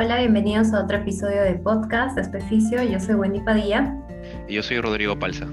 Hola, 0.00 0.18
bienvenidos 0.18 0.72
a 0.74 0.84
otro 0.84 0.98
episodio 0.98 1.42
de 1.42 1.54
podcast 1.54 2.14
de 2.14 2.20
Espeficio. 2.20 2.80
Yo 2.84 3.00
soy 3.00 3.16
Wendy 3.16 3.40
Padilla. 3.40 3.96
Y 4.46 4.54
yo 4.54 4.62
soy 4.62 4.80
Rodrigo 4.80 5.18
Palza. 5.18 5.46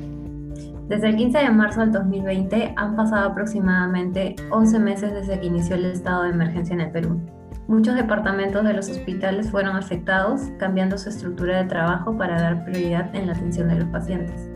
Desde 0.88 1.10
el 1.10 1.16
15 1.16 1.40
de 1.40 1.50
marzo 1.50 1.80
del 1.80 1.92
2020 1.92 2.76
han 2.78 2.96
pasado 2.96 3.32
aproximadamente 3.32 4.36
11 4.52 4.78
meses 4.78 5.14
desde 5.14 5.40
que 5.40 5.48
inició 5.48 5.78
el 5.78 5.86
estado 5.86 6.26
de 6.26 6.30
emergencia 6.30 6.76
en 6.76 6.82
el 6.82 6.92
Perú. 6.92 7.20
Muchos 7.68 7.96
departamentos 7.96 8.64
de 8.64 8.74
los 8.74 8.88
hospitales 8.88 9.50
fueron 9.50 9.76
afectados, 9.76 10.42
cambiando 10.60 11.00
su 11.00 11.10
estructura 11.10 11.64
de 11.64 11.68
trabajo 11.68 12.16
para 12.16 12.40
dar 12.40 12.66
prioridad 12.66 13.16
en 13.16 13.26
la 13.26 13.34
atención 13.34 13.68
de 13.68 13.78
los 13.78 13.88
pacientes. 13.88 14.48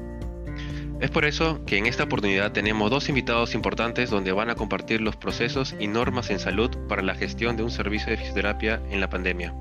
Es 1.01 1.09
por 1.09 1.25
eso 1.25 1.65
que 1.65 1.79
en 1.79 1.87
esta 1.87 2.03
oportunidad 2.03 2.51
tenemos 2.51 2.91
dos 2.91 3.09
invitados 3.09 3.55
importantes 3.55 4.11
donde 4.11 4.33
van 4.33 4.51
a 4.51 4.55
compartir 4.55 5.01
los 5.01 5.15
procesos 5.15 5.75
y 5.79 5.87
normas 5.87 6.29
en 6.29 6.37
salud 6.37 6.69
para 6.87 7.01
la 7.01 7.15
gestión 7.15 7.57
de 7.57 7.63
un 7.63 7.71
servicio 7.71 8.11
de 8.11 8.17
fisioterapia 8.17 8.79
en 8.91 9.01
la 9.01 9.09
pandemia. 9.09 9.51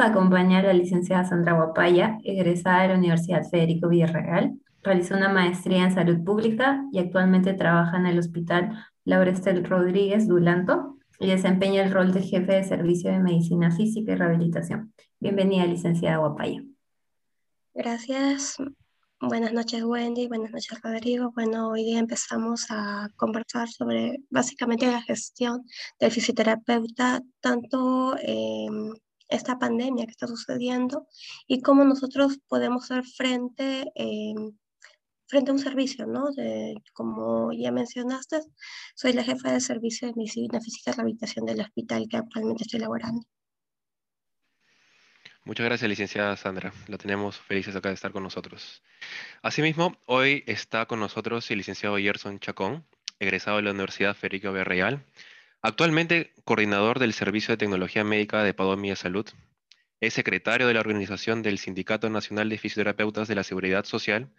Acompañar 0.00 0.64
a 0.64 0.68
la 0.68 0.74
licenciada 0.74 1.24
Sandra 1.24 1.54
Guapaya, 1.54 2.18
egresada 2.22 2.82
de 2.82 2.88
la 2.88 2.94
Universidad 2.94 3.42
Federico 3.48 3.88
Villarreal. 3.88 4.58
Realizó 4.82 5.16
una 5.16 5.28
maestría 5.28 5.84
en 5.84 5.92
salud 5.92 6.22
pública 6.24 6.84
y 6.92 6.98
actualmente 6.98 7.52
trabaja 7.52 7.96
en 7.96 8.06
el 8.06 8.18
Hospital 8.18 8.78
Laurestel 9.04 9.64
Rodríguez 9.64 10.28
Dulanto 10.28 10.96
y 11.18 11.28
desempeña 11.28 11.82
el 11.82 11.92
rol 11.92 12.12
de 12.12 12.22
jefe 12.22 12.52
de 12.52 12.64
servicio 12.64 13.10
de 13.10 13.18
medicina 13.18 13.70
física 13.70 14.12
y 14.12 14.14
rehabilitación. 14.14 14.92
Bienvenida, 15.18 15.66
licenciada 15.66 16.18
Guapaya. 16.18 16.62
Gracias. 17.74 18.56
Buenas 19.20 19.52
noches, 19.52 19.82
Wendy. 19.82 20.28
Buenas 20.28 20.52
noches, 20.52 20.80
Rodrigo. 20.80 21.32
Bueno, 21.32 21.70
hoy 21.70 21.82
día 21.84 21.98
empezamos 21.98 22.66
a 22.70 23.08
conversar 23.16 23.68
sobre 23.68 24.18
básicamente 24.30 24.86
la 24.86 25.02
gestión 25.02 25.64
del 25.98 26.12
fisioterapeuta, 26.12 27.22
tanto 27.40 28.16
en 28.20 28.92
esta 29.28 29.58
pandemia 29.58 30.04
que 30.04 30.12
está 30.12 30.28
sucediendo 30.28 31.08
y 31.48 31.60
cómo 31.62 31.82
nosotros 31.84 32.38
podemos 32.46 32.84
hacer 32.84 33.04
frente, 33.04 33.92
frente 35.26 35.50
a 35.50 35.54
un 35.54 35.58
servicio, 35.60 36.06
¿no? 36.06 36.30
De, 36.30 36.76
como 36.92 37.52
ya 37.52 37.72
mencionaste, 37.72 38.40
soy 38.94 39.14
la 39.14 39.24
jefa 39.24 39.52
de 39.52 39.60
servicio 39.60 40.06
de 40.06 40.14
medicina 40.14 40.60
física 40.60 40.92
y 40.92 40.94
rehabilitación 40.94 41.44
del 41.44 41.60
hospital 41.60 42.06
que 42.08 42.18
actualmente 42.18 42.62
estoy 42.62 42.78
laborando. 42.80 43.22
Muchas 45.48 45.64
gracias, 45.64 45.88
licenciada 45.88 46.36
Sandra. 46.36 46.74
La 46.88 46.98
tenemos 46.98 47.38
felices 47.38 47.74
acá 47.74 47.88
de 47.88 47.94
estar 47.94 48.12
con 48.12 48.22
nosotros. 48.22 48.82
Asimismo, 49.40 49.96
hoy 50.04 50.44
está 50.46 50.84
con 50.84 51.00
nosotros 51.00 51.50
el 51.50 51.56
licenciado 51.56 51.96
Gerson 51.96 52.38
Chacón, 52.38 52.84
egresado 53.18 53.56
de 53.56 53.62
la 53.62 53.70
Universidad 53.70 54.14
Federico 54.14 54.52
Villarreal, 54.52 55.02
actualmente 55.62 56.34
coordinador 56.44 56.98
del 56.98 57.14
Servicio 57.14 57.52
de 57.52 57.56
Tecnología 57.56 58.04
Médica 58.04 58.42
de 58.42 58.52
Padomia 58.52 58.94
Salud. 58.94 59.26
Es 60.00 60.12
secretario 60.12 60.66
de 60.66 60.74
la 60.74 60.80
organización 60.80 61.40
del 61.40 61.56
Sindicato 61.56 62.10
Nacional 62.10 62.50
de 62.50 62.58
Fisioterapeutas 62.58 63.26
de 63.26 63.34
la 63.34 63.42
Seguridad 63.42 63.86
Social, 63.86 64.30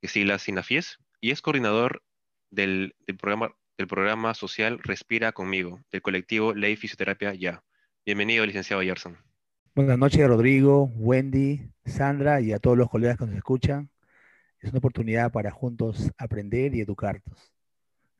que 0.00 0.06
sigla 0.06 0.38
SINAFIES, 0.38 1.00
y 1.20 1.32
es 1.32 1.42
coordinador 1.42 2.04
del, 2.50 2.94
programa, 3.18 3.56
del 3.76 3.88
programa 3.88 4.34
social 4.34 4.78
Respira 4.84 5.32
Conmigo, 5.32 5.80
del 5.90 6.02
colectivo 6.02 6.54
Ley 6.54 6.76
Fisioterapia 6.76 7.34
Ya. 7.34 7.64
Bienvenido, 8.06 8.46
licenciado 8.46 8.82
Gerson. 8.82 9.18
Buenas 9.76 9.98
noches, 9.98 10.24
Rodrigo, 10.28 10.84
Wendy, 10.94 11.68
Sandra 11.84 12.40
y 12.40 12.52
a 12.52 12.60
todos 12.60 12.78
los 12.78 12.88
colegas 12.88 13.18
que 13.18 13.26
nos 13.26 13.34
escuchan. 13.34 13.90
Es 14.60 14.70
una 14.70 14.78
oportunidad 14.78 15.32
para 15.32 15.50
juntos 15.50 16.12
aprender 16.16 16.76
y 16.76 16.80
educarnos. 16.80 17.52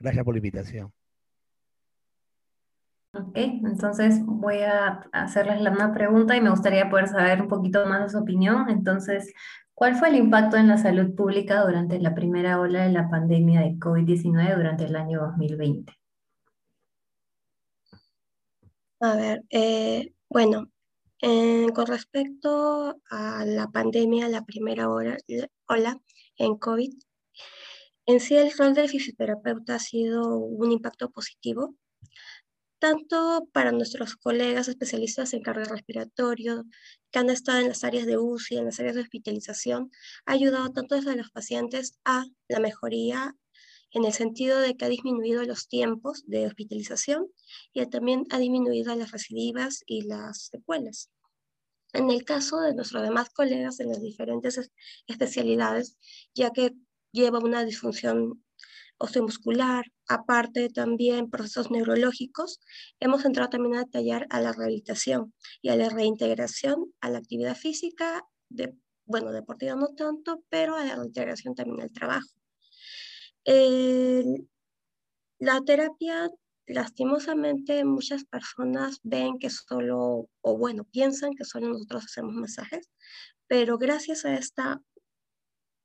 Gracias 0.00 0.24
por 0.24 0.34
la 0.34 0.38
invitación. 0.38 0.92
Ok, 3.12 3.36
entonces 3.36 4.20
voy 4.26 4.62
a 4.62 5.08
hacerles 5.12 5.60
una 5.60 5.94
pregunta 5.94 6.36
y 6.36 6.40
me 6.40 6.50
gustaría 6.50 6.90
poder 6.90 7.06
saber 7.06 7.40
un 7.40 7.46
poquito 7.46 7.86
más 7.86 8.02
de 8.02 8.08
su 8.08 8.18
opinión. 8.18 8.68
Entonces, 8.68 9.32
¿cuál 9.74 9.94
fue 9.94 10.08
el 10.08 10.16
impacto 10.16 10.56
en 10.56 10.66
la 10.66 10.76
salud 10.76 11.14
pública 11.14 11.62
durante 11.62 12.00
la 12.00 12.16
primera 12.16 12.58
ola 12.58 12.82
de 12.82 12.90
la 12.90 13.08
pandemia 13.08 13.60
de 13.60 13.78
COVID-19 13.78 14.56
durante 14.56 14.86
el 14.86 14.96
año 14.96 15.20
2020? 15.20 15.92
A 18.98 19.14
ver, 19.14 19.44
eh, 19.50 20.12
bueno, 20.28 20.66
eh, 21.22 21.66
con 21.74 21.86
respecto 21.86 23.00
a 23.10 23.44
la 23.46 23.68
pandemia, 23.68 24.28
la 24.28 24.44
primera 24.44 24.88
hora, 24.88 25.16
ola 25.68 26.00
en 26.36 26.56
COVID, 26.58 26.92
en 28.06 28.20
sí 28.20 28.36
el 28.36 28.52
rol 28.56 28.74
del 28.74 28.88
fisioterapeuta 28.88 29.76
ha 29.76 29.78
sido 29.78 30.36
un 30.36 30.72
impacto 30.72 31.10
positivo, 31.10 31.74
tanto 32.78 33.48
para 33.52 33.72
nuestros 33.72 34.16
colegas 34.16 34.68
especialistas 34.68 35.32
en 35.32 35.42
cardio 35.42 35.64
respiratorio, 35.64 36.64
que 37.10 37.18
han 37.18 37.30
estado 37.30 37.60
en 37.60 37.68
las 37.68 37.82
áreas 37.82 38.06
de 38.06 38.18
UCI, 38.18 38.58
en 38.58 38.66
las 38.66 38.78
áreas 38.78 38.94
de 38.96 39.02
hospitalización, 39.02 39.90
ha 40.26 40.32
ayudado 40.32 40.70
tanto 40.70 40.94
desde 40.96 41.16
los 41.16 41.30
pacientes 41.30 41.98
a 42.04 42.26
la 42.48 42.60
mejoría 42.60 43.34
en 43.94 44.04
el 44.04 44.12
sentido 44.12 44.58
de 44.58 44.76
que 44.76 44.84
ha 44.84 44.88
disminuido 44.88 45.44
los 45.44 45.68
tiempos 45.68 46.24
de 46.26 46.46
hospitalización 46.46 47.28
y 47.72 47.86
también 47.86 48.24
ha 48.30 48.38
disminuido 48.38 48.94
las 48.96 49.12
recidivas 49.12 49.82
y 49.86 50.02
las 50.02 50.48
secuelas. 50.48 51.10
En 51.92 52.10
el 52.10 52.24
caso 52.24 52.60
de 52.60 52.74
nuestros 52.74 53.04
demás 53.04 53.30
colegas 53.30 53.78
en 53.78 53.88
las 53.90 54.02
diferentes 54.02 54.70
especialidades, 55.06 55.96
ya 56.34 56.50
que 56.50 56.74
lleva 57.12 57.38
una 57.38 57.64
disfunción 57.64 58.44
osteomuscular, 58.98 59.84
aparte 60.08 60.70
también 60.70 61.30
procesos 61.30 61.70
neurológicos, 61.70 62.60
hemos 62.98 63.24
entrado 63.24 63.50
también 63.50 63.76
a 63.76 63.84
detallar 63.84 64.26
a 64.30 64.40
la 64.40 64.52
rehabilitación 64.52 65.32
y 65.62 65.68
a 65.68 65.76
la 65.76 65.88
reintegración 65.88 66.92
a 67.00 67.10
la 67.10 67.18
actividad 67.18 67.56
física, 67.56 68.24
de, 68.48 68.74
bueno, 69.04 69.30
deportiva 69.30 69.76
no 69.76 69.88
tanto, 69.94 70.42
pero 70.48 70.76
a 70.76 70.84
la 70.84 70.96
reintegración 70.96 71.54
también 71.54 71.80
al 71.82 71.92
trabajo. 71.92 72.28
La 75.38 75.60
terapia 75.66 76.30
lastimosamente 76.66 77.84
muchas 77.84 78.24
personas 78.24 79.00
ven 79.02 79.38
que 79.38 79.50
solo, 79.50 80.28
o 80.40 80.56
bueno, 80.56 80.84
piensan 80.84 81.34
que 81.34 81.44
solo 81.44 81.68
nosotros 81.68 82.04
hacemos 82.06 82.34
masajes, 82.34 82.90
pero 83.46 83.78
gracias 83.78 84.24
a 84.24 84.34
esta 84.34 84.80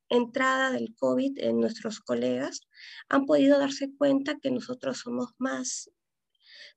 entrada 0.09 0.71
del 0.71 0.95
COVID 0.95 1.37
en 1.39 1.59
nuestros 1.59 1.99
colegas, 1.99 2.61
han 3.09 3.25
podido 3.25 3.59
darse 3.59 3.89
cuenta 3.95 4.39
que 4.41 4.51
nosotros 4.51 4.99
somos 4.99 5.33
más, 5.37 5.91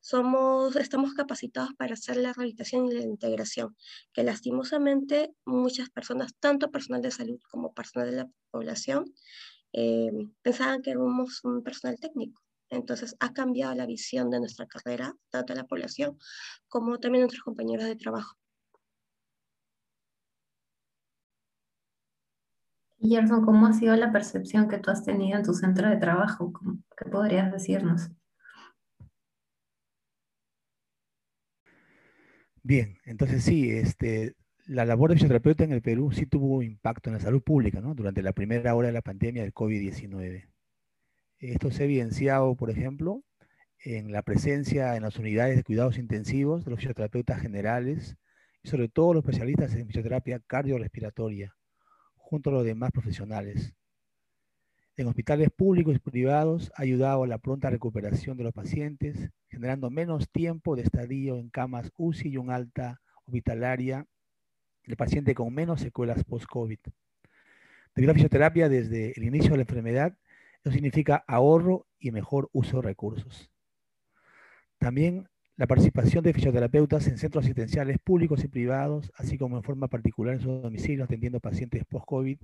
somos, 0.00 0.76
estamos 0.76 1.14
capacitados 1.14 1.70
para 1.78 1.94
hacer 1.94 2.16
la 2.16 2.32
rehabilitación 2.32 2.86
y 2.86 2.94
la 2.94 3.04
integración, 3.04 3.76
que 4.12 4.24
lastimosamente 4.24 5.32
muchas 5.46 5.90
personas, 5.90 6.34
tanto 6.40 6.70
personal 6.70 7.02
de 7.02 7.12
salud 7.12 7.38
como 7.50 7.72
personal 7.72 8.10
de 8.10 8.16
la 8.16 8.30
población, 8.50 9.04
eh, 9.72 10.10
pensaban 10.42 10.82
que 10.82 10.90
éramos 10.90 11.44
un 11.44 11.62
personal 11.62 11.98
técnico. 11.98 12.42
Entonces 12.70 13.16
ha 13.20 13.32
cambiado 13.32 13.74
la 13.74 13.86
visión 13.86 14.30
de 14.30 14.40
nuestra 14.40 14.66
carrera, 14.66 15.14
tanto 15.30 15.52
de 15.52 15.60
la 15.60 15.66
población 15.66 16.18
como 16.68 16.98
también 16.98 17.20
de 17.20 17.26
nuestros 17.26 17.44
compañeros 17.44 17.84
de 17.84 17.96
trabajo. 17.96 18.36
Gerson, 22.98 23.44
¿cómo 23.44 23.66
ha 23.66 23.72
sido 23.72 23.96
la 23.96 24.12
percepción 24.12 24.68
que 24.68 24.78
tú 24.78 24.90
has 24.90 25.04
tenido 25.04 25.36
en 25.36 25.44
tu 25.44 25.54
centro 25.54 25.88
de 25.88 25.96
trabajo? 25.96 26.52
¿Qué 26.96 27.10
podrías 27.10 27.50
decirnos? 27.52 28.10
Bien, 32.62 32.96
entonces 33.04 33.42
sí, 33.42 33.70
este, 33.70 34.36
la 34.72 34.86
labor 34.86 35.10
de 35.10 35.16
fisioterapeuta 35.16 35.64
en 35.64 35.72
el 35.72 35.82
Perú 35.82 36.12
sí 36.12 36.24
tuvo 36.24 36.62
impacto 36.62 37.10
en 37.10 37.14
la 37.14 37.20
salud 37.20 37.42
pública, 37.42 37.80
¿no? 37.80 37.94
Durante 37.94 38.22
la 38.22 38.32
primera 38.32 38.74
hora 38.74 38.88
de 38.88 38.94
la 38.94 39.02
pandemia 39.02 39.42
del 39.42 39.52
COVID-19. 39.52 40.48
Esto 41.40 41.70
se 41.70 41.82
ha 41.82 41.84
evidenciado, 41.84 42.54
por 42.56 42.70
ejemplo, 42.70 43.22
en 43.84 44.12
la 44.12 44.22
presencia 44.22 44.96
en 44.96 45.02
las 45.02 45.18
unidades 45.18 45.56
de 45.56 45.64
cuidados 45.64 45.98
intensivos 45.98 46.64
de 46.64 46.70
los 46.70 46.78
fisioterapeutas 46.80 47.42
generales 47.42 48.16
y 48.62 48.68
sobre 48.68 48.88
todo 48.88 49.12
los 49.12 49.24
especialistas 49.24 49.74
en 49.74 49.86
fisioterapia 49.88 50.40
cardiorrespiratoria, 50.46 51.54
junto 52.16 52.48
a 52.48 52.54
los 52.54 52.64
demás 52.64 52.92
profesionales. 52.92 53.74
En 54.96 55.06
hospitales 55.06 55.50
públicos 55.54 55.96
y 55.96 55.98
privados 55.98 56.72
ha 56.76 56.82
ayudado 56.82 57.24
a 57.24 57.26
la 57.26 57.38
pronta 57.38 57.68
recuperación 57.68 58.38
de 58.38 58.44
los 58.44 58.54
pacientes, 58.54 59.30
generando 59.48 59.90
menos 59.90 60.30
tiempo 60.30 60.76
de 60.76 60.82
estadio 60.82 61.36
en 61.36 61.50
camas 61.50 61.90
UCI 61.98 62.30
y 62.30 62.36
un 62.38 62.50
alta 62.50 63.00
hospitalaria 63.26 64.06
del 64.86 64.96
paciente 64.96 65.34
con 65.34 65.52
menos 65.52 65.80
secuelas 65.80 66.24
post-COVID. 66.24 66.78
Debido 67.94 68.10
a 68.10 68.12
la 68.12 68.14
fisioterapia 68.14 68.68
desde 68.68 69.12
el 69.16 69.24
inicio 69.24 69.50
de 69.50 69.58
la 69.58 69.62
enfermedad, 69.62 70.16
eso 70.64 70.72
significa 70.72 71.24
ahorro 71.26 71.86
y 71.98 72.10
mejor 72.10 72.48
uso 72.52 72.76
de 72.76 72.88
recursos. 72.88 73.50
También 74.78 75.28
la 75.56 75.66
participación 75.66 76.24
de 76.24 76.32
fisioterapeutas 76.32 77.06
en 77.06 77.18
centros 77.18 77.44
asistenciales 77.44 77.98
públicos 77.98 78.42
y 78.44 78.48
privados, 78.48 79.12
así 79.16 79.36
como 79.36 79.56
en 79.56 79.62
forma 79.62 79.88
particular 79.88 80.34
en 80.34 80.40
sus 80.40 80.62
domicilios 80.62 81.04
atendiendo 81.04 81.40
pacientes 81.40 81.84
post-COVID, 81.84 82.38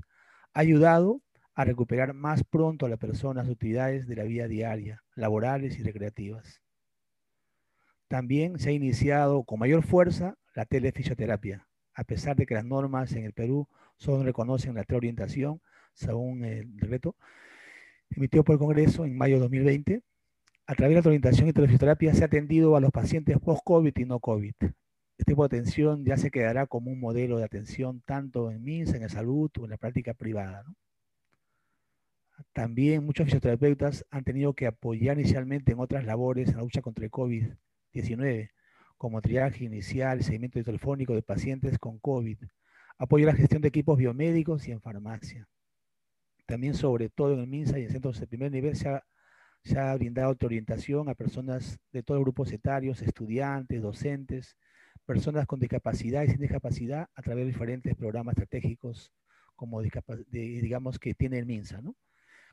ha 0.53 0.61
ayudado 0.61 1.23
a 1.55 1.65
recuperar 1.65 2.15
más 2.15 2.45
pronto 2.45 2.87
a 2.87 2.89
la 2.89 2.97
persona 2.97 3.43
las 3.43 3.51
utilidades 3.51 4.07
de 4.07 4.17
la 4.17 4.25
vida 4.25 4.47
diaria, 4.47 5.03
laborales 5.15 5.79
y 5.79 5.83
recreativas. 5.83 6.63
También 8.09 8.59
se 8.59 8.71
ha 8.71 8.73
iniciado 8.73 9.43
con 9.45 9.59
mayor 9.59 9.83
fuerza 9.83 10.37
la 10.55 10.65
telefisioterapia, 10.65 11.68
a 11.99 12.05
pesar 12.05 12.37
de 12.37 12.47
que 12.47 12.55
las 12.55 12.65
normas 12.65 13.13
en 13.15 13.25
el 13.25 13.33
Perú 13.33 13.69
solo 13.97 14.23
reconocen 14.23 14.77
la 14.77 14.85
teleorientación, 14.85 15.61
según 15.95 16.45
el 16.45 16.77
decreto 16.77 17.17
emitido 18.11 18.45
por 18.45 18.55
el 18.55 18.61
Congreso 18.61 19.05
en 19.05 19.19
mayo 19.19 19.35
de 19.35 19.41
2020. 19.41 20.03
A 20.69 20.75
través 20.77 20.93
de 20.93 20.95
la 20.95 21.03
teleorientación 21.03 21.49
y 21.49 21.53
telefisioterapia 21.53 22.15
se 22.15 22.23
ha 22.23 22.27
atendido 22.27 22.77
a 22.77 22.81
los 22.81 22.93
pacientes 22.93 23.37
post-COVID 23.41 23.93
y 23.97 24.05
no 24.05 24.21
COVID. 24.21 24.55
Este 24.61 25.33
tipo 25.33 25.43
de 25.43 25.47
atención 25.47 26.05
ya 26.05 26.17
se 26.17 26.31
quedará 26.31 26.69
como 26.69 26.93
un 26.93 27.01
modelo 27.01 27.37
de 27.37 27.45
atención 27.45 28.01
tanto 28.07 28.53
en 28.53 28.63
MINSA, 28.63 28.95
en 28.95 29.03
la 29.03 29.09
salud 29.09 29.51
o 29.59 29.65
en 29.65 29.71
la 29.71 29.77
práctica 29.77 30.15
privada. 30.15 30.65
También 32.53 33.05
muchos 33.05 33.25
fisioterapeutas 33.25 34.07
han 34.11 34.23
tenido 34.23 34.53
que 34.55 34.69
apoyar 34.69 35.19
inicialmente 35.19 35.73
en 35.73 35.81
otras 35.81 36.05
labores 36.05 36.51
en 36.51 36.59
la 36.59 36.63
lucha 36.63 36.81
contra 36.81 37.05
el 37.05 37.11
COVID-19, 37.11 38.51
como 38.99 39.23
triaje 39.23 39.65
inicial, 39.65 40.23
seguimiento 40.23 40.63
telefónico 40.63 41.15
de 41.15 41.23
pacientes 41.23 41.79
con 41.79 41.99
COVID, 41.99 42.39
apoyo 42.99 43.29
a 43.29 43.33
la 43.33 43.39
gestión 43.39 43.63
de 43.63 43.69
equipos 43.69 43.97
biomédicos 43.97 44.67
y 44.69 44.73
en 44.73 44.81
farmacia. 44.81 45.49
También, 46.47 46.75
sobre 46.75 47.09
todo 47.09 47.35
en 47.35 47.41
el 47.41 47.47
MINSA 47.47 47.79
y 47.79 47.85
en 47.85 47.91
centros 47.91 48.19
de 48.19 48.27
primer 48.27 48.51
nivel, 48.51 48.75
se 48.77 48.89
ha, 48.89 49.05
se 49.63 49.79
ha 49.79 49.95
brindado 49.95 50.37
orientación 50.43 51.09
a 51.09 51.15
personas 51.15 51.79
de 51.93 52.03
todos 52.03 52.19
los 52.19 52.25
grupos 52.25 52.53
etarios, 52.53 53.01
estudiantes, 53.03 53.83
docentes, 53.83 54.57
personas 55.07 55.47
con 55.47 55.61
discapacidad 55.61 56.25
y 56.25 56.29
sin 56.29 56.41
discapacidad 56.41 57.09
a 57.15 57.23
través 57.23 57.45
de 57.45 57.53
diferentes 57.53 57.95
programas 57.95 58.33
estratégicos 58.33 59.13
como 59.59 59.83
digamos 59.83 61.01
que 61.01 61.15
tiene 61.15 61.39
el 61.41 61.47
MINSA, 61.47 61.83
¿no? 61.83 61.97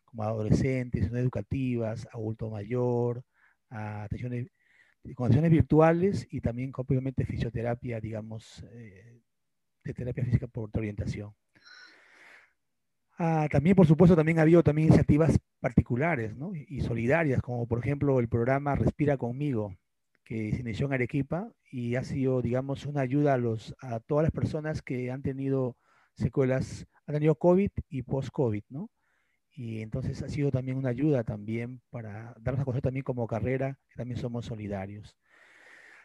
como 0.05 0.23
adolescentes, 0.23 1.11
educativas, 1.11 2.07
adulto 2.11 2.49
mayor, 2.49 3.21
atenciones, 3.69 4.47
condiciones 5.13 5.51
virtuales 5.51 6.27
y 6.31 6.41
también 6.41 6.71
obviamente 6.75 7.25
fisioterapia, 7.25 7.99
digamos, 7.99 8.65
eh, 8.71 9.21
de 9.83 9.93
terapia 9.93 10.25
física 10.25 10.47
por 10.47 10.69
orientación. 10.73 11.33
Ah, 13.17 13.47
también, 13.49 13.75
por 13.75 13.87
supuesto, 13.87 14.15
también 14.15 14.39
ha 14.39 14.41
habido 14.41 14.61
también 14.61 14.87
iniciativas 14.87 15.39
particulares 15.61 16.33
y 16.67 16.81
solidarias, 16.81 17.41
como 17.41 17.65
por 17.65 17.79
ejemplo 17.79 18.19
el 18.19 18.27
programa 18.27 18.75
Respira 18.75 19.17
conmigo, 19.17 19.77
que 20.25 20.51
se 20.51 20.61
inició 20.61 20.87
en 20.87 20.93
Arequipa 20.93 21.49
y 21.71 21.95
ha 21.95 22.03
sido, 22.03 22.41
digamos, 22.41 22.85
una 22.85 23.01
ayuda 23.01 23.35
a, 23.35 23.37
los, 23.37 23.73
a 23.79 23.99
todas 24.01 24.23
las 24.23 24.31
personas 24.31 24.81
que 24.81 25.11
han 25.11 25.21
tenido 25.21 25.77
secuelas, 26.15 26.87
han 27.05 27.15
tenido 27.15 27.35
COVID 27.35 27.71
y 27.89 28.01
post-COVID, 28.01 28.63
¿no? 28.69 28.89
Y 29.55 29.81
entonces 29.81 30.21
ha 30.21 30.27
sido 30.27 30.51
también 30.51 30.77
una 30.77 30.89
ayuda 30.89 31.23
también 31.23 31.81
para 31.89 32.35
darnos 32.39 32.61
a 32.61 32.65
conocer 32.65 32.81
también 32.81 33.03
como 33.03 33.25
carrera, 33.25 33.79
que 33.89 33.95
también 33.95 34.19
somos 34.19 34.45
solidarios. 34.45 35.15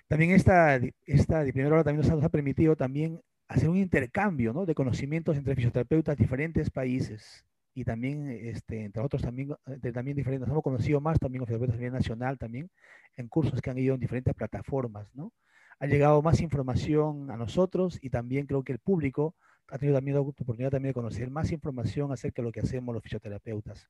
También 0.07 0.31
esta, 0.31 0.81
esta 1.07 1.45
de 1.45 1.53
primera 1.53 1.75
hora 1.75 1.85
también 1.85 2.09
nos 2.09 2.25
ha, 2.25 2.29
permitido 2.29 2.77
también 2.77 3.21
hacer 3.49 3.69
un 3.69 3.77
intercambio 3.77 4.53
¿no? 4.53 4.67
de 4.67 4.75
conocimientos 4.75 5.37
entre 5.37 5.55
fisioterapeutas 5.57 6.17
de 6.17 6.25
diferentes 6.25 6.71
países 6.71 7.45
y 7.75 7.85
también, 7.85 8.29
este, 8.29 8.85
entre 8.85 9.03
otros, 9.03 9.23
también, 9.23 9.55
de, 9.67 9.93
también 9.93 10.17
diferentes, 10.17 10.49
nos 10.49 10.55
hemos 10.55 10.65
conocido 10.65 11.01
más 11.01 11.19
también 11.19 11.43
fisioterapeutas 11.45 11.77
a 11.77 11.79
nivel 11.79 11.93
nacional 11.93 12.39
también, 12.39 12.71
en 13.17 13.29
cursos 13.29 13.61
que 13.61 13.71
han 13.71 13.79
ido 13.79 13.95
en 13.95 14.01
diferentes 14.01 14.35
plataformas, 14.35 15.09
¿no? 15.15 15.33
Ha 15.79 15.87
llegado 15.87 16.21
más 16.23 16.41
información 16.41 17.31
a 17.31 17.37
nosotros 17.37 17.99
y 18.03 18.11
también 18.11 18.47
creo 18.47 18.63
que 18.63 18.73
el 18.73 18.79
público 18.79 19.35
ha 19.71 19.79
tenido 19.79 19.97
también 19.97 20.15
la 20.17 20.21
oportunidad 20.21 20.71
también 20.71 20.91
de 20.91 20.95
conocer 20.95 21.31
más 21.31 21.53
información 21.53 22.13
acerca 22.13 22.43
de 22.43 22.47
lo 22.47 22.53
que 22.53 22.61
hacemos 22.61 22.95
los 22.95 23.03
fisioterapeutas. 23.03 23.89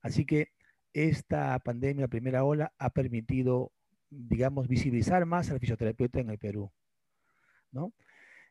Así 0.00 0.24
que 0.24 0.48
esta 0.92 1.58
pandemia, 1.60 2.08
primera 2.08 2.44
ola, 2.44 2.72
ha 2.78 2.90
permitido, 2.90 3.72
digamos, 4.10 4.68
visibilizar 4.68 5.24
más 5.26 5.50
al 5.50 5.60
fisioterapeuta 5.60 6.20
en 6.20 6.30
el 6.30 6.38
Perú. 6.38 6.70
¿no? 7.72 7.92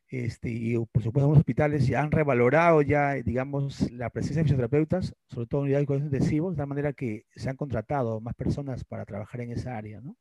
Este, 0.07 0.49
y 0.49 0.75
por 0.77 1.03
supuesto 1.03 1.29
los 1.29 1.37
hospitales 1.37 1.87
ya 1.87 2.01
han 2.01 2.11
revalorado 2.11 2.81
ya, 2.81 3.13
digamos, 3.13 3.89
la 3.91 4.09
presencia 4.09 4.41
de 4.41 4.43
fisioterapeutas, 4.43 5.15
sobre 5.29 5.47
todo 5.47 5.61
en 5.61 5.65
unidades 5.65 5.83
de 5.83 5.87
cuidados 5.87 6.13
intensivos, 6.13 6.53
de 6.53 6.57
tal 6.57 6.67
manera 6.67 6.93
que 6.93 7.25
se 7.33 7.49
han 7.49 7.55
contratado 7.55 8.19
más 8.19 8.35
personas 8.35 8.83
para 8.83 9.05
trabajar 9.05 9.41
en 9.41 9.51
esa 9.51 9.77
área, 9.77 10.01
¿no? 10.01 10.17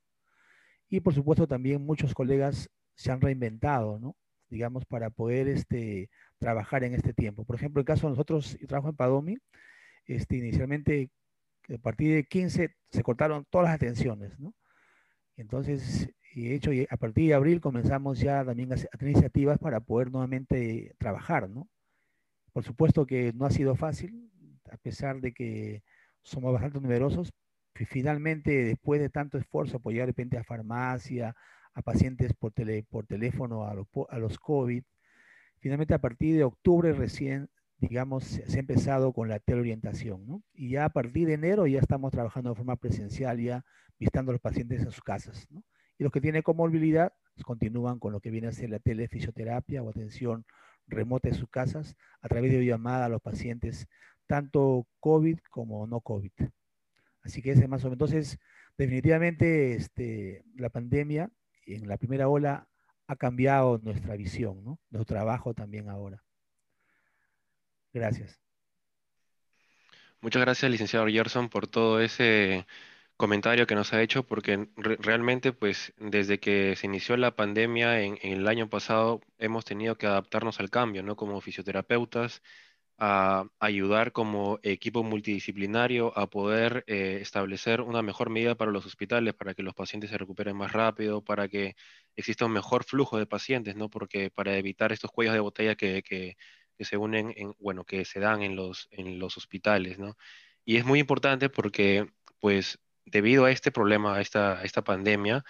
Y 0.88 1.00
por 1.00 1.14
supuesto 1.14 1.48
también 1.48 1.84
muchos 1.84 2.14
colegas 2.14 2.70
se 2.94 3.10
han 3.10 3.20
reinventado, 3.20 3.98
¿no? 3.98 4.16
Digamos, 4.50 4.84
para 4.84 5.10
poder 5.10 5.48
este, 5.48 6.10
trabajar 6.38 6.84
en 6.84 6.94
este 6.94 7.14
tiempo. 7.14 7.44
Por 7.44 7.56
ejemplo, 7.56 7.80
el 7.80 7.86
caso 7.86 8.06
de 8.06 8.10
nosotros, 8.10 8.58
yo 8.60 8.66
trabajo 8.66 8.90
en 8.90 8.96
Padomi, 8.96 9.38
este, 10.06 10.36
inicialmente 10.36 11.10
a 11.72 11.78
partir 11.78 12.14
de 12.14 12.24
15 12.24 12.74
se 12.90 13.02
cortaron 13.02 13.46
todas 13.48 13.66
las 13.66 13.74
atenciones, 13.76 14.38
¿no? 14.40 14.54
Entonces, 15.36 16.10
y 16.34 16.52
hecho, 16.52 16.70
a 16.90 16.96
partir 16.96 17.28
de 17.28 17.34
abril 17.34 17.60
comenzamos 17.60 18.18
ya 18.20 18.44
también 18.44 18.72
a, 18.72 18.76
tener 18.76 19.12
iniciativas 19.12 19.58
para 19.58 19.80
poder 19.80 20.10
nuevamente 20.10 20.94
trabajar, 20.98 21.48
¿no? 21.48 21.68
Por 22.52 22.64
supuesto 22.64 23.06
que 23.06 23.32
no 23.34 23.46
ha 23.46 23.50
sido 23.50 23.76
fácil, 23.76 24.30
a 24.70 24.76
pesar 24.76 25.20
de 25.20 25.32
que 25.32 25.82
somos 26.22 26.52
bastante 26.52 26.80
numerosos, 26.80 27.32
finalmente, 27.74 28.64
después 28.64 29.00
de 29.00 29.08
tanto 29.08 29.38
esfuerzo, 29.38 29.78
apoyar 29.78 30.02
de 30.02 30.12
repente 30.12 30.38
a 30.38 30.44
farmacia, 30.44 31.34
a 31.74 31.82
pacientes 31.82 32.32
por, 32.34 32.52
tele, 32.52 32.84
por 32.88 33.06
teléfono 33.06 33.64
a, 33.64 33.72
a, 33.72 34.18
los 34.18 34.38
COVID. 34.38 34.82
Finalmente, 35.58 35.94
a 35.94 36.00
partir 36.00 36.36
de 36.36 36.44
octubre 36.44 36.92
recién, 36.92 37.48
digamos, 37.78 38.24
se, 38.24 38.56
ha 38.56 38.60
empezado 38.60 39.12
con 39.12 39.28
la 39.28 39.38
teleorientación, 39.38 40.26
¿no? 40.26 40.42
Y 40.52 40.70
ya 40.70 40.84
a 40.84 40.90
partir 40.90 41.26
de 41.28 41.34
enero 41.34 41.66
ya 41.66 41.80
estamos 41.80 42.12
trabajando 42.12 42.50
de 42.50 42.56
forma 42.56 42.76
presencial, 42.76 43.40
ya 43.40 43.64
visitando 43.98 44.30
a 44.30 44.34
los 44.34 44.40
pacientes 44.40 44.80
en 44.80 44.90
sus 44.90 45.02
casas, 45.02 45.46
¿no? 45.50 45.62
Y 45.98 46.02
los 46.02 46.12
que 46.12 46.20
tienen 46.20 46.42
comorbilidad 46.42 47.12
pues, 47.34 47.44
continúan 47.44 47.98
con 47.98 48.12
lo 48.12 48.20
que 48.20 48.30
viene 48.30 48.48
a 48.48 48.52
ser 48.52 48.70
la 48.70 48.78
telefisioterapia 48.78 49.82
o 49.82 49.90
atención 49.90 50.46
remota 50.86 51.28
en 51.28 51.34
sus 51.34 51.48
casas 51.48 51.96
a 52.20 52.28
través 52.28 52.50
de 52.52 52.64
llamada 52.64 53.06
a 53.06 53.08
los 53.08 53.20
pacientes, 53.22 53.86
tanto 54.26 54.86
COVID 55.00 55.38
como 55.50 55.86
no 55.86 56.00
COVID. 56.00 56.32
Así 57.22 57.42
que 57.42 57.52
ese 57.52 57.68
más 57.68 57.84
o 57.84 57.90
menos. 57.90 57.94
Entonces, 57.94 58.38
definitivamente 58.76 59.74
este, 59.74 60.42
la 60.56 60.70
pandemia 60.70 61.30
en 61.66 61.88
la 61.88 61.96
primera 61.96 62.28
ola 62.28 62.66
ha 63.06 63.16
cambiado 63.16 63.78
nuestra 63.82 64.16
visión, 64.16 64.62
¿no? 64.64 64.78
Nuestro 64.90 65.16
trabajo 65.16 65.54
también 65.54 65.88
ahora. 65.88 66.22
Gracias. 67.92 68.40
Muchas 70.20 70.42
gracias, 70.42 70.70
licenciado 70.70 71.06
Gerson, 71.06 71.48
por 71.48 71.66
todo 71.66 72.00
ese 72.00 72.66
comentario 73.16 73.66
que 73.66 73.74
nos 73.74 73.92
ha 73.92 74.02
hecho, 74.02 74.26
porque 74.26 74.68
realmente, 74.76 75.52
pues, 75.52 75.92
desde 75.98 76.38
que 76.40 76.76
se 76.76 76.86
inició 76.86 77.16
la 77.16 77.34
pandemia 77.36 78.00
en, 78.02 78.18
en, 78.22 78.32
el 78.38 78.48
año 78.48 78.68
pasado, 78.68 79.20
hemos 79.38 79.64
tenido 79.64 79.96
que 79.96 80.06
adaptarnos 80.06 80.60
al 80.60 80.70
cambio, 80.70 81.02
¿no? 81.02 81.16
Como 81.16 81.40
fisioterapeutas, 81.40 82.42
a 83.02 83.46
ayudar 83.60 84.12
como 84.12 84.60
equipo 84.62 85.02
multidisciplinario 85.02 86.16
a 86.18 86.28
poder 86.28 86.84
eh, 86.86 87.18
establecer 87.22 87.80
una 87.80 88.02
mejor 88.02 88.28
medida 88.28 88.56
para 88.56 88.70
los 88.70 88.84
hospitales, 88.84 89.32
para 89.32 89.54
que 89.54 89.62
los 89.62 89.74
pacientes 89.74 90.10
se 90.10 90.18
recuperen 90.18 90.54
más 90.54 90.72
rápido, 90.72 91.24
para 91.24 91.48
que 91.48 91.76
exista 92.14 92.44
un 92.44 92.52
mejor 92.52 92.84
flujo 92.84 93.18
de 93.18 93.24
pacientes, 93.26 93.74
¿no? 93.74 93.88
Porque 93.88 94.30
para 94.30 94.54
evitar 94.58 94.92
estos 94.92 95.10
cuellos 95.10 95.32
de 95.32 95.40
botella 95.40 95.76
que, 95.76 96.02
que, 96.02 96.36
se 96.84 96.96
unen, 96.98 97.32
en, 97.36 97.54
bueno, 97.58 97.84
que 97.84 98.04
se 98.04 98.20
dan 98.20 98.42
en 98.42 98.54
los, 98.54 98.88
en 98.90 99.18
los 99.18 99.38
hospitales, 99.38 99.98
¿no? 99.98 100.16
Y 100.64 100.76
es 100.76 100.84
muy 100.84 100.98
importante 101.00 101.48
porque, 101.48 102.06
pues, 102.38 102.78
debido 103.06 103.46
a 103.46 103.50
este 103.50 103.72
problema, 103.72 104.16
a 104.16 104.20
esta, 104.20 104.58
a 104.60 104.64
esta 104.64 104.84
pandemia, 104.84 105.42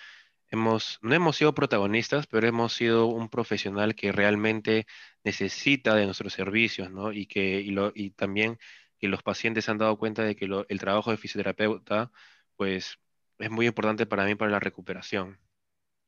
hemos, 0.50 0.99
no 1.02 1.14
hemos 1.14 1.37
sido 1.37 1.54
protagonistas, 1.54 2.26
pero 2.26 2.47
hemos 2.49 2.73
sido 2.75 3.07
un 3.07 3.28
profesional 3.28 3.95
que 3.95 4.12
realmente 4.12 4.87
necesita 5.25 5.95
de 5.95 6.07
nuestros 6.07 6.33
servicios, 6.33 6.90
¿no? 6.90 7.12
Y 7.12 7.26
que 7.26 7.61
y 7.61 7.71
lo, 7.71 7.92
y 7.95 8.11
también 8.11 8.59
que 8.99 9.09
los 9.09 9.23
pacientes 9.23 9.64
se 9.64 9.71
han 9.71 9.78
dado 9.78 9.99
cuenta 9.99 10.23
de 10.25 10.37
que 10.37 10.47
el 10.69 10.78
trabajo 10.80 11.11
de 11.11 11.16
fisioterapeuta, 11.16 12.12
pues, 12.57 12.99
es 13.38 13.50
muy 13.50 13.66
importante 13.66 14.07
para 14.07 14.25
mí 14.25 14.35
para 14.35 14.50
la 14.50 14.61
recuperación, 14.61 15.40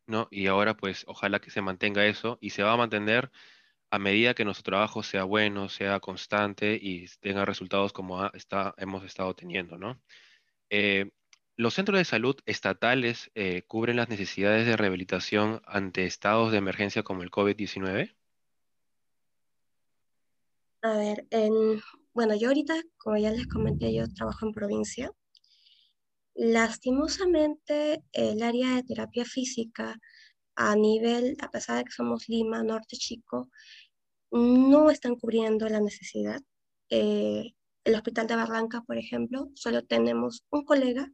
¿no? 0.06 0.28
Y 0.30 0.46
ahora, 0.48 0.76
pues, 0.76 1.04
ojalá 1.08 1.40
que 1.40 1.50
se 1.50 1.62
mantenga 1.62 2.06
eso 2.06 2.38
y 2.40 2.50
se 2.50 2.62
va 2.62 2.72
a 2.72 2.76
mantener 2.76 3.30
a 3.90 3.98
medida 3.98 4.34
que 4.34 4.44
nuestro 4.44 4.64
trabajo 4.64 5.02
sea 5.02 5.24
bueno, 5.24 5.68
sea 5.68 6.00
constante 6.00 6.78
y 6.80 7.06
tenga 7.20 7.44
resultados 7.44 7.92
como 7.92 8.26
está, 8.34 8.74
hemos 8.78 9.04
estado 9.04 9.34
teniendo, 9.34 9.78
¿no? 9.78 10.02
Eh, 10.70 11.10
¿Los 11.56 11.74
centros 11.74 11.98
de 11.98 12.04
salud 12.04 12.36
estatales 12.46 13.30
eh, 13.34 13.62
cubren 13.66 13.96
las 13.96 14.08
necesidades 14.08 14.66
de 14.66 14.76
rehabilitación 14.76 15.60
ante 15.66 16.06
estados 16.06 16.50
de 16.50 16.58
emergencia 16.58 17.02
como 17.02 17.22
el 17.22 17.30
COVID-19? 17.30 18.14
A 20.84 20.96
ver, 20.96 21.26
bueno, 22.14 22.34
yo 22.34 22.48
ahorita, 22.48 22.74
como 22.98 23.16
ya 23.16 23.30
les 23.30 23.46
comenté, 23.46 23.94
yo 23.94 24.08
trabajo 24.12 24.46
en 24.46 24.52
provincia. 24.52 25.12
Lastimosamente, 26.34 28.02
el 28.12 28.42
área 28.42 28.74
de 28.74 28.82
terapia 28.82 29.24
física 29.24 30.00
a 30.56 30.74
nivel, 30.74 31.36
a 31.40 31.50
pesar 31.50 31.78
de 31.78 31.84
que 31.84 31.92
somos 31.92 32.28
Lima, 32.28 32.62
Norte 32.62 32.96
Chico, 32.96 33.50
no 34.30 34.90
están 34.90 35.16
cubriendo 35.16 35.68
la 35.68 35.80
necesidad. 35.80 36.40
Eh, 36.90 37.54
el 37.84 37.94
Hospital 37.94 38.26
de 38.26 38.36
Barranca, 38.36 38.82
por 38.82 38.96
ejemplo, 38.98 39.50
solo 39.54 39.84
tenemos 39.84 40.44
un 40.50 40.64
colega 40.64 41.10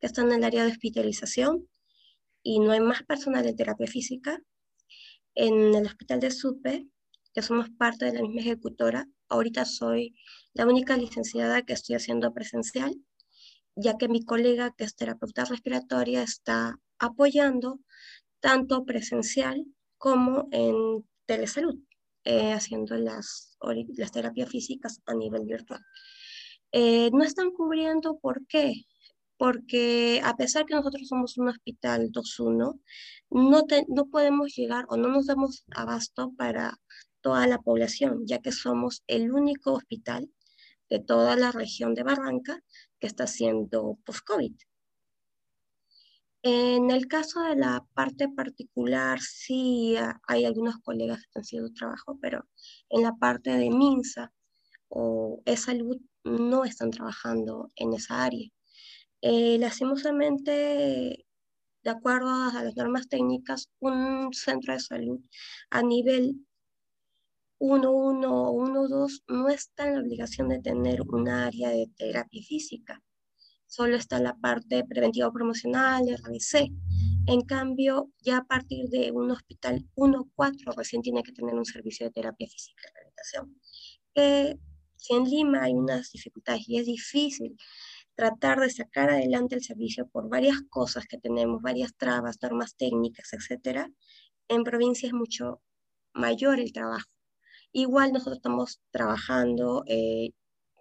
que 0.00 0.06
está 0.06 0.22
en 0.22 0.32
el 0.32 0.44
área 0.44 0.64
de 0.64 0.72
hospitalización 0.72 1.68
y 2.42 2.60
no 2.60 2.72
hay 2.72 2.80
más 2.80 3.02
personal 3.02 3.44
de 3.44 3.54
terapia 3.54 3.86
física, 3.86 4.40
en 5.34 5.74
el 5.74 5.86
hospital 5.86 6.20
de 6.20 6.30
SUPE, 6.30 6.86
que 7.32 7.42
somos 7.42 7.70
parte 7.70 8.06
de 8.06 8.14
la 8.14 8.22
misma 8.22 8.40
ejecutora, 8.40 9.06
ahorita 9.28 9.64
soy 9.64 10.16
la 10.52 10.66
única 10.66 10.96
licenciada 10.96 11.62
que 11.62 11.72
estoy 11.72 11.94
haciendo 11.94 12.32
presencial, 12.34 12.94
ya 13.76 13.96
que 13.96 14.08
mi 14.08 14.24
colega 14.24 14.74
que 14.76 14.84
es 14.84 14.96
terapeuta 14.96 15.44
respiratoria 15.44 16.22
está 16.22 16.76
apoyando 16.98 17.80
tanto 18.40 18.84
presencial 18.84 19.64
como 19.96 20.48
en 20.50 21.04
telesalud, 21.26 21.78
eh, 22.24 22.52
haciendo 22.52 22.96
las, 22.96 23.56
terapias 24.12 24.48
físicas 24.48 25.00
a 25.06 25.14
nivel 25.14 25.44
virtual. 25.46 25.80
Eh, 26.72 27.10
no 27.12 27.24
están 27.24 27.50
cubriendo, 27.52 28.18
¿por 28.18 28.46
qué? 28.46 28.84
Porque 29.36 30.20
a 30.24 30.36
pesar 30.36 30.66
que 30.66 30.74
nosotros 30.74 31.08
somos 31.08 31.38
un 31.38 31.48
hospital 31.48 32.10
2.1, 32.12 32.80
no, 33.30 33.64
no 33.88 34.06
podemos 34.06 34.54
llegar 34.54 34.84
o 34.88 34.96
no 34.96 35.08
nos 35.08 35.26
damos 35.26 35.64
abasto 35.70 36.32
para 36.36 36.78
toda 37.20 37.46
la 37.46 37.58
población, 37.58 38.26
ya 38.26 38.38
que 38.38 38.52
somos 38.52 39.02
el 39.06 39.32
único 39.32 39.72
hospital 39.72 40.30
de 40.90 41.00
toda 41.00 41.36
la 41.36 41.52
región 41.52 41.94
de 41.94 42.02
Barranca 42.02 42.62
que 42.98 43.06
está 43.06 43.24
haciendo 43.24 43.98
post-COVID. 44.04 44.54
En 46.42 46.90
el 46.90 47.06
caso 47.06 47.42
de 47.42 47.56
la 47.56 47.86
parte 47.94 48.28
particular, 48.28 49.20
sí 49.20 49.96
hay 50.26 50.44
algunos 50.46 50.78
colegas 50.78 51.18
que 51.18 51.24
están 51.26 51.42
haciendo 51.42 51.72
trabajo, 51.72 52.18
pero 52.20 52.46
en 52.88 53.02
la 53.02 53.14
parte 53.16 53.50
de 53.50 53.68
MINSA 53.70 54.32
o 54.88 55.42
e-salud 55.44 55.98
no 56.24 56.64
están 56.64 56.90
trabajando 56.90 57.68
en 57.76 57.92
esa 57.94 58.24
área. 58.24 58.48
Eh, 59.22 59.58
lastimosamente, 59.58 61.26
de 61.82 61.90
acuerdo 61.90 62.30
a 62.30 62.64
las 62.64 62.76
normas 62.76 63.08
técnicas, 63.08 63.70
un 63.80 64.32
centro 64.32 64.72
de 64.74 64.80
salud 64.80 65.20
a 65.70 65.82
nivel 65.82 66.46
1.1 67.60 68.24
o 68.26 68.52
1.2 68.54 69.24
no 69.28 69.48
está 69.50 69.88
en 69.88 69.94
la 69.94 70.00
obligación 70.00 70.48
de 70.48 70.60
tener 70.60 71.02
un 71.02 71.28
área 71.28 71.68
de 71.70 71.86
terapia 71.96 72.42
física. 72.42 73.02
Solo 73.70 73.94
está 73.94 74.18
la 74.18 74.36
parte 74.36 74.84
preventiva 74.84 75.30
promocional, 75.30 76.02
RBC. 76.08 76.72
En 77.28 77.42
cambio, 77.42 78.10
ya 78.20 78.38
a 78.38 78.44
partir 78.44 78.88
de 78.88 79.12
un 79.12 79.30
hospital 79.30 79.86
1.4 79.94 80.74
recién 80.76 81.02
tiene 81.02 81.22
que 81.22 81.30
tener 81.30 81.54
un 81.54 81.64
servicio 81.64 82.04
de 82.04 82.10
terapia 82.10 82.48
física 82.48 82.82
y 82.82 82.92
rehabilitación. 82.92 83.60
Que 84.12 84.58
si 84.96 85.14
en 85.14 85.24
Lima 85.24 85.62
hay 85.62 85.74
unas 85.74 86.10
dificultades 86.10 86.68
y 86.68 86.78
es 86.78 86.86
difícil 86.86 87.56
tratar 88.16 88.58
de 88.58 88.70
sacar 88.70 89.08
adelante 89.08 89.54
el 89.54 89.62
servicio 89.62 90.08
por 90.08 90.28
varias 90.28 90.62
cosas 90.68 91.06
que 91.06 91.18
tenemos, 91.18 91.62
varias 91.62 91.94
trabas, 91.96 92.38
normas 92.42 92.74
técnicas, 92.76 93.32
etcétera, 93.32 93.88
en 94.48 94.64
provincia 94.64 95.06
es 95.06 95.14
mucho 95.14 95.62
mayor 96.12 96.58
el 96.58 96.72
trabajo. 96.72 97.08
Igual 97.70 98.12
nosotros 98.12 98.38
estamos 98.38 98.80
trabajando, 98.90 99.84
eh, 99.86 100.32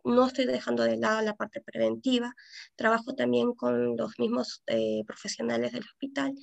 no 0.10 0.28
estoy 0.28 0.46
dejando 0.46 0.84
de 0.84 0.98
lado 0.98 1.22
la 1.22 1.36
parte 1.36 1.62
preventiva, 1.62 2.36
trabajo 2.76 3.16
también 3.16 3.54
con 3.54 3.96
los 3.96 4.20
mismos 4.20 4.64
eh, 4.68 5.04
profesionales 5.06 5.72
del 5.72 5.84
hospital, 5.84 6.34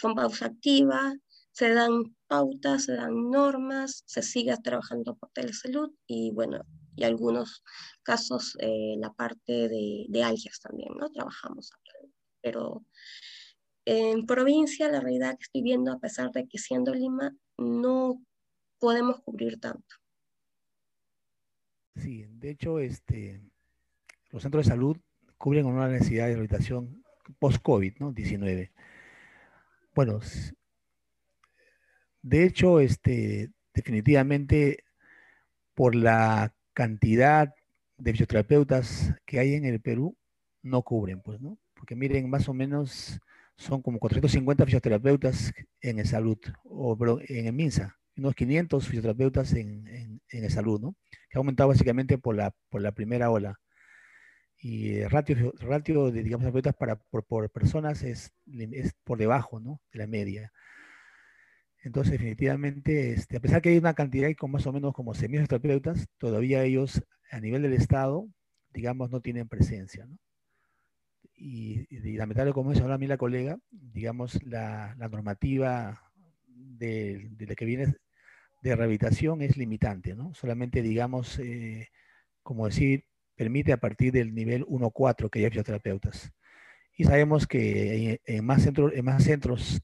con 0.00 0.14
pausa 0.14 0.46
activa, 0.46 1.14
se 1.52 1.74
dan 1.74 2.16
pautas, 2.28 2.84
se 2.84 2.94
dan 2.94 3.30
normas, 3.30 4.04
se 4.06 4.22
sigue 4.22 4.56
trabajando 4.62 5.16
por 5.16 5.30
telesalud 5.30 5.90
y 6.06 6.30
bueno, 6.30 6.60
y 6.94 7.04
algunos 7.04 7.62
casos 8.02 8.56
eh, 8.60 8.94
la 8.98 9.12
parte 9.12 9.68
de, 9.68 10.06
de 10.08 10.22
algias 10.22 10.60
también, 10.60 10.94
¿no? 10.96 11.10
Trabajamos, 11.10 11.70
pero 12.40 12.84
en 13.84 14.26
provincia 14.26 14.88
la 14.88 15.00
realidad 15.00 15.36
que 15.38 15.44
estoy 15.44 15.62
viendo, 15.62 15.90
a 15.92 15.98
pesar 15.98 16.30
de 16.30 16.46
que 16.46 16.58
siendo 16.58 16.94
Lima, 16.94 17.34
no 17.56 18.22
podemos 18.78 19.20
cubrir 19.20 19.58
tanto. 19.58 19.96
Sí, 21.96 22.26
de 22.28 22.50
hecho, 22.50 22.78
este, 22.78 23.40
los 24.30 24.42
centros 24.42 24.64
de 24.64 24.70
salud 24.70 24.96
cubren 25.36 25.66
una 25.66 25.88
necesidad 25.88 26.26
de 26.26 26.32
rehabilitación 26.32 27.02
post-COVID, 27.38 27.94
¿no? 27.98 28.12
19. 28.12 28.72
Bueno, 29.94 30.20
de 32.22 32.44
hecho, 32.44 32.80
este, 32.80 33.50
definitivamente, 33.74 34.84
por 35.74 35.94
la 35.94 36.54
cantidad 36.72 37.54
de 37.96 38.12
fisioterapeutas 38.12 39.14
que 39.24 39.38
hay 39.40 39.54
en 39.54 39.64
el 39.64 39.80
Perú, 39.80 40.16
no 40.62 40.82
cubren, 40.82 41.20
pues, 41.20 41.40
¿no? 41.40 41.58
Porque 41.74 41.96
miren, 41.96 42.28
más 42.30 42.48
o 42.48 42.54
menos 42.54 43.20
son 43.56 43.82
como 43.82 43.98
450 43.98 44.64
fisioterapeutas 44.64 45.52
en 45.80 45.98
el 45.98 46.06
salud, 46.06 46.38
o 46.64 46.96
en 47.28 47.46
el 47.46 47.52
MINSA, 47.52 47.98
unos 48.18 48.34
500 48.34 48.86
fisioterapeutas 48.86 49.52
en, 49.54 49.86
en, 49.88 50.22
en 50.30 50.50
salud, 50.50 50.80
¿no? 50.80 50.96
Que 51.30 51.38
ha 51.38 51.40
aumentado 51.40 51.68
básicamente 51.68 52.18
por 52.18 52.36
la, 52.36 52.54
por 52.68 52.82
la 52.82 52.92
primera 52.92 53.30
ola. 53.30 53.58
Y 54.60 54.96
el 54.96 55.10
ratio, 55.10 55.52
ratio 55.60 56.10
de, 56.10 56.22
digamos, 56.22 56.42
terapeutas 56.42 56.74
para, 56.74 56.96
por, 56.96 57.50
personas 57.50 58.02
es, 58.02 58.32
es 58.72 58.94
por 59.04 59.18
debajo, 59.18 59.60
¿no? 59.60 59.80
De 59.92 60.00
la 60.00 60.06
media. 60.06 60.52
Entonces, 61.82 62.12
definitivamente, 62.12 63.12
este, 63.12 63.36
a 63.36 63.40
pesar 63.40 63.62
que 63.62 63.68
hay 63.68 63.78
una 63.78 63.94
cantidad 63.94 64.28
con 64.36 64.50
más 64.50 64.66
o 64.66 64.72
menos 64.72 64.92
como 64.94 65.12
terapeutas, 65.14 66.08
todavía 66.18 66.64
ellos, 66.64 67.02
a 67.30 67.40
nivel 67.40 67.62
del 67.62 67.74
Estado, 67.74 68.26
digamos, 68.70 69.10
no 69.10 69.20
tienen 69.20 69.48
presencia, 69.48 70.06
¿no? 70.06 70.18
Y, 71.34 71.86
y 71.88 72.16
lamentable, 72.16 72.52
como 72.52 72.72
ahora 72.72 72.94
a 72.94 72.98
mí 72.98 73.06
la 73.06 73.16
colega, 73.16 73.58
digamos, 73.70 74.42
la, 74.42 74.96
la 74.98 75.08
normativa 75.08 76.02
de, 76.46 77.28
de, 77.30 77.46
la 77.46 77.54
que 77.54 77.64
viene 77.64 77.94
de 78.60 78.76
rehabilitación 78.76 79.42
es 79.42 79.56
limitante, 79.56 80.14
¿no? 80.14 80.34
Solamente, 80.34 80.82
digamos, 80.82 81.38
eh, 81.38 81.88
como 82.42 82.66
decir, 82.66 83.04
permite 83.34 83.72
a 83.72 83.78
partir 83.78 84.12
del 84.12 84.34
nivel 84.34 84.64
1-4 84.66 85.30
que 85.30 85.40
haya 85.40 85.50
fisioterapeutas. 85.50 86.32
Y 86.96 87.04
sabemos 87.04 87.46
que 87.46 88.20
en, 88.24 88.44
más 88.44 88.62
centros, 88.62 88.92
en 88.94 89.04
más 89.04 89.22
centros, 89.22 89.80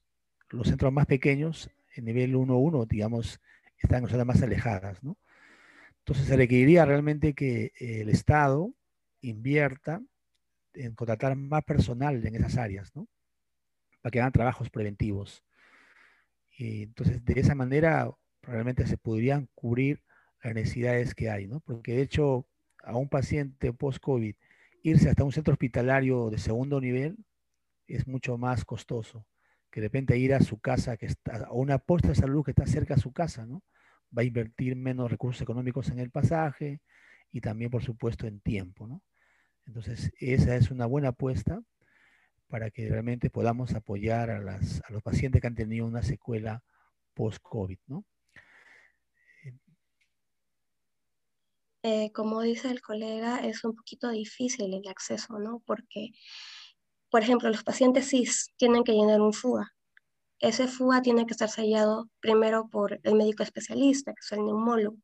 los 0.49 0.67
centros 0.67 0.91
más 0.91 1.05
pequeños, 1.05 1.69
en 1.95 2.05
nivel 2.05 2.35
1-1, 2.35 2.87
digamos, 2.87 3.39
están 3.77 4.03
en 4.03 4.09
zonas 4.09 4.25
más 4.25 4.41
alejadas, 4.41 5.01
¿no? 5.03 5.17
Entonces 5.99 6.27
se 6.27 6.35
requeriría 6.35 6.85
realmente 6.85 7.33
que 7.33 7.71
el 7.79 8.09
Estado 8.09 8.73
invierta 9.21 10.01
en 10.73 10.93
contratar 10.93 11.35
más 11.35 11.63
personal 11.63 12.25
en 12.25 12.35
esas 12.35 12.57
áreas, 12.57 12.95
¿no? 12.95 13.07
Para 14.01 14.11
que 14.11 14.19
hagan 14.19 14.31
trabajos 14.31 14.69
preventivos. 14.69 15.43
Y 16.57 16.83
entonces, 16.83 17.23
de 17.25 17.39
esa 17.39 17.55
manera, 17.55 18.11
realmente 18.47 18.87
se 18.87 18.97
podrían 18.97 19.49
cubrir 19.55 20.01
las 20.43 20.53
necesidades 20.53 21.15
que 21.15 21.29
hay, 21.29 21.47
¿no? 21.47 21.59
Porque 21.61 21.93
de 21.93 22.01
hecho, 22.01 22.47
a 22.83 22.95
un 22.95 23.09
paciente 23.09 23.73
post-COVID, 23.73 24.35
irse 24.83 25.09
hasta 25.09 25.23
un 25.23 25.31
centro 25.31 25.53
hospitalario 25.53 26.29
de 26.29 26.37
segundo 26.37 26.79
nivel 26.79 27.17
es 27.87 28.07
mucho 28.07 28.37
más 28.37 28.65
costoso 28.65 29.25
que 29.71 29.81
de 29.81 29.87
repente 29.87 30.17
ir 30.17 30.33
a 30.33 30.39
su 30.39 30.59
casa, 30.59 30.95
que 30.95 31.05
está, 31.05 31.47
a 31.47 31.51
una 31.51 31.79
posta 31.79 32.07
de 32.09 32.15
salud 32.15 32.45
que 32.45 32.51
está 32.51 32.65
cerca 32.65 32.93
a 32.93 32.97
su 32.97 33.11
casa, 33.11 33.45
¿no? 33.45 33.61
Va 34.17 34.21
a 34.21 34.25
invertir 34.25 34.75
menos 34.77 35.11
recursos 35.11 35.41
económicos 35.41 35.89
en 35.89 35.99
el 35.99 36.11
pasaje 36.11 36.79
y 37.29 37.41
también, 37.41 37.69
por 37.69 37.83
supuesto, 37.83 38.25
en 38.25 38.39
tiempo, 38.39 38.87
¿no? 38.87 39.01
Entonces, 39.65 40.13
esa 40.19 40.55
es 40.55 40.71
una 40.71 40.85
buena 40.85 41.09
apuesta 41.09 41.61
para 42.47 42.71
que 42.71 42.87
realmente 42.87 43.29
podamos 43.29 43.73
apoyar 43.73 44.29
a, 44.29 44.37
a 44.37 44.91
los 44.91 45.03
pacientes 45.03 45.41
que 45.41 45.47
han 45.47 45.55
tenido 45.55 45.85
una 45.85 46.03
secuela 46.03 46.63
post-COVID, 47.13 47.79
¿no? 47.87 48.05
Eh, 51.87 52.11
como 52.13 52.41
dice 52.41 52.71
el 52.71 52.81
colega, 52.81 53.37
es 53.45 53.63
un 53.63 53.75
poquito 53.75 54.09
difícil 54.09 54.73
el 54.73 54.87
acceso, 54.87 55.37
¿no? 55.37 55.61
Porque, 55.67 56.09
por 57.11 57.21
ejemplo, 57.21 57.49
los 57.49 57.63
pacientes 57.63 58.09
CIS 58.09 58.53
tienen 58.57 58.83
que 58.83 58.93
llenar 58.93 59.21
un 59.21 59.33
FUA. 59.33 59.71
Ese 60.39 60.67
FUA 60.67 61.03
tiene 61.03 61.27
que 61.27 61.33
estar 61.33 61.49
sellado 61.49 62.09
primero 62.21 62.69
por 62.69 62.99
el 63.03 63.13
médico 63.15 63.43
especialista, 63.43 64.13
que 64.13 64.21
es 64.21 64.31
el 64.31 64.45
neumólogo, 64.45 64.97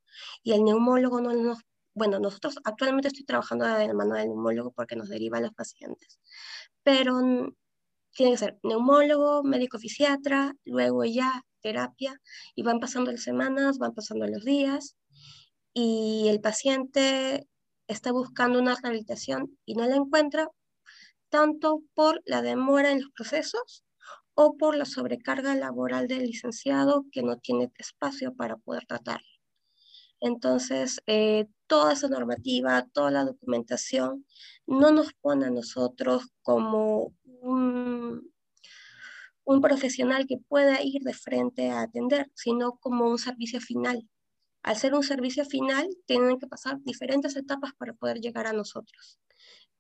y 0.44 0.54
el 0.54 0.64
neumólogo 0.64 1.22
no 1.22 1.34
nos... 1.34 1.60
Bueno, 1.94 2.20
nosotros 2.20 2.58
actualmente 2.64 3.10
estoy 3.10 3.26
trabajando 3.26 3.66
de 3.68 3.94
mano 3.94 4.16
del 4.16 4.30
neumólogo 4.30 4.72
porque 4.72 4.96
nos 4.96 5.10
deriva 5.10 5.38
a 5.38 5.42
los 5.42 5.54
pacientes, 5.54 6.20
pero 6.84 7.14
tiene 8.12 8.32
que 8.32 8.38
ser 8.40 8.60
neumólogo, 8.64 9.44
médico 9.44 9.78
fisiatra, 9.78 10.56
luego 10.66 11.06
ya 11.06 11.44
terapia, 11.62 12.20
y 12.56 12.64
van 12.64 12.80
pasando 12.80 13.12
las 13.12 13.24
semanas, 13.24 13.78
van 13.78 13.94
pasando 13.94 14.26
los 14.28 14.44
días, 14.46 14.96
y 15.74 16.28
el 16.30 16.42
paciente 16.42 17.48
está 17.88 18.12
buscando 18.12 18.60
una 18.60 18.76
rehabilitación 18.76 19.58
y 19.66 19.76
no 19.76 19.86
la 19.88 19.96
encuentra, 19.96 20.50
tanto 21.30 21.82
por 21.94 22.22
la 22.26 22.42
demora 22.42 22.92
en 22.92 23.02
los 23.02 23.12
procesos 23.12 23.84
o 24.34 24.58
por 24.58 24.76
la 24.76 24.86
sobrecarga 24.86 25.56
laboral 25.56 26.08
del 26.08 26.24
licenciado 26.24 27.06
que 27.12 27.24
no 27.24 27.38
tiene 27.38 27.72
espacio 27.78 28.34
para 28.34 28.58
poder 28.58 28.86
tratarlo. 28.86 29.28
Entonces, 30.20 31.02
eh, 31.08 31.48
toda 31.68 31.94
esa 31.94 32.08
normativa, 32.08 32.88
toda 32.94 33.12
la 33.12 33.26
documentación, 33.26 34.26
no 34.68 34.92
nos 34.92 35.14
pone 35.14 35.48
a 35.48 35.50
nosotros 35.50 36.30
como 36.44 37.14
un, 37.24 38.32
un 39.44 39.62
profesional 39.62 40.28
que 40.28 40.38
pueda 40.38 40.82
ir 40.84 41.02
de 41.02 41.14
frente 41.14 41.72
a 41.72 41.82
atender, 41.82 42.30
sino 42.36 42.78
como 42.78 43.10
un 43.10 43.18
servicio 43.18 43.60
final. 43.60 44.08
Al 44.64 44.76
ser 44.76 44.94
un 44.94 45.04
servicio 45.04 45.44
final, 45.46 45.88
tienen 46.06 46.38
que 46.38 46.48
pasar 46.48 46.80
diferentes 46.84 47.36
etapas 47.36 47.74
para 47.74 47.94
poder 47.94 48.20
llegar 48.20 48.48
a 48.48 48.54
nosotros. 48.54 49.20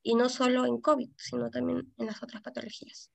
Y 0.01 0.15
no 0.15 0.29
solo 0.29 0.65
en 0.65 0.81
COVID, 0.81 1.11
sino 1.17 1.51
también 1.51 1.93
en 1.97 2.05
las 2.07 2.23
otras 2.23 2.41
patologías. 2.41 3.11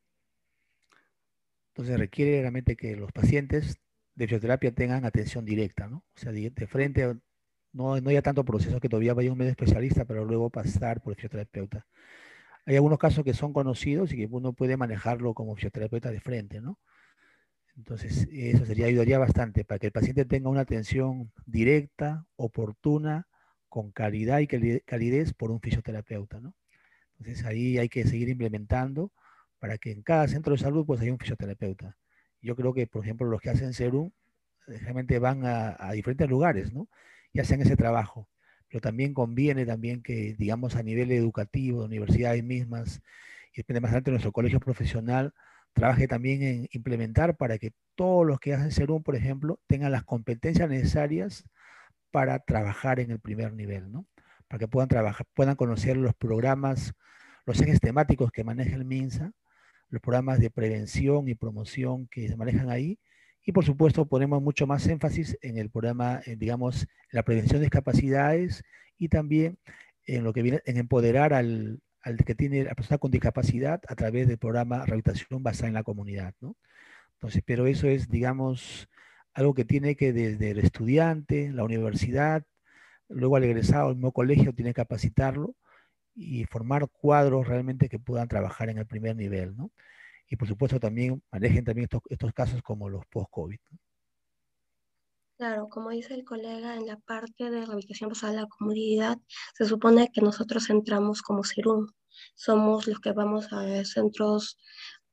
Entonces 1.75 1.99
requiere 1.99 2.41
realmente 2.41 2.77
que 2.77 2.97
los 2.97 3.13
pacientes 3.13 3.77
de 4.15 4.27
fisioterapia 4.27 4.73
tengan 4.73 5.05
atención 5.05 5.45
directa, 5.45 5.89
¿no? 5.89 5.99
O 5.99 6.19
sea, 6.19 6.33
de, 6.33 6.51
frente, 6.67 7.17
no, 7.73 8.01
no 8.01 8.11
haya 8.11 8.23
tanto 8.23 8.45
proceso 8.45 8.81
que 8.81 8.89
todavía 8.89 9.13
vaya 9.13 9.33
un 9.33 9.39
medio 9.39 9.51
especialista, 9.51 10.05
pero 10.05 10.25
luego 10.25 10.49
pasar 10.49 11.03
por 11.03 11.13
el 11.13 11.17
fisioterapeuta. 11.17 11.87
Hay 12.65 12.77
algunos 12.77 12.99
casos 12.99 13.25
que 13.25 13.35
son 13.35 13.53
conocidos 13.53 14.13
y 14.13 14.17
que 14.17 14.29
uno 14.31 14.53
puede 14.53 14.77
manejarlo 14.77 15.35
como 15.35 15.55
fisioterapeuta 15.55 16.11
de 16.11 16.21
frente, 16.21 16.61
¿no? 16.61 16.79
Entonces, 17.76 18.26
eso 18.30 18.64
sería, 18.64 18.87
ayudaría 18.87 19.18
bastante 19.18 19.64
para 19.64 19.78
que 19.78 19.87
el 19.87 19.92
paciente 19.92 20.25
tenga 20.25 20.49
una 20.49 20.62
atención 20.62 21.30
directa, 21.45 22.26
oportuna, 22.37 23.26
con 23.68 23.92
calidad 23.92 24.40
y 24.40 24.47
calidez 24.47 25.35
por 25.35 25.50
un 25.50 25.61
fisioterapeuta, 25.61 26.40
¿no? 26.40 26.54
Entonces, 27.18 27.45
ahí 27.45 27.78
hay 27.78 27.88
que 27.88 28.06
seguir 28.06 28.28
implementando 28.28 29.12
para 29.59 29.78
que 29.78 29.90
en 29.90 30.02
cada 30.02 30.28
centro 30.28 30.52
de 30.52 30.59
salud 30.59 30.87
pues 30.87 31.00
haya 31.00 31.12
un 31.12 31.18
fisioterapeuta. 31.18 31.97
Yo 32.40 32.56
creo 32.56 32.73
que, 32.73 32.87
por 32.87 33.04
ejemplo, 33.04 33.26
los 33.26 33.40
que 33.40 33.50
hacen 33.50 33.73
Serum 33.75 34.11
eh, 34.68 34.78
realmente 34.78 35.18
van 35.18 35.45
a, 35.45 35.76
a 35.78 35.92
diferentes 35.92 36.28
lugares, 36.28 36.73
¿no? 36.73 36.88
Y 37.33 37.40
hacen 37.40 37.61
ese 37.61 37.76
trabajo 37.76 38.28
pero 38.68 38.80
también 38.80 39.14
conviene 39.14 39.64
también 39.66 40.02
que, 40.02 40.35
digamos, 40.38 40.76
a 40.76 40.83
nivel 40.83 41.12
educativo, 41.12 41.80
de 41.80 41.87
universidades 41.87 42.42
mismas, 42.42 43.02
y 43.54 43.62
más 43.73 43.85
adelante 43.85 44.11
nuestro 44.11 44.33
colegio 44.33 44.61
profesional, 44.61 45.33
trabaje 45.76 46.09
también 46.09 46.42
en 46.42 46.68
implementar 46.73 47.37
para 47.37 47.59
que 47.59 47.73
todos 47.97 48.26
los 48.26 48.40
que 48.40 48.54
hacen 48.54 48.71
Serum, 48.73 49.02
por 49.02 49.14
ejemplo, 49.14 49.61
tengan 49.66 49.92
las 49.92 50.04
competencias 50.04 50.71
necesarias 50.71 51.45
para 52.11 52.38
trabajar 52.38 52.99
en 52.99 53.11
el 53.11 53.21
primer 53.21 53.52
nivel, 53.52 53.92
¿no? 53.92 54.06
Para 54.49 54.59
que 54.59 54.68
puedan 54.68 54.88
trabajar, 54.88 55.26
puedan 55.35 55.54
conocer 55.54 55.99
los 55.99 56.14
programas, 56.14 56.95
los 57.45 57.61
ejes 57.61 57.78
temáticos 57.78 58.33
que 58.33 58.42
maneja 58.42 58.75
el 58.75 58.87
MINSA, 58.87 59.33
los 59.90 60.00
programas 60.00 60.40
de 60.40 60.50
prevención 60.50 61.28
y 61.28 61.35
promoción 61.35 62.09
que 62.09 62.26
se 62.26 62.37
manejan 62.37 62.71
ahí, 62.71 62.99
y 63.45 63.52
por 63.52 63.64
supuesto 63.66 64.06
ponemos 64.06 64.42
mucho 64.42 64.66
más 64.66 64.87
énfasis 64.87 65.37
en 65.42 65.59
el 65.59 65.68
programa, 65.68 66.23
digamos, 66.38 66.87
la 67.11 67.23
prevención 67.23 67.61
de 67.61 67.66
discapacidades 67.66 68.64
y 68.97 69.09
también 69.09 69.59
en 70.06 70.25
lo 70.25 70.33
que 70.33 70.42
viene, 70.42 70.62
en 70.64 70.78
empoderar 70.78 71.35
al, 71.35 71.80
al 72.07 72.19
que 72.25 72.35
tiene 72.35 72.65
la 72.65 72.75
persona 72.75 72.99
con 72.99 73.11
discapacidad 73.11 73.83
a 73.89 73.95
través 73.97 74.29
del 74.29 74.39
programa 74.39 74.85
Rehabilitación 74.87 75.43
basada 75.43 75.69
en 75.69 75.75
la 75.75 75.83
comunidad, 75.83 76.35
¿no? 76.41 76.57
Entonces, 77.15 77.43
pero 77.47 77.67
eso 77.67 77.89
es, 77.89 78.09
digamos, 78.09 78.89
algo 79.35 79.55
que 79.55 79.65
tiene 79.65 79.97
que 79.97 80.13
desde 80.13 80.51
el 80.53 80.59
estudiante, 80.61 81.51
la 81.53 81.65
universidad, 81.65 82.45
luego 83.09 83.37
al 83.37 83.45
egresado, 83.45 83.91
el 83.91 83.97
mismo 83.97 84.13
colegio 84.13 84.55
tiene 84.55 84.71
que 84.71 84.83
capacitarlo 84.83 85.57
y 86.15 86.45
formar 86.47 86.89
cuadros 86.89 87.49
realmente 87.49 87.89
que 87.89 87.99
puedan 87.99 88.29
trabajar 88.29 88.71
en 88.71 88.79
el 88.79 88.87
primer 88.87 89.17
nivel, 89.17 89.57
¿no? 89.57 89.73
y 90.29 90.37
por 90.37 90.49
supuesto 90.49 90.81
también 90.81 91.23
manejen 91.31 91.65
también 91.65 91.89
estos, 92.11 92.33
casos 92.33 92.63
como 92.63 92.89
los 92.89 93.07
post-COVID. 93.07 93.59
Claro, 95.38 95.69
como 95.69 95.90
dice 95.90 96.14
el 96.14 96.25
colega, 96.25 96.76
en 96.76 96.87
la 96.87 96.97
parte 96.97 97.50
de 97.50 97.66
rehabilitación 97.66 98.09
basada 98.09 98.33
en 98.33 98.40
la 98.40 98.47
comunidad, 98.47 99.19
se 99.55 99.66
supone 99.66 100.11
que 100.11 100.23
nosotros 100.23 100.71
entramos 100.71 101.21
como 101.21 101.45
CIRUM. 101.45 101.88
Somos 102.35 102.87
los 102.87 103.00
que 103.00 103.12
vamos 103.12 103.52
a 103.52 103.85
centros 103.85 104.57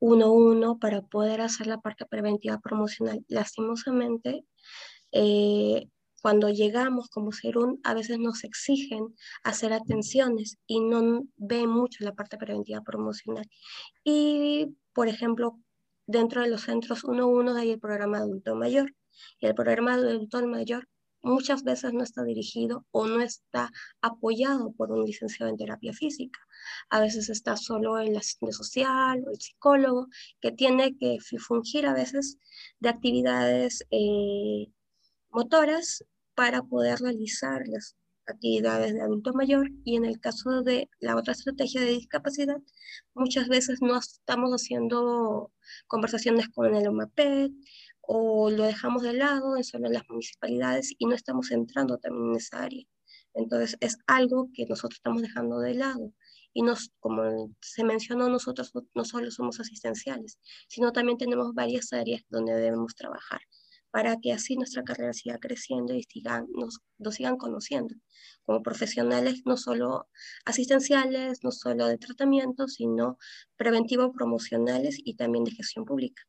1-1 0.00 0.78
para 0.78 1.02
poder 1.02 1.42
hacer 1.42 1.66
la 1.66 1.78
parte 1.80 2.06
preventiva 2.06 2.58
promocional. 2.58 3.22
Lastimosamente, 3.28 4.46
eh, 5.12 5.88
cuando 6.22 6.48
llegamos 6.48 7.10
como 7.10 7.32
CIRUM, 7.32 7.80
a 7.84 7.92
veces 7.92 8.18
nos 8.18 8.44
exigen 8.44 9.14
hacer 9.42 9.74
atenciones 9.74 10.56
y 10.66 10.80
no 10.80 11.24
ven 11.36 11.68
mucho 11.68 12.02
la 12.02 12.14
parte 12.14 12.38
preventiva 12.38 12.80
promocional. 12.82 13.46
Y 14.04 14.74
por 14.94 15.08
ejemplo, 15.08 15.60
dentro 16.06 16.40
de 16.42 16.48
los 16.48 16.62
centros 16.62 17.04
1.1 17.04 17.56
hay 17.56 17.72
el 17.72 17.80
programa 17.80 18.18
adulto 18.18 18.54
mayor. 18.56 18.94
El 19.40 19.54
programa 19.54 19.94
adulto 19.94 20.46
mayor 20.46 20.88
muchas 21.24 21.64
veces 21.64 21.92
no 21.92 22.02
está 22.04 22.22
dirigido 22.22 22.86
o 22.90 23.06
no 23.06 23.20
está 23.20 23.70
apoyado 24.02 24.72
por 24.72 24.92
un 24.92 25.04
licenciado 25.04 25.50
en 25.50 25.56
terapia 25.56 25.92
física. 25.92 26.38
A 26.90 27.00
veces 27.00 27.30
está 27.30 27.56
solo 27.56 27.98
el 27.98 28.16
asistente 28.16 28.52
social 28.52 29.24
o 29.26 29.30
el 29.30 29.40
psicólogo 29.40 30.08
que 30.40 30.52
tiene 30.52 30.96
que 30.98 31.18
fungir 31.38 31.86
a 31.86 31.94
veces 31.94 32.38
de 32.78 32.90
actividades 32.90 33.84
eh, 33.90 34.68
motoras 35.30 36.04
para 36.34 36.62
poder 36.62 36.98
realizar 37.00 37.62
las 37.66 37.96
actividades 38.26 38.94
de 38.94 39.02
adulto 39.02 39.32
mayor 39.34 39.70
y 39.84 39.96
en 39.96 40.04
el 40.04 40.20
caso 40.20 40.62
de 40.62 40.88
la 40.98 41.16
otra 41.16 41.32
estrategia 41.32 41.80
de 41.80 41.88
discapacidad, 41.88 42.56
muchas 43.14 43.48
veces 43.48 43.80
no 43.82 43.98
estamos 43.98 44.50
haciendo 44.50 45.52
conversaciones 45.86 46.48
con 46.48 46.74
el 46.74 46.88
OMAPET 46.88 47.52
o 48.06 48.50
lo 48.50 48.64
dejamos 48.64 49.02
de 49.02 49.14
lado 49.14 49.56
en 49.56 49.64
solo 49.64 49.88
las 49.88 50.08
municipalidades 50.08 50.94
y 50.98 51.06
no 51.06 51.14
estamos 51.14 51.50
entrando 51.50 51.98
también 51.98 52.30
en 52.30 52.36
esa 52.36 52.62
área. 52.62 52.84
Entonces 53.34 53.76
es 53.80 53.98
algo 54.06 54.48
que 54.54 54.66
nosotros 54.66 54.96
estamos 54.98 55.22
dejando 55.22 55.58
de 55.60 55.74
lado. 55.74 56.12
Y 56.52 56.62
nos, 56.62 56.90
como 57.00 57.52
se 57.60 57.82
mencionó, 57.84 58.28
nosotros 58.28 58.72
no 58.94 59.04
solo 59.04 59.30
somos 59.30 59.58
asistenciales, 59.58 60.38
sino 60.68 60.92
también 60.92 61.18
tenemos 61.18 61.52
varias 61.52 61.92
áreas 61.92 62.22
donde 62.28 62.54
debemos 62.54 62.94
trabajar 62.94 63.40
para 63.94 64.16
que 64.18 64.32
así 64.32 64.56
nuestra 64.56 64.82
carrera 64.82 65.12
siga 65.12 65.38
creciendo 65.38 65.94
y 65.94 66.02
sigan, 66.02 66.48
nos, 66.52 66.80
sigan 67.14 67.36
conociendo 67.36 67.94
como 68.42 68.60
profesionales, 68.60 69.42
no 69.46 69.56
solo 69.56 70.08
asistenciales, 70.44 71.44
no 71.44 71.52
solo 71.52 71.86
de 71.86 71.96
tratamiento, 71.98 72.66
sino 72.66 73.18
preventivo 73.56 74.12
promocionales 74.12 74.96
y 74.98 75.14
también 75.14 75.44
de 75.44 75.52
gestión 75.52 75.84
pública. 75.84 76.24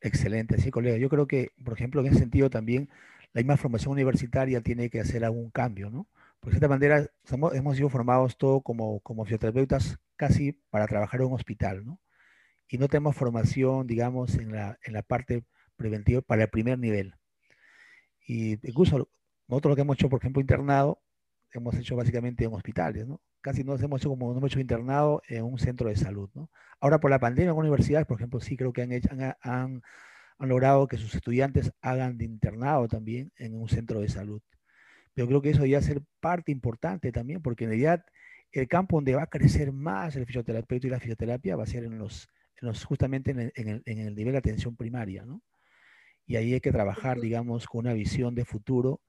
Excelente, 0.00 0.58
sí, 0.58 0.70
colega. 0.70 0.96
Yo 0.96 1.08
creo 1.08 1.26
que, 1.26 1.52
por 1.62 1.74
ejemplo, 1.74 2.00
en 2.00 2.08
ese 2.08 2.18
sentido 2.20 2.48
también 2.50 2.88
la 3.32 3.40
misma 3.42 3.56
formación 3.56 3.92
universitaria 3.92 4.60
tiene 4.62 4.90
que 4.90 5.00
hacer 5.00 5.24
algún 5.24 5.50
cambio, 5.50 5.90
¿no? 5.90 6.08
Porque 6.40 6.54
de 6.54 6.56
esta 6.56 6.68
manera 6.68 7.06
hemos 7.52 7.76
sido 7.76 7.88
formados 7.90 8.38
todos 8.38 8.62
como, 8.62 9.00
como 9.00 9.24
fisioterapeutas 9.24 9.98
casi 10.16 10.52
para 10.70 10.86
trabajar 10.86 11.20
en 11.20 11.26
un 11.28 11.34
hospital, 11.34 11.84
¿no? 11.84 12.00
Y 12.68 12.78
no 12.78 12.88
tenemos 12.88 13.16
formación, 13.16 13.86
digamos, 13.86 14.36
en 14.36 14.52
la, 14.52 14.78
en 14.84 14.94
la 14.94 15.02
parte 15.02 15.44
preventivo 15.76 16.22
para 16.22 16.44
el 16.44 16.50
primer 16.50 16.78
nivel. 16.78 17.14
Y 18.26 18.52
incluso 18.66 19.10
nosotros 19.48 19.72
lo 19.72 19.76
que 19.76 19.82
hemos 19.82 19.96
hecho, 19.96 20.08
por 20.08 20.20
ejemplo, 20.20 20.40
internado, 20.40 21.02
hemos 21.52 21.74
hecho 21.76 21.96
básicamente 21.96 22.44
en 22.44 22.54
hospitales, 22.54 23.06
¿no? 23.06 23.20
Casi 23.40 23.64
no 23.64 23.74
hemos 23.76 24.00
hecho 24.00 24.10
como 24.10 24.32
no 24.32 24.38
hemos 24.38 24.52
hecho 24.52 24.60
internado 24.60 25.22
en 25.28 25.44
un 25.44 25.58
centro 25.58 25.88
de 25.88 25.96
salud, 25.96 26.30
¿no? 26.34 26.50
Ahora 26.80 27.00
por 27.00 27.10
la 27.10 27.18
pandemia 27.18 27.50
en 27.52 27.56
universidades, 27.56 28.06
por 28.06 28.18
ejemplo, 28.18 28.40
sí 28.40 28.56
creo 28.56 28.72
que 28.72 28.82
han, 28.82 28.92
hecho, 28.92 29.08
han, 29.12 29.82
han, 30.38 30.48
logrado 30.48 30.86
que 30.88 30.96
sus 30.96 31.14
estudiantes 31.14 31.72
hagan 31.82 32.18
de 32.18 32.24
internado 32.24 32.88
también 32.88 33.32
en 33.36 33.54
un 33.54 33.68
centro 33.68 34.00
de 34.00 34.08
salud. 34.08 34.42
Pero 35.14 35.28
creo 35.28 35.42
que 35.42 35.50
eso 35.50 35.66
ya 35.66 35.82
ser 35.82 36.02
parte 36.20 36.52
importante 36.52 37.12
también, 37.12 37.42
porque 37.42 37.64
en 37.64 37.70
realidad 37.70 38.04
el 38.52 38.68
campo 38.68 38.96
donde 38.96 39.14
va 39.14 39.24
a 39.24 39.26
crecer 39.26 39.72
más 39.72 40.16
el 40.16 40.26
fisioterapeuta 40.26 40.86
y 40.86 40.90
la 40.90 41.00
fisioterapia 41.00 41.56
va 41.56 41.64
a 41.64 41.66
ser 41.66 41.84
en 41.84 41.98
los, 41.98 42.28
en 42.60 42.68
los 42.68 42.84
justamente 42.84 43.32
en 43.32 43.40
el, 43.40 43.52
en, 43.56 43.68
el, 43.68 43.82
en 43.86 43.98
el 44.00 44.14
nivel 44.14 44.32
de 44.32 44.38
atención 44.38 44.76
primaria, 44.76 45.24
¿no? 45.24 45.42
y 46.30 46.36
ahí 46.36 46.54
hay 46.54 46.60
que 46.60 46.70
trabajar, 46.70 47.20
digamos, 47.20 47.66
con 47.66 47.80
una 47.80 47.92
visión 47.92 48.36
de 48.36 48.44
futuro 48.44 49.00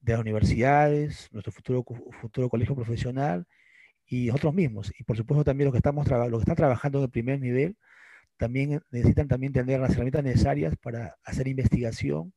de 0.00 0.14
las 0.14 0.22
universidades, 0.22 1.28
nuestro 1.30 1.52
futuro, 1.52 1.84
futuro 2.18 2.48
colegio 2.48 2.74
profesional 2.74 3.46
y 4.12 4.26
nosotros 4.26 4.52
mismos. 4.52 4.92
Y 4.98 5.04
por 5.04 5.16
supuesto 5.16 5.42
también 5.42 5.66
los 5.66 5.72
que, 5.72 5.78
estamos 5.78 6.06
los 6.06 6.40
que 6.40 6.42
están 6.42 6.56
trabajando 6.56 6.98
en 6.98 7.04
el 7.04 7.10
primer 7.10 7.40
nivel 7.40 7.78
también 8.36 8.82
necesitan 8.90 9.26
también 9.26 9.54
tener 9.54 9.80
las 9.80 9.92
herramientas 9.92 10.22
necesarias 10.22 10.76
para 10.76 11.16
hacer 11.24 11.48
investigación 11.48 12.34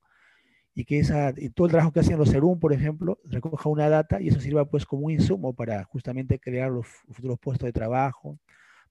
y 0.73 0.85
que 0.85 0.99
esa, 0.99 1.33
y 1.35 1.49
todo 1.49 1.67
el 1.67 1.71
trabajo 1.71 1.91
que 1.91 1.99
hacen 1.99 2.17
los 2.17 2.31
CERUM, 2.31 2.59
por 2.59 2.71
ejemplo, 2.71 3.19
recoja 3.25 3.67
una 3.67 3.89
data 3.89 4.21
y 4.21 4.29
eso 4.29 4.39
sirva 4.39 4.63
pues 4.69 4.85
como 4.85 5.07
un 5.07 5.11
insumo 5.11 5.53
para 5.53 5.83
justamente 5.83 6.39
crear 6.39 6.71
los 6.71 6.87
futuros 6.87 7.39
puestos 7.39 7.65
de 7.65 7.73
trabajo, 7.73 8.39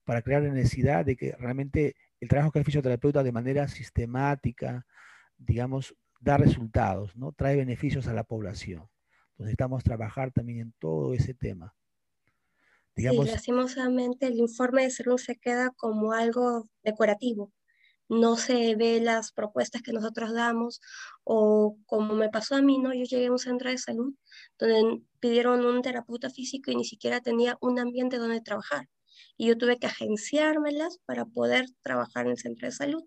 para 0.03 0.21
crear 0.21 0.43
la 0.43 0.53
necesidad 0.53 1.05
de 1.05 1.15
que 1.15 1.35
realmente 1.39 1.95
el 2.19 2.27
trabajo 2.29 2.51
que 2.51 2.59
el 2.59 2.65
fisioterapeuta 2.65 3.23
de 3.23 3.31
manera 3.31 3.67
sistemática, 3.67 4.85
digamos, 5.39 5.95
da 6.19 6.37
resultados, 6.37 7.15
¿no? 7.15 7.31
Trae 7.31 7.55
beneficios 7.55 8.07
a 8.07 8.13
la 8.13 8.23
población. 8.23 8.81
Entonces 8.81 9.39
necesitamos 9.39 9.83
trabajar 9.83 10.31
también 10.31 10.59
en 10.59 10.73
todo 10.79 11.15
ese 11.15 11.33
tema. 11.33 11.73
Digamos, 12.95 13.27
sí, 13.27 13.31
lastimosamente 13.31 14.27
el 14.27 14.35
informe 14.37 14.83
de 14.83 14.91
salud 14.91 15.17
se 15.17 15.35
queda 15.37 15.71
como 15.77 16.13
algo 16.13 16.69
decorativo. 16.83 17.53
No 18.09 18.37
se 18.37 18.75
ve 18.75 19.01
las 19.01 19.31
propuestas 19.33 19.81
que 19.83 19.93
nosotros 19.93 20.33
damos 20.33 20.81
o 21.23 21.77
como 21.87 22.15
me 22.15 22.29
pasó 22.29 22.55
a 22.55 22.61
mí, 22.61 22.77
¿no? 22.79 22.93
Yo 22.93 23.03
llegué 23.05 23.27
a 23.27 23.31
un 23.31 23.39
centro 23.39 23.69
de 23.71 23.77
salud 23.79 24.13
donde 24.59 25.03
pidieron 25.19 25.65
un 25.65 25.81
terapeuta 25.81 26.29
físico 26.29 26.71
y 26.71 26.75
ni 26.75 26.85
siquiera 26.85 27.21
tenía 27.21 27.57
un 27.61 27.79
ambiente 27.79 28.17
donde 28.17 28.41
trabajar. 28.41 28.89
y 29.37 29.47
yo 29.47 29.57
tuve 29.57 29.79
que 29.79 29.87
agenciármelas 29.87 30.99
para 31.05 31.25
poder 31.25 31.65
trabajar 31.83 32.25
en 32.25 32.33
el 32.33 32.37
centro 32.39 32.67
de 32.67 32.71
salud. 32.73 33.03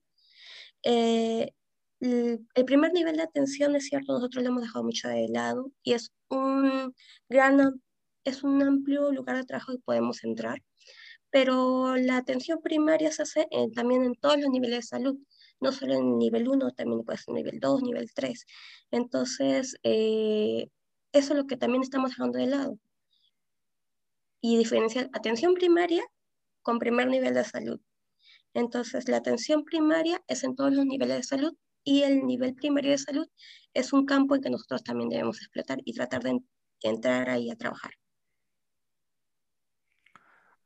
Eh, 0.83 1.53
el 2.01 2.65
primer 2.67 2.93
nivel 2.93 3.17
de 3.17 3.23
atención, 3.25 3.75
es 3.77 3.87
cierto, 3.87 4.13
nosotros 4.13 4.43
lo 4.45 4.51
hemos 4.51 4.63
dejado 4.63 4.85
mucho 4.85 5.09
de 5.09 5.29
lado 5.29 5.73
y 5.83 5.95
es 5.95 6.13
un 6.29 6.95
gran, 7.29 7.81
es 8.29 8.43
un 8.45 8.63
amplio 8.63 9.11
lugar 9.13 9.37
de 9.37 9.45
trabajo 9.45 9.73
que 9.73 9.79
podemos 9.79 10.25
entrar, 10.25 10.63
pero 11.31 11.97
la 11.97 12.17
atención 12.17 12.61
primaria 12.63 13.13
se 13.13 13.23
hace 13.23 13.49
también 13.75 14.05
en 14.05 14.15
todos 14.15 14.39
los 14.39 14.51
niveles 14.51 14.79
de 14.79 14.83
salud, 14.83 15.19
no 15.61 15.73
solo 15.73 15.95
en 15.95 16.19
nivel 16.19 16.49
1, 16.49 16.73
también 16.73 17.05
puede 17.05 17.19
ser 17.19 17.35
nivel 17.35 17.59
2, 17.61 17.83
nivel 17.83 18.11
3. 18.15 18.47
Entonces, 18.91 19.77
eh, 19.83 20.69
eso 21.13 21.33
es 21.33 21.39
lo 21.39 21.47
que 21.47 21.57
también 21.57 21.83
estamos 21.83 22.11
dejando 22.11 22.39
de 22.39 22.47
lado. 22.47 22.79
Y 24.41 24.57
diferenciar 24.57 25.11
atención 25.13 25.55
primaria 25.55 26.05
con 26.63 26.79
primer 26.79 27.09
nivel 27.09 27.35
de 27.35 27.45
salud. 27.45 27.81
Entonces, 28.55 29.09
la 29.09 29.19
atención 29.19 29.65
primaria 29.65 30.23
es 30.29 30.45
en 30.45 30.55
todos 30.55 30.73
los 30.73 30.87
niveles 30.87 31.17
de 31.19 31.23
salud 31.25 31.55
y 31.85 32.03
el 32.03 32.27
nivel 32.27 32.55
primario 32.55 32.93
de 32.93 32.99
salud 32.99 33.27
es 33.75 33.93
un 33.93 34.07
campo 34.07 34.35
en 34.35 34.43
que 34.43 34.51
nosotros 34.51 34.83
también 34.85 35.09
debemos 35.11 35.39
explotar 35.39 35.79
y 35.85 35.93
tratar 35.95 36.23
de 36.23 36.39
entrar 36.83 37.31
ahí 37.31 37.51
a 37.51 37.57
trabajar. 37.57 37.93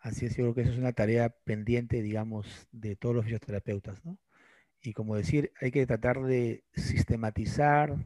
Así 0.03 0.27
es, 0.27 0.37
yo 0.37 0.45
creo 0.45 0.55
que 0.55 0.63
eso 0.63 0.73
es 0.73 0.79
una 0.79 0.93
tarea 0.93 1.31
pendiente, 1.45 2.03
digamos, 2.03 2.69
de 2.73 2.97
todos 2.97 3.15
los 3.15 3.25
fisioterapeutas, 3.25 4.05
¿no? 4.05 4.19
Y 4.83 4.93
como 4.95 5.17
decir, 5.17 5.53
hay 5.61 5.71
que 5.71 5.87
tratar 5.87 6.23
de 6.23 6.65
sistematizar 6.75 7.97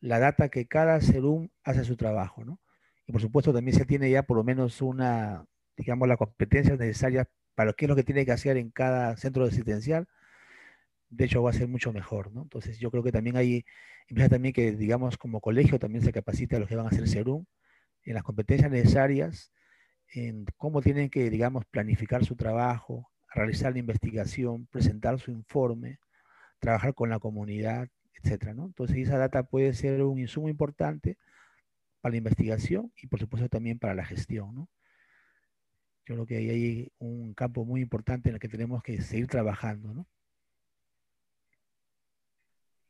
la 0.00 0.18
data 0.18 0.48
que 0.48 0.66
cada 0.66 1.00
serum 1.00 1.50
hace 1.64 1.84
su 1.84 1.96
trabajo, 1.96 2.44
¿no? 2.44 2.60
Y 3.06 3.12
por 3.12 3.20
supuesto 3.20 3.52
también 3.52 3.76
se 3.76 3.84
tiene 3.84 4.10
ya 4.10 4.22
por 4.22 4.38
lo 4.38 4.44
menos 4.44 4.82
una, 4.82 5.46
digamos, 5.76 6.08
las 6.08 6.18
competencias 6.18 6.78
necesarias 6.78 7.26
para 7.54 7.72
qué 7.74 7.84
es 7.84 7.88
lo 7.90 7.96
que 7.96 8.04
tiene 8.04 8.24
que 8.24 8.32
hacer 8.32 8.56
en 8.56 8.70
cada 8.70 9.16
centro 9.16 9.44
asistencial 9.44 10.08
de 11.10 11.24
hecho 11.24 11.42
va 11.42 11.50
a 11.50 11.54
ser 11.54 11.68
mucho 11.68 11.92
mejor, 11.92 12.32
¿no? 12.32 12.42
Entonces 12.42 12.78
yo 12.78 12.90
creo 12.90 13.02
que 13.02 13.12
también 13.12 13.36
hay, 13.36 13.64
empieza 14.08 14.28
también 14.30 14.52
que, 14.52 14.72
digamos, 14.72 15.16
como 15.16 15.40
colegio 15.40 15.78
también 15.78 16.04
se 16.04 16.12
capacita 16.12 16.56
a 16.56 16.60
los 16.60 16.68
que 16.68 16.76
van 16.76 16.86
a 16.86 16.90
hacer 16.90 17.08
SERUM 17.08 17.44
en 18.04 18.14
las 18.14 18.22
competencias 18.22 18.70
necesarias, 18.70 19.52
en 20.14 20.46
cómo 20.56 20.80
tienen 20.80 21.10
que, 21.10 21.30
digamos, 21.30 21.64
planificar 21.66 22.24
su 22.24 22.36
trabajo, 22.36 23.10
realizar 23.34 23.72
la 23.72 23.78
investigación, 23.78 24.66
presentar 24.66 25.18
su 25.18 25.30
informe, 25.30 25.98
trabajar 26.58 26.94
con 26.94 27.10
la 27.10 27.18
comunidad, 27.18 27.88
etcétera, 28.14 28.54
¿no? 28.54 28.66
Entonces 28.66 28.96
esa 28.98 29.18
data 29.18 29.42
puede 29.42 29.72
ser 29.74 30.02
un 30.02 30.18
insumo 30.18 30.48
importante 30.48 31.18
para 32.00 32.12
la 32.12 32.18
investigación 32.18 32.92
y 33.02 33.06
por 33.06 33.20
supuesto 33.20 33.48
también 33.48 33.78
para 33.78 33.94
la 33.94 34.04
gestión. 34.04 34.68
Yo 36.06 36.14
creo 36.14 36.26
que 36.26 36.36
hay 36.36 36.92
un 36.98 37.34
campo 37.34 37.64
muy 37.64 37.82
importante 37.82 38.30
en 38.30 38.36
el 38.36 38.40
que 38.40 38.48
tenemos 38.48 38.82
que 38.82 39.00
seguir 39.02 39.26
trabajando, 39.26 39.92
¿no? 39.92 40.06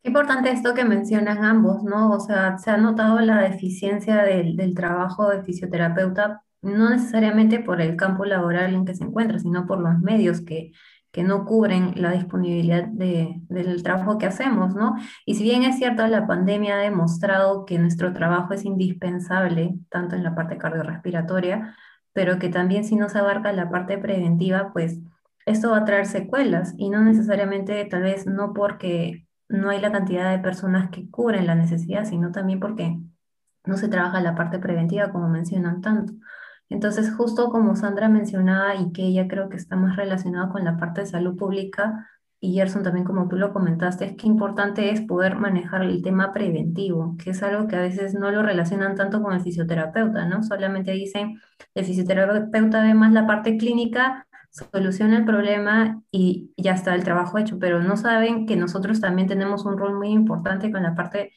Qué 0.03 0.11
importante 0.11 0.53
esto 0.53 0.75
que 0.75 0.85
mencionan 0.85 1.45
ambos, 1.45 1.83
¿no? 1.83 2.13
O 2.13 2.21
sea, 2.21 2.57
se 2.59 2.71
ha 2.71 2.77
notado 2.77 3.19
la 3.21 3.43
deficiencia 3.43 4.23
del 4.23 4.75
trabajo 4.75 5.29
de 5.29 5.43
fisioterapeuta, 5.43 6.45
no 6.69 6.91
necesariamente 6.91 7.61
por 7.61 7.81
el 7.81 7.97
campo 7.97 8.25
laboral 8.25 8.75
en 8.75 8.85
que 8.85 8.95
se 8.95 9.05
encuentra, 9.05 9.39
sino 9.39 9.67
por 9.67 9.81
los 9.81 9.99
medios 9.99 10.41
que, 10.43 10.73
que 11.11 11.23
no 11.23 11.45
cubren 11.45 11.95
la 11.97 12.13
disponibilidad 12.13 12.85
de, 12.85 13.41
del 13.49 13.83
trabajo 13.83 14.19
que 14.19 14.27
hacemos, 14.27 14.75
¿no? 14.75 14.97
Y 15.27 15.35
si 15.35 15.43
bien 15.43 15.63
es 15.65 15.79
cierto, 15.79 16.07
la 16.07 16.27
pandemia 16.27 16.77
ha 16.77 16.83
demostrado 16.83 17.65
que 17.65 17.79
nuestro 17.79 18.13
trabajo 18.13 18.53
es 18.55 18.65
indispensable, 18.65 19.75
tanto 19.91 20.17
en 20.17 20.23
la 20.23 20.35
parte 20.35 20.59
cardiorrespiratoria, 20.59 21.75
pero 22.13 22.39
que 22.39 22.49
también 22.49 22.85
si 22.85 22.97
no 22.97 23.09
se 23.09 23.19
abarca 23.19 23.53
la 23.53 23.71
parte 23.71 23.99
preventiva, 23.99 24.73
pues 24.73 25.01
esto 25.47 25.71
va 25.71 25.79
a 25.79 25.85
traer 25.85 26.07
secuelas 26.07 26.75
y 26.77 26.91
no 26.91 27.03
necesariamente, 27.03 27.85
tal 27.87 28.03
vez 28.03 28.27
no 28.27 28.53
porque 28.53 29.27
no 29.49 29.71
hay 29.71 29.81
la 29.81 29.93
cantidad 29.93 30.31
de 30.31 30.43
personas 30.43 30.91
que 30.91 31.11
cubren 31.11 31.47
la 31.47 31.55
necesidad, 31.55 32.05
sino 32.05 32.33
también 32.33 32.61
porque 32.61 32.99
no 33.65 33.77
se 33.77 33.89
trabaja 33.89 34.21
la 34.21 34.35
parte 34.35 34.59
preventiva 34.59 35.11
como 35.11 35.29
mencionan 35.29 35.81
tanto. 35.81 36.13
Entonces, 36.71 37.15
justo 37.15 37.51
como 37.51 37.77
Sandra 37.77 38.09
mencionaba 38.09 38.77
y 38.77 38.93
que 38.93 39.03
ella 39.03 39.27
creo 39.29 39.49
que 39.49 39.57
está 39.57 39.77
más 39.77 39.97
relacionada 39.97 40.51
con 40.51 40.65
la 40.65 40.77
parte 40.77 41.03
de 41.03 41.07
salud 41.07 41.37
pública, 41.37 42.07
y 42.41 42.55
Gerson 42.55 42.85
también 42.85 43.05
como 43.05 43.27
tú 43.29 43.37
lo 43.37 43.53
comentaste, 43.53 44.05
es 44.05 44.17
que 44.17 44.27
importante 44.29 44.91
es 44.91 45.01
poder 45.01 45.37
manejar 45.37 45.83
el 45.83 46.03
tema 46.03 46.33
preventivo, 46.33 47.17
que 47.23 47.31
es 47.31 47.43
algo 47.43 47.67
que 47.67 47.77
a 47.77 47.81
veces 47.81 48.15
no 48.15 48.31
lo 48.31 48.43
relacionan 48.43 48.95
tanto 48.95 49.23
con 49.23 49.35
el 49.35 49.41
fisioterapeuta, 49.41 50.27
¿no? 50.27 50.43
Solamente 50.45 50.93
dicen, 50.93 51.41
el 51.75 51.85
fisioterapeuta 51.85 52.83
ve 52.83 52.95
más 52.95 53.13
la 53.13 53.27
parte 53.27 53.57
clínica 53.57 54.27
soluciona 54.51 55.17
el 55.17 55.25
problema 55.25 56.03
y 56.11 56.53
ya 56.57 56.73
está 56.73 56.95
el 56.95 57.05
trabajo 57.05 57.39
hecho, 57.39 57.59
pero 57.59 57.83
no 57.83 57.97
saben 57.97 58.47
que 58.47 58.57
nosotros 58.57 59.01
también 59.01 59.29
tenemos 59.29 59.65
un 59.65 59.77
rol 59.77 59.97
muy 59.97 60.09
importante 60.11 60.71
con 60.71 60.83
la 60.83 60.95
parte 60.95 61.33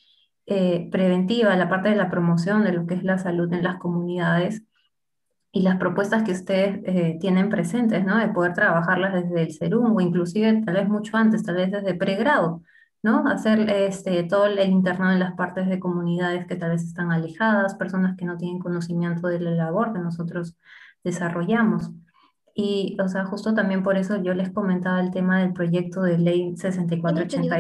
eh, 0.46 0.88
preventiva, 0.92 1.56
la 1.56 1.70
parte 1.70 1.90
de 1.90 1.96
la 1.96 2.10
promoción 2.10 2.64
de 2.64 2.74
lo 2.74 2.86
que 2.86 2.96
es 2.96 3.04
la 3.04 3.18
salud 3.18 3.52
en 3.54 3.64
las 3.64 3.78
comunidades 3.78 4.64
y 5.52 5.62
las 5.62 5.78
propuestas 5.78 6.24
que 6.24 6.32
ustedes 6.32 6.80
eh, 6.86 7.18
tienen 7.20 7.50
presentes, 7.50 8.06
¿no? 8.06 8.18
De 8.18 8.30
poder 8.30 8.54
trabajarlas 8.54 9.14
desde 9.14 9.42
el 9.44 9.54
CERUM 9.54 9.96
o 9.96 10.02
inclusive 10.02 10.62
tal 10.66 10.76
vez 10.76 10.88
mucho 10.88 11.18
antes, 11.18 11.44
tal 11.44 11.56
vez 11.56 11.72
desde 11.72 11.94
pregrado, 11.94 12.64
¿no? 13.04 13.28
Hacer 13.28 13.70
este, 13.70 14.24
todo 14.24 14.46
el 14.46 14.60
internado 14.70 15.12
en 15.12 15.20
las 15.20 15.34
partes 15.34 15.68
de 15.68 15.80
comunidades 15.80 16.48
que 16.48 16.56
tal 16.56 16.72
vez 16.72 16.84
están 16.84 17.12
alejadas, 17.12 17.76
personas 17.76 18.16
que 18.16 18.26
no 18.26 18.38
tienen 18.38 18.60
conocimiento 18.60 19.28
de 19.28 19.42
la 19.42 19.52
labor 19.52 19.92
que 19.92 20.00
nosotros 20.00 20.58
desarrollamos. 21.04 21.92
Y, 22.56 22.98
o 23.02 23.08
sea, 23.10 23.26
justo 23.26 23.54
también 23.54 23.84
por 23.84 23.98
eso 23.98 24.22
yo 24.22 24.34
les 24.34 24.52
comentaba 24.52 25.02
el 25.02 25.12
tema 25.12 25.40
del 25.40 25.54
proyecto 25.54 26.02
de 26.02 26.18
ley 26.18 26.56
6482. 26.56 27.10
Tengo 27.10 27.20
entendido 27.22 27.56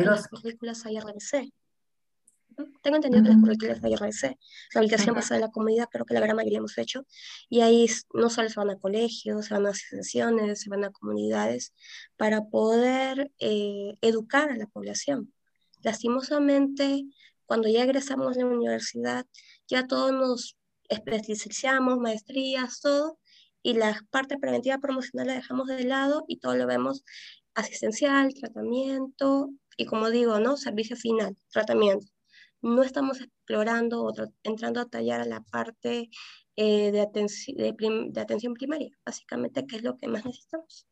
que 0.60 0.66
las 0.66 0.82
Tengo 2.82 2.96
entendido 2.98 3.24
que 3.24 3.30
las 3.30 3.40
currículas 3.40 3.80
IRBC, 3.84 4.38
rehabilitación 4.74 5.16
basada 5.16 5.36
en 5.36 5.42
la 5.42 5.52
comunidad, 5.52 5.88
creo 5.92 6.06
que 6.06 6.14
la 6.14 6.20
gran 6.20 6.36
mayoría 6.36 6.60
hemos 6.60 6.78
hecho. 6.78 7.06
Y 7.50 7.62
ahí 7.62 7.88
no 8.14 8.30
solo 8.30 8.50
se 8.50 8.60
van 8.60 8.70
a 8.70 8.78
colegios, 8.78 9.46
se 9.46 9.54
van 9.54 9.66
a 9.66 9.70
asociaciones, 9.70 10.62
se 10.62 10.70
van 10.70 10.84
a 10.84 10.92
comunidades 10.92 11.74
para 12.18 12.46
poder 12.46 13.32
eh, 13.40 13.98
educar 14.02 14.52
a 14.52 14.58
la 14.58 14.68
población. 14.68 15.34
Lastimosamente, 15.84 17.06
cuando 17.46 17.68
ya 17.68 17.84
egresamos 17.84 18.36
de 18.36 18.44
la 18.44 18.50
universidad, 18.50 19.26
ya 19.68 19.88
todos 19.88 20.12
nos 20.12 20.58
especializamos, 20.90 21.98
maestrías, 22.00 22.82
todo, 22.82 23.20
y 23.64 23.74
la 23.74 24.00
parte 24.10 24.38
preventiva 24.38 24.80
promocional 24.80 25.28
la 25.28 25.34
dejamos 25.36 25.68
de 25.68 25.84
lado 25.84 26.26
y 26.28 26.40
todo 26.40 26.56
lo 26.56 26.68
vemos 26.68 27.04
asistencial, 27.54 28.34
tratamiento 28.34 29.52
y 29.78 29.86
como 29.86 30.10
digo, 30.10 30.40
¿no? 30.40 30.58
Servicio 30.58 30.96
final, 30.96 31.36
tratamiento. 31.52 32.08
No 32.62 32.84
estamos 32.84 33.21
explorando 33.21 34.04
o 34.04 34.13
entrando 34.43 34.82
a 34.82 34.89
tallar 34.89 35.21
a 35.21 35.26
la 35.26 35.41
parte 35.41 36.10
eh, 36.56 36.91
de, 36.91 37.08
de 38.12 38.21
atención 38.21 38.54
primaria, 38.54 38.89
básicamente, 39.06 39.65
que 39.65 39.78
es 39.78 39.84
lo 39.84 39.97
que 39.97 40.08
más 40.08 40.26
necesitamos. 40.26 40.88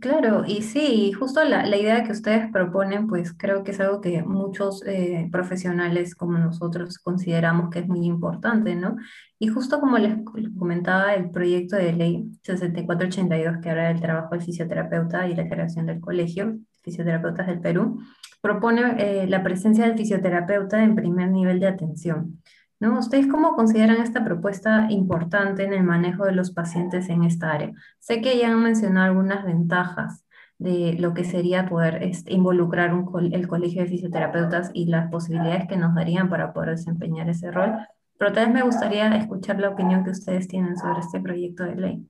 Claro, 0.00 0.44
y 0.46 0.62
sí, 0.62 1.12
justo 1.12 1.44
la, 1.44 1.66
idea 1.76 2.04
que 2.04 2.12
ustedes 2.12 2.50
proponen, 2.50 3.06
pues 3.06 3.32
creo 3.36 3.62
que 3.62 3.70
es 3.72 3.80
algo 3.80 4.00
que 4.00 4.22
muchos 4.22 4.82
eh, 4.86 5.28
profesionales 5.30 6.14
como 6.14 6.38
nosotros 6.38 6.98
consideramos 6.98 7.70
que 7.70 7.80
es 7.80 7.88
muy 7.88 8.04
importante, 8.06 8.74
¿no? 8.74 8.96
Y 9.38 9.48
justo 9.48 9.78
como 9.80 9.98
les 9.98 10.16
comentaba, 10.58 11.14
el 11.14 11.30
proyecto 11.30 11.76
de 11.76 11.92
ley 11.92 12.30
6482 12.42 13.58
que 13.62 13.70
habla 13.70 13.88
del 13.88 14.00
trabajo 14.00 14.34
del 14.34 14.42
fisioterapeuta 14.42 15.28
y 15.28 15.34
la 15.36 15.48
creación 15.48 15.86
del 15.86 16.00
colegio, 16.00 16.58
Fisioterapeutas 16.82 17.46
del 17.46 17.60
Perú, 17.60 18.00
propone 18.40 18.94
eh, 18.98 19.26
la 19.26 19.42
presencia 19.42 19.86
del 19.86 19.96
fisioterapeuta 19.96 20.82
en 20.82 20.94
primer 20.94 21.30
nivel 21.30 21.60
de 21.60 21.68
atención. 21.68 22.42
¿no? 22.80 22.98
¿Ustedes 22.98 23.26
cómo 23.26 23.54
consideran 23.54 24.00
esta 24.00 24.24
propuesta 24.24 24.86
importante 24.90 25.64
en 25.64 25.74
el 25.74 25.84
manejo 25.84 26.24
de 26.24 26.32
los 26.32 26.50
pacientes 26.50 27.08
en 27.10 27.24
esta 27.24 27.52
área? 27.52 27.72
Sé 27.98 28.22
que 28.22 28.38
ya 28.38 28.50
han 28.50 28.62
mencionado 28.62 29.06
algunas 29.06 29.44
ventajas 29.44 30.24
de 30.58 30.94
lo 30.98 31.14
que 31.14 31.24
sería 31.24 31.68
poder 31.68 32.02
este, 32.02 32.34
involucrar 32.34 32.92
el 33.32 33.48
colegio 33.48 33.82
de 33.82 33.88
fisioterapeutas 33.88 34.70
y 34.74 34.86
las 34.86 35.10
posibilidades 35.10 35.66
que 35.66 35.78
nos 35.78 35.94
darían 35.94 36.28
para 36.28 36.52
poder 36.52 36.70
desempeñar 36.70 37.30
ese 37.30 37.50
rol, 37.50 37.78
pero 38.18 38.32
tal 38.32 38.46
vez 38.46 38.54
me 38.54 38.62
gustaría 38.62 39.16
escuchar 39.16 39.58
la 39.58 39.70
opinión 39.70 40.04
que 40.04 40.10
ustedes 40.10 40.48
tienen 40.48 40.76
sobre 40.76 41.00
este 41.00 41.20
proyecto 41.20 41.64
de 41.64 41.76
ley. 41.76 42.09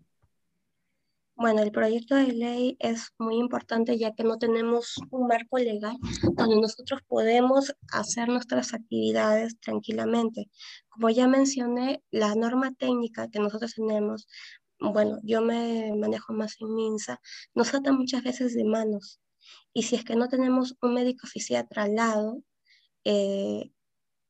Bueno, 1.40 1.62
el 1.62 1.72
proyecto 1.72 2.16
de 2.16 2.35
ley 2.35 2.76
es 2.81 3.14
muy 3.18 3.37
importante 3.37 3.96
ya 3.96 4.12
que 4.12 4.24
no 4.24 4.37
tenemos 4.37 4.96
un 5.11 5.26
marco 5.26 5.57
legal 5.57 5.96
donde 6.35 6.61
nosotros 6.61 7.00
podemos 7.09 7.74
hacer 7.92 8.29
nuestras 8.29 8.74
actividades 8.74 9.59
tranquilamente. 9.59 10.50
Como 10.90 11.09
ya 11.09 11.26
mencioné, 11.29 12.03
la 12.11 12.35
norma 12.35 12.72
técnica 12.74 13.31
que 13.31 13.38
nosotros 13.38 13.72
tenemos, 13.74 14.29
bueno, 14.81 15.18
yo 15.22 15.40
me 15.40 15.94
manejo 15.96 16.35
más 16.35 16.57
en 16.61 16.74
MINSA, 16.74 17.22
nos 17.55 17.72
ata 17.72 17.90
muchas 17.90 18.22
veces 18.22 18.55
de 18.55 18.64
manos. 18.64 19.18
Y 19.72 19.85
si 19.85 19.96
es 19.96 20.05
que 20.05 20.16
no 20.16 20.29
tenemos 20.29 20.76
un 20.83 20.92
médico 20.92 21.26
fisiatra 21.26 21.85
al 21.85 21.94
lado, 21.94 22.42
eh, 23.05 23.72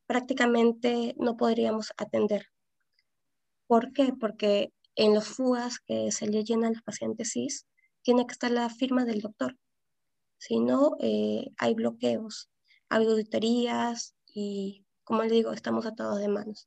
prácticamente 0.06 1.16
no 1.18 1.36
podríamos 1.36 1.92
atender. 1.96 2.46
¿Por 3.66 3.92
qué? 3.92 4.12
Porque 4.12 4.72
en 5.00 5.14
los 5.14 5.28
FUAS 5.28 5.78
que 5.80 6.12
se 6.12 6.26
le 6.26 6.44
llenan 6.44 6.72
a 6.72 6.74
los 6.74 6.82
pacientes 6.82 7.32
CIS, 7.32 7.66
tiene 8.02 8.26
que 8.26 8.32
estar 8.32 8.50
la 8.50 8.68
firma 8.68 9.06
del 9.06 9.22
doctor. 9.22 9.56
Si 10.36 10.60
no, 10.60 10.96
eh, 11.00 11.52
hay 11.56 11.72
bloqueos, 11.72 12.50
hay 12.90 13.06
auditorías 13.06 14.14
y, 14.26 14.84
como 15.02 15.22
le 15.22 15.30
digo, 15.30 15.52
estamos 15.52 15.86
atados 15.86 16.18
de 16.18 16.28
manos. 16.28 16.66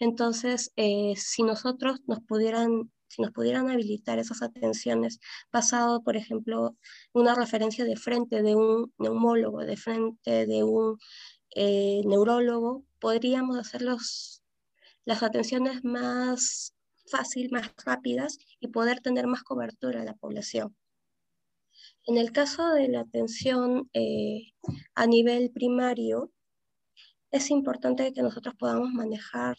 Entonces, 0.00 0.72
eh, 0.74 1.14
si 1.16 1.44
nosotros 1.44 2.00
nos 2.06 2.20
pudieran 2.20 2.90
si 3.10 3.22
nos 3.22 3.30
pudieran 3.30 3.70
habilitar 3.70 4.18
esas 4.18 4.42
atenciones 4.42 5.18
basado, 5.50 6.02
por 6.02 6.16
ejemplo, 6.16 6.76
una 7.14 7.34
referencia 7.34 7.86
de 7.86 7.96
frente 7.96 8.42
de 8.42 8.54
un 8.54 8.92
neumólogo, 8.98 9.60
de 9.60 9.78
frente 9.78 10.46
de 10.46 10.62
un 10.62 10.98
eh, 11.54 12.02
neurólogo, 12.04 12.84
podríamos 12.98 13.56
hacer 13.56 13.80
las 13.80 14.42
atenciones 15.22 15.82
más 15.84 16.74
fácil, 17.10 17.50
más 17.50 17.72
rápidas 17.84 18.38
y 18.60 18.68
poder 18.68 19.00
tener 19.00 19.26
más 19.26 19.42
cobertura 19.42 20.02
a 20.02 20.04
la 20.04 20.14
población. 20.14 20.76
En 22.04 22.16
el 22.16 22.32
caso 22.32 22.70
de 22.70 22.88
la 22.88 23.00
atención 23.00 23.88
eh, 23.92 24.52
a 24.94 25.06
nivel 25.06 25.50
primario, 25.50 26.32
es 27.30 27.50
importante 27.50 28.12
que 28.12 28.22
nosotros 28.22 28.54
podamos 28.58 28.90
manejar 28.92 29.56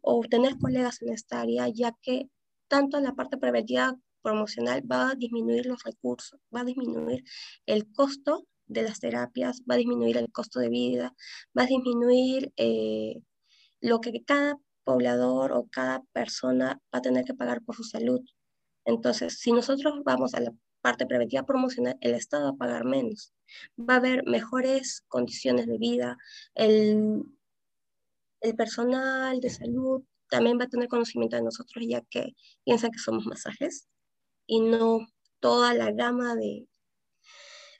o 0.00 0.22
tener 0.28 0.58
colegas 0.58 1.00
en 1.02 1.12
esta 1.12 1.40
área, 1.40 1.68
ya 1.68 1.92
que 2.02 2.28
tanto 2.68 3.00
la 3.00 3.14
parte 3.14 3.36
preventiva 3.38 3.96
promocional 4.22 4.82
va 4.90 5.10
a 5.10 5.14
disminuir 5.14 5.66
los 5.66 5.82
recursos, 5.84 6.40
va 6.54 6.60
a 6.60 6.64
disminuir 6.64 7.22
el 7.66 7.92
costo 7.92 8.46
de 8.66 8.82
las 8.82 9.00
terapias, 9.00 9.62
va 9.70 9.74
a 9.74 9.78
disminuir 9.78 10.16
el 10.16 10.32
costo 10.32 10.58
de 10.60 10.68
vida, 10.70 11.14
va 11.56 11.62
a 11.62 11.66
disminuir 11.66 12.52
eh, 12.56 13.20
lo 13.80 14.00
que 14.00 14.24
cada 14.24 14.58
poblador 14.84 15.52
o 15.52 15.66
cada 15.70 16.02
persona 16.12 16.80
va 16.94 16.98
a 16.98 17.02
tener 17.02 17.24
que 17.24 17.34
pagar 17.34 17.62
por 17.62 17.76
su 17.76 17.84
salud. 17.84 18.20
Entonces, 18.84 19.38
si 19.40 19.52
nosotros 19.52 20.02
vamos 20.04 20.34
a 20.34 20.40
la 20.40 20.52
parte 20.82 21.06
preventiva 21.06 21.44
promocional, 21.44 21.96
el 22.00 22.14
Estado 22.14 22.44
va 22.44 22.50
a 22.50 22.56
pagar 22.56 22.84
menos. 22.84 23.32
Va 23.78 23.94
a 23.94 23.96
haber 23.98 24.24
mejores 24.26 25.02
condiciones 25.08 25.66
de 25.66 25.78
vida, 25.78 26.18
el, 26.54 27.22
el 28.40 28.54
personal 28.54 29.40
de 29.40 29.50
salud 29.50 30.02
también 30.28 30.58
va 30.58 30.64
a 30.64 30.68
tener 30.68 30.88
conocimiento 30.88 31.36
de 31.36 31.42
nosotros, 31.42 31.84
ya 31.88 32.02
que 32.10 32.34
piensa 32.64 32.90
que 32.90 32.98
somos 32.98 33.26
masajes 33.26 33.88
y 34.46 34.60
no 34.60 35.06
toda 35.40 35.74
la 35.74 35.92
gama 35.92 36.34
de 36.34 36.66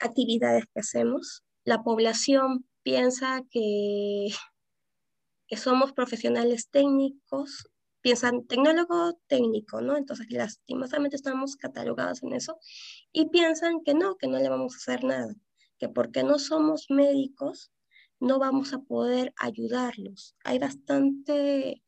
actividades 0.01 0.64
que 0.73 0.81
hacemos. 0.81 1.43
La 1.64 1.83
población 1.83 2.67
piensa 2.83 3.43
que 3.51 4.29
que 5.48 5.57
somos 5.57 5.92
profesionales 5.92 6.68
técnicos, 6.70 7.70
piensan 8.00 8.46
tecnólogo 8.46 9.18
técnico, 9.26 9.80
¿no? 9.80 9.96
Entonces, 9.96 10.26
lastimosamente 10.30 11.16
estamos 11.16 11.57
catalogados 11.57 12.22
en 12.22 12.35
eso 12.35 12.59
y 13.12 13.28
piensan 13.30 13.83
que 13.85 13.94
no, 13.94 14.16
que 14.16 14.26
no 14.28 14.38
le 14.38 14.48
vamos 14.48 14.74
a 14.74 14.76
hacer 14.78 15.04
nada, 15.04 15.35
que 15.78 15.88
porque 15.88 16.22
no 16.22 16.38
somos 16.38 16.87
médicos 16.90 17.72
no 18.20 18.38
vamos 18.38 18.72
a 18.72 18.78
poder 18.78 19.35
ayudarlos. 19.37 20.35
Hay 20.44 20.59
bastante 20.59 21.83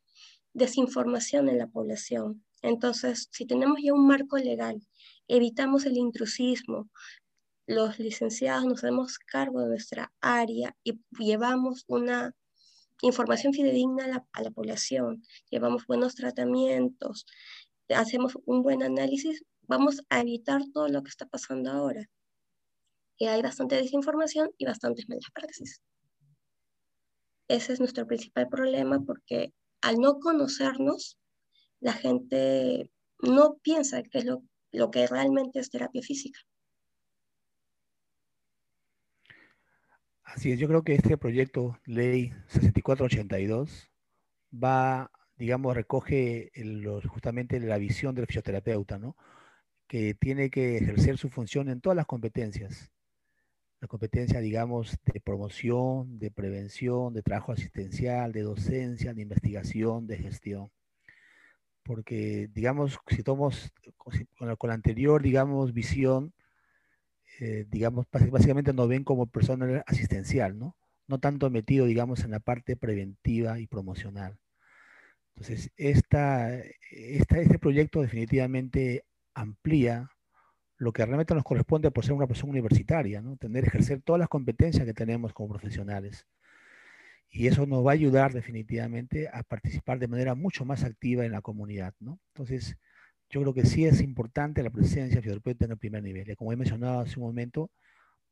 desinformación 0.53 1.49
en 1.49 1.59
la 1.59 1.67
población. 1.67 2.45
Entonces, 2.63 3.29
si 3.33 3.47
tenemos 3.47 3.79
ya 3.83 3.95
un 3.95 4.07
marco 4.07 4.37
legal, 4.37 4.83
evitamos 5.29 5.87
el 5.87 5.97
intrusismo, 5.97 6.91
los 7.67 7.99
licenciados 7.99 8.65
nos 8.65 8.85
hacemos 8.85 9.19
cargo 9.19 9.61
de 9.61 9.69
nuestra 9.69 10.13
área 10.21 10.77
y 10.85 11.01
llevamos 11.19 11.85
una 11.89 12.35
información 13.03 13.53
fidedigna 13.53 14.25
a 14.33 14.43
la, 14.43 14.51
población, 14.51 15.23
llevamos 15.51 15.87
buenos 15.87 16.15
tratamientos, 16.15 17.27
hacemos 17.89 18.39
un 18.45 18.63
buen 18.63 18.83
análisis, 18.83 19.45
vamos 19.63 20.03
a 20.09 20.21
evitar 20.21 20.63
todo 20.73 20.89
lo 20.89 21.03
que 21.03 21.11
está 21.11 21.27
pasando 21.27 21.71
ahora. 21.71 22.09
Que 23.19 23.29
hay 23.29 23.43
bastante 23.43 23.77
desinformación 23.77 24.51
y 24.59 24.67
bastantes 24.67 25.09
malas 25.09 25.31
praxis. 25.33 25.81
Ese 27.49 27.73
es 27.73 27.81
nuestro 27.81 28.07
principal 28.07 28.49
problema 28.49 29.01
porque 29.01 29.55
al 29.81 29.99
no 29.99 30.19
conocernos, 30.19 31.19
la 31.81 31.93
gente 31.93 32.91
no 33.21 33.59
piensa 33.63 34.03
que 34.03 34.19
es 34.19 34.27
lo 34.73 34.91
que 34.91 35.07
realmente 35.07 35.61
es 35.61 35.71
terapia 35.71 36.03
física. 36.03 36.41
Así 40.27 40.51
es, 40.53 40.59
yo 40.59 40.67
creo 40.69 40.83
que 40.83 40.95
este 40.95 41.17
proyecto, 41.17 41.79
ley 41.87 42.33
6482, 42.49 43.91
va, 44.53 45.11
digamos, 45.37 45.75
recoge 45.75 46.51
justamente 47.09 47.61
la 47.61 47.79
visión 47.79 48.15
del 48.15 48.27
fisioterapeuta, 48.27 48.99
¿no? 48.99 49.17
Que 49.87 50.15
tiene 50.15 50.51
que 50.51 50.79
ejercer 50.79 51.17
su 51.17 51.31
función 51.31 51.69
en 51.69 51.81
todas 51.81 51.97
las 51.97 52.07
competencias. 52.07 52.91
La 53.81 53.89
competencia, 53.89 54.41
digamos, 54.41 54.99
de 55.05 55.21
promoción, 55.21 56.19
de 56.19 56.31
prevención, 56.33 57.15
de 57.15 57.23
trabajo 57.23 57.53
asistencial, 57.53 58.33
de 58.33 58.43
docencia, 58.43 59.15
de 59.15 59.23
investigación, 59.23 60.07
de 60.09 60.19
gestión. 60.19 60.71
Porque, 61.85 62.49
digamos, 62.53 62.99
si 63.07 63.23
tomamos 63.23 63.73
con 64.57 64.69
la, 64.69 64.75
anterior, 64.75 65.23
digamos, 65.23 65.73
visión, 65.73 66.35
eh, 67.41 67.67
digamos, 67.69 68.07
básicamente 68.11 68.73
nos 68.73 68.89
ven 68.89 69.05
como 69.05 69.27
personal 69.27 69.83
asistencial, 69.87 70.59
¿no? 70.59 70.77
No 71.07 71.19
tanto 71.21 71.51
metido, 71.51 71.87
digamos, 71.87 72.25
en 72.25 72.31
la 72.33 72.41
parte 72.41 72.77
preventiva 72.77 73.61
y 73.61 73.67
promocional. 73.67 74.39
Entonces, 75.35 75.71
esta, 75.77 76.59
este 76.91 77.59
proyecto 77.59 78.01
definitivamente 78.01 79.05
amplía 79.35 80.11
lo 80.79 80.93
que 80.93 81.05
realmente 81.05 81.35
nos 81.35 81.45
corresponde 81.45 81.91
por 81.91 82.05
ser 82.05 82.15
una 82.15 82.27
persona 82.27 82.53
universitaria, 82.53 83.23
¿no? 83.23 83.37
Tener, 83.37 83.65
ejercer 83.65 84.03
todas 84.03 84.21
las 84.21 84.29
competencias 84.29 84.85
que 84.85 84.95
tenemos 84.95 85.33
como 85.33 85.51
profesionales. 85.51 86.27
Y 87.31 87.49
eso 87.49 87.67
nos 87.67 87.85
va 87.85 87.91
a 87.91 87.95
ayudar 87.95 88.33
definitivamente 88.33 89.29
a 89.29 89.43
participar 89.43 89.99
de 89.99 90.09
manera 90.09 90.35
mucho 90.35 90.65
más 90.65 90.85
activa 90.85 91.25
en 91.25 91.33
la 91.33 91.43
comunidad, 91.43 91.95
¿no? 92.01 92.19
Entonces, 92.29 92.77
yo 93.29 93.41
creo 93.41 93.55
que 93.55 93.67
sí 93.67 93.85
es 93.85 94.01
importante 94.01 94.63
la 94.63 94.71
presencia 94.71 95.17
del 95.17 95.23
fisioterapeuta 95.23 95.65
en 95.65 95.73
el 95.73 95.79
primer 95.79 96.03
nivel. 96.03 96.31
Y 96.31 96.37
como 96.37 96.53
he 96.53 96.57
mencionado 96.57 97.01
hace 97.01 97.19
un 97.19 97.27
momento, 97.27 97.71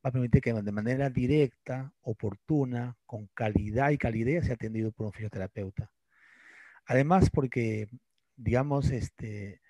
va 0.05 0.11
a 0.11 0.13
permitir 0.13 0.41
que 0.43 0.53
de 0.53 0.73
manera 0.73 1.11
directa, 1.11 1.93
oportuna, 2.03 2.97
con 3.07 3.27
calidad 3.35 3.91
y 3.91 3.99
calidez 3.99 4.47
sea 4.47 4.55
atendido 4.55 4.93
por 4.93 5.07
un 5.07 5.13
fisioterapeuta. 5.13 5.91
Además, 6.87 7.31
porque, 7.31 7.89
digamos, 8.37 8.91
este, 8.91 9.61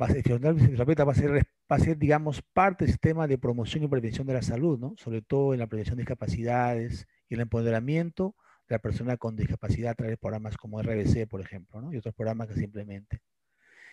va 0.00 0.06
a 0.06 0.10
ser, 0.10 0.18
el 0.18 0.24
fisioterapeuta 0.24 1.04
va 1.04 1.12
a 1.12 1.14
ser, 1.14 1.30
va 1.70 1.76
a 1.76 1.78
ser, 1.78 1.98
digamos, 1.98 2.42
parte 2.42 2.84
del 2.84 2.92
sistema 2.92 3.26
de 3.26 3.38
promoción 3.38 3.84
y 3.84 3.88
prevención 3.88 4.26
de 4.26 4.34
la 4.34 4.42
salud, 4.42 4.78
¿no? 4.78 4.94
Sobre 4.96 5.22
todo 5.22 5.52
en 5.52 5.60
la 5.60 5.66
prevención 5.66 5.96
de 5.96 6.02
discapacidades 6.02 7.06
y 7.28 7.34
el 7.34 7.40
empoderamiento 7.40 8.34
de 8.68 8.74
la 8.74 8.78
persona 8.80 9.16
con 9.16 9.36
discapacidad 9.36 9.92
a 9.92 9.94
través 9.94 10.12
de 10.14 10.16
programas 10.16 10.56
como 10.56 10.80
RBC, 10.82 11.28
por 11.28 11.40
ejemplo, 11.40 11.80
¿no? 11.80 11.92
Y 11.92 11.98
otros 11.98 12.14
programas 12.14 12.48
que 12.48 12.54
simplemente. 12.54 13.20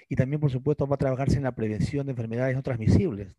Y 0.10 0.16
también, 0.16 0.40
por 0.40 0.52
supuesto, 0.52 0.88
va 0.88 0.96
a 0.96 1.00
trabajarse 1.00 1.38
en 1.38 1.44
la 1.44 1.56
prevención 1.56 2.06
de 2.06 2.12
enfermedades 2.12 2.56
no 2.56 2.64
transmisibles, 2.64 3.36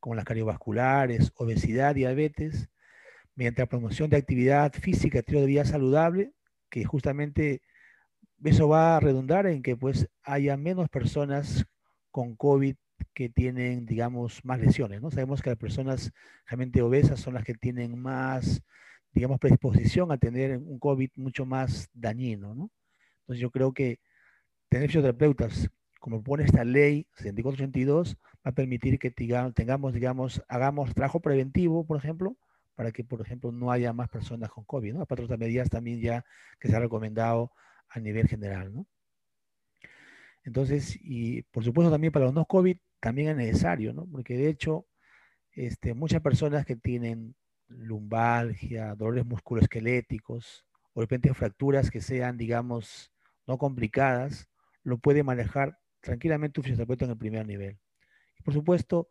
como 0.00 0.14
las 0.14 0.24
cardiovasculares, 0.24 1.32
obesidad, 1.36 1.94
diabetes, 1.94 2.68
mediante 3.34 3.62
la 3.62 3.66
promoción 3.66 4.10
de 4.10 4.16
actividad 4.16 4.72
física, 4.72 5.18
estilo 5.18 5.40
de 5.40 5.46
vida 5.46 5.64
saludable, 5.64 6.32
que 6.70 6.84
justamente 6.84 7.62
eso 8.44 8.68
va 8.68 8.96
a 8.96 9.00
redundar 9.00 9.46
en 9.46 9.62
que 9.62 9.76
pues 9.76 10.08
haya 10.22 10.56
menos 10.56 10.88
personas 10.88 11.64
con 12.10 12.36
COVID 12.36 12.76
que 13.14 13.28
tienen, 13.28 13.86
digamos, 13.86 14.44
más 14.44 14.60
lesiones, 14.60 15.00
¿no? 15.00 15.10
Sabemos 15.10 15.42
que 15.42 15.50
las 15.50 15.58
personas 15.58 16.12
realmente 16.46 16.82
obesas 16.82 17.20
son 17.20 17.34
las 17.34 17.44
que 17.44 17.54
tienen 17.54 17.98
más, 17.98 18.62
digamos, 19.12 19.38
predisposición 19.38 20.12
a 20.12 20.18
tener 20.18 20.58
un 20.58 20.78
COVID 20.78 21.10
mucho 21.16 21.44
más 21.46 21.88
dañino, 21.92 22.54
¿no? 22.54 22.70
Entonces 23.20 23.40
yo 23.40 23.50
creo 23.50 23.72
que 23.72 23.98
tener 24.72 24.88
fisioterapeutas, 24.88 25.68
como 26.00 26.22
pone 26.22 26.44
esta 26.44 26.64
ley 26.64 27.06
6482, 27.16 28.16
va 28.16 28.50
a 28.50 28.52
permitir 28.52 28.98
que 28.98 29.10
tengamos, 29.10 29.92
digamos, 29.92 30.42
hagamos 30.48 30.94
trabajo 30.94 31.20
preventivo, 31.20 31.86
por 31.86 31.98
ejemplo, 31.98 32.38
para 32.74 32.90
que, 32.90 33.04
por 33.04 33.20
ejemplo, 33.20 33.52
no 33.52 33.70
haya 33.70 33.92
más 33.92 34.08
personas 34.08 34.48
con 34.48 34.64
COVID, 34.64 34.94
¿no? 34.94 35.04
Para 35.04 35.24
otras 35.24 35.38
medidas 35.38 35.68
también 35.68 36.00
ya 36.00 36.24
que 36.58 36.68
se 36.68 36.76
ha 36.76 36.80
recomendado 36.80 37.52
a 37.90 38.00
nivel 38.00 38.28
general, 38.28 38.72
¿no? 38.72 38.86
Entonces, 40.42 40.98
y 41.02 41.42
por 41.42 41.62
supuesto 41.64 41.90
también 41.90 42.10
para 42.10 42.24
los 42.24 42.34
no 42.34 42.46
COVID 42.46 42.78
también 42.98 43.28
es 43.28 43.36
necesario, 43.36 43.92
¿no? 43.92 44.06
Porque 44.06 44.38
de 44.38 44.48
hecho, 44.48 44.86
este, 45.52 45.92
muchas 45.92 46.22
personas 46.22 46.64
que 46.64 46.76
tienen 46.76 47.34
lumbalgia, 47.68 48.94
dolores 48.94 49.26
musculoesqueléticos, 49.26 50.64
o 50.94 51.00
de 51.00 51.04
repente 51.04 51.34
fracturas 51.34 51.90
que 51.90 52.00
sean, 52.00 52.38
digamos, 52.38 53.12
no 53.46 53.58
complicadas, 53.58 54.48
lo 54.84 54.98
puede 54.98 55.22
manejar 55.22 55.78
tranquilamente 56.00 56.60
un 56.60 56.64
fisioterapeuta 56.64 57.04
en 57.04 57.12
el 57.12 57.18
primer 57.18 57.46
nivel. 57.46 57.78
Y 58.38 58.42
por 58.42 58.54
supuesto, 58.54 59.10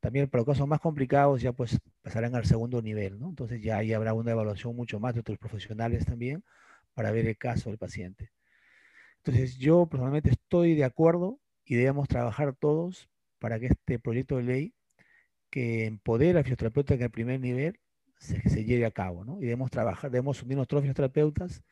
también 0.00 0.28
para 0.28 0.40
los 0.40 0.46
casos 0.46 0.66
más 0.66 0.80
complicados 0.80 1.40
ya 1.40 1.52
pues 1.52 1.78
pasarán 2.02 2.34
al 2.34 2.44
segundo 2.44 2.82
nivel, 2.82 3.20
¿no? 3.20 3.28
Entonces 3.28 3.62
ya 3.62 3.78
ahí 3.78 3.92
habrá 3.92 4.14
una 4.14 4.32
evaluación 4.32 4.74
mucho 4.74 4.98
más 4.98 5.14
de 5.14 5.20
otros 5.20 5.38
profesionales 5.38 6.04
también 6.04 6.44
para 6.94 7.12
ver 7.12 7.26
el 7.26 7.38
caso 7.38 7.70
del 7.70 7.78
paciente. 7.78 8.32
Entonces 9.18 9.56
yo 9.58 9.86
personalmente 9.86 10.30
estoy 10.30 10.74
de 10.74 10.84
acuerdo 10.84 11.38
y 11.64 11.76
debemos 11.76 12.08
trabajar 12.08 12.54
todos 12.56 13.08
para 13.38 13.60
que 13.60 13.66
este 13.66 13.98
proyecto 14.00 14.38
de 14.38 14.42
ley 14.42 14.74
que 15.50 15.86
empodera 15.86 16.40
a 16.40 16.42
fisioterapeuta 16.42 16.94
en 16.94 17.02
el 17.02 17.10
primer 17.10 17.38
nivel 17.40 17.78
se, 18.18 18.40
se 18.48 18.64
lleve 18.64 18.86
a 18.86 18.90
cabo, 18.90 19.24
¿no? 19.24 19.38
Y 19.38 19.42
debemos 19.42 19.70
trabajar, 19.70 20.10
debemos 20.10 20.42
unirnos 20.42 20.66
todos 20.66 20.82
los 20.82 20.88
fisioterapeutas 20.88 21.62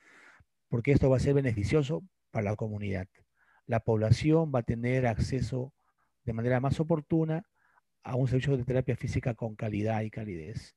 porque 0.68 0.92
esto 0.92 1.10
va 1.10 1.16
a 1.16 1.20
ser 1.20 1.34
beneficioso 1.34 2.04
para 2.30 2.50
la 2.50 2.56
comunidad. 2.56 3.08
La 3.70 3.78
población 3.78 4.50
va 4.52 4.59
a 4.59 4.62
tener 4.64 5.06
acceso 5.06 5.72
de 6.24 6.33
manera 6.33 6.59
más 6.59 6.80
oportuna 6.80 7.44
a 8.02 8.16
un 8.16 8.26
servicio 8.26 8.56
de 8.56 8.64
terapia 8.64 8.96
física 8.96 9.35
con 9.35 9.54
calidad 9.54 10.00
y 10.02 10.11
calidez. 10.11 10.74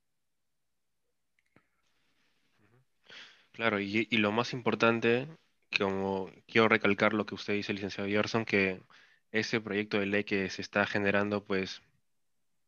Claro, 3.51 3.79
y, 3.79 4.06
lo 4.12 4.32
más 4.32 4.53
importante, 4.53 5.27
como 5.75 6.29
quiero 6.45 6.67
recalcar 6.67 7.13
lo 7.13 7.25
que 7.25 7.34
usted 7.34 7.56
dice, 7.56 7.73
licenciado 7.73 8.08
Gerson, 8.08 8.45
que 8.45 8.84
ese 9.32 9.60
proyecto 9.60 9.99
de 9.99 10.06
ley 10.06 10.23
que 10.23 10.47
se 10.51 10.62
está 10.62 10.86
generando, 10.86 11.43
pues 11.43 11.82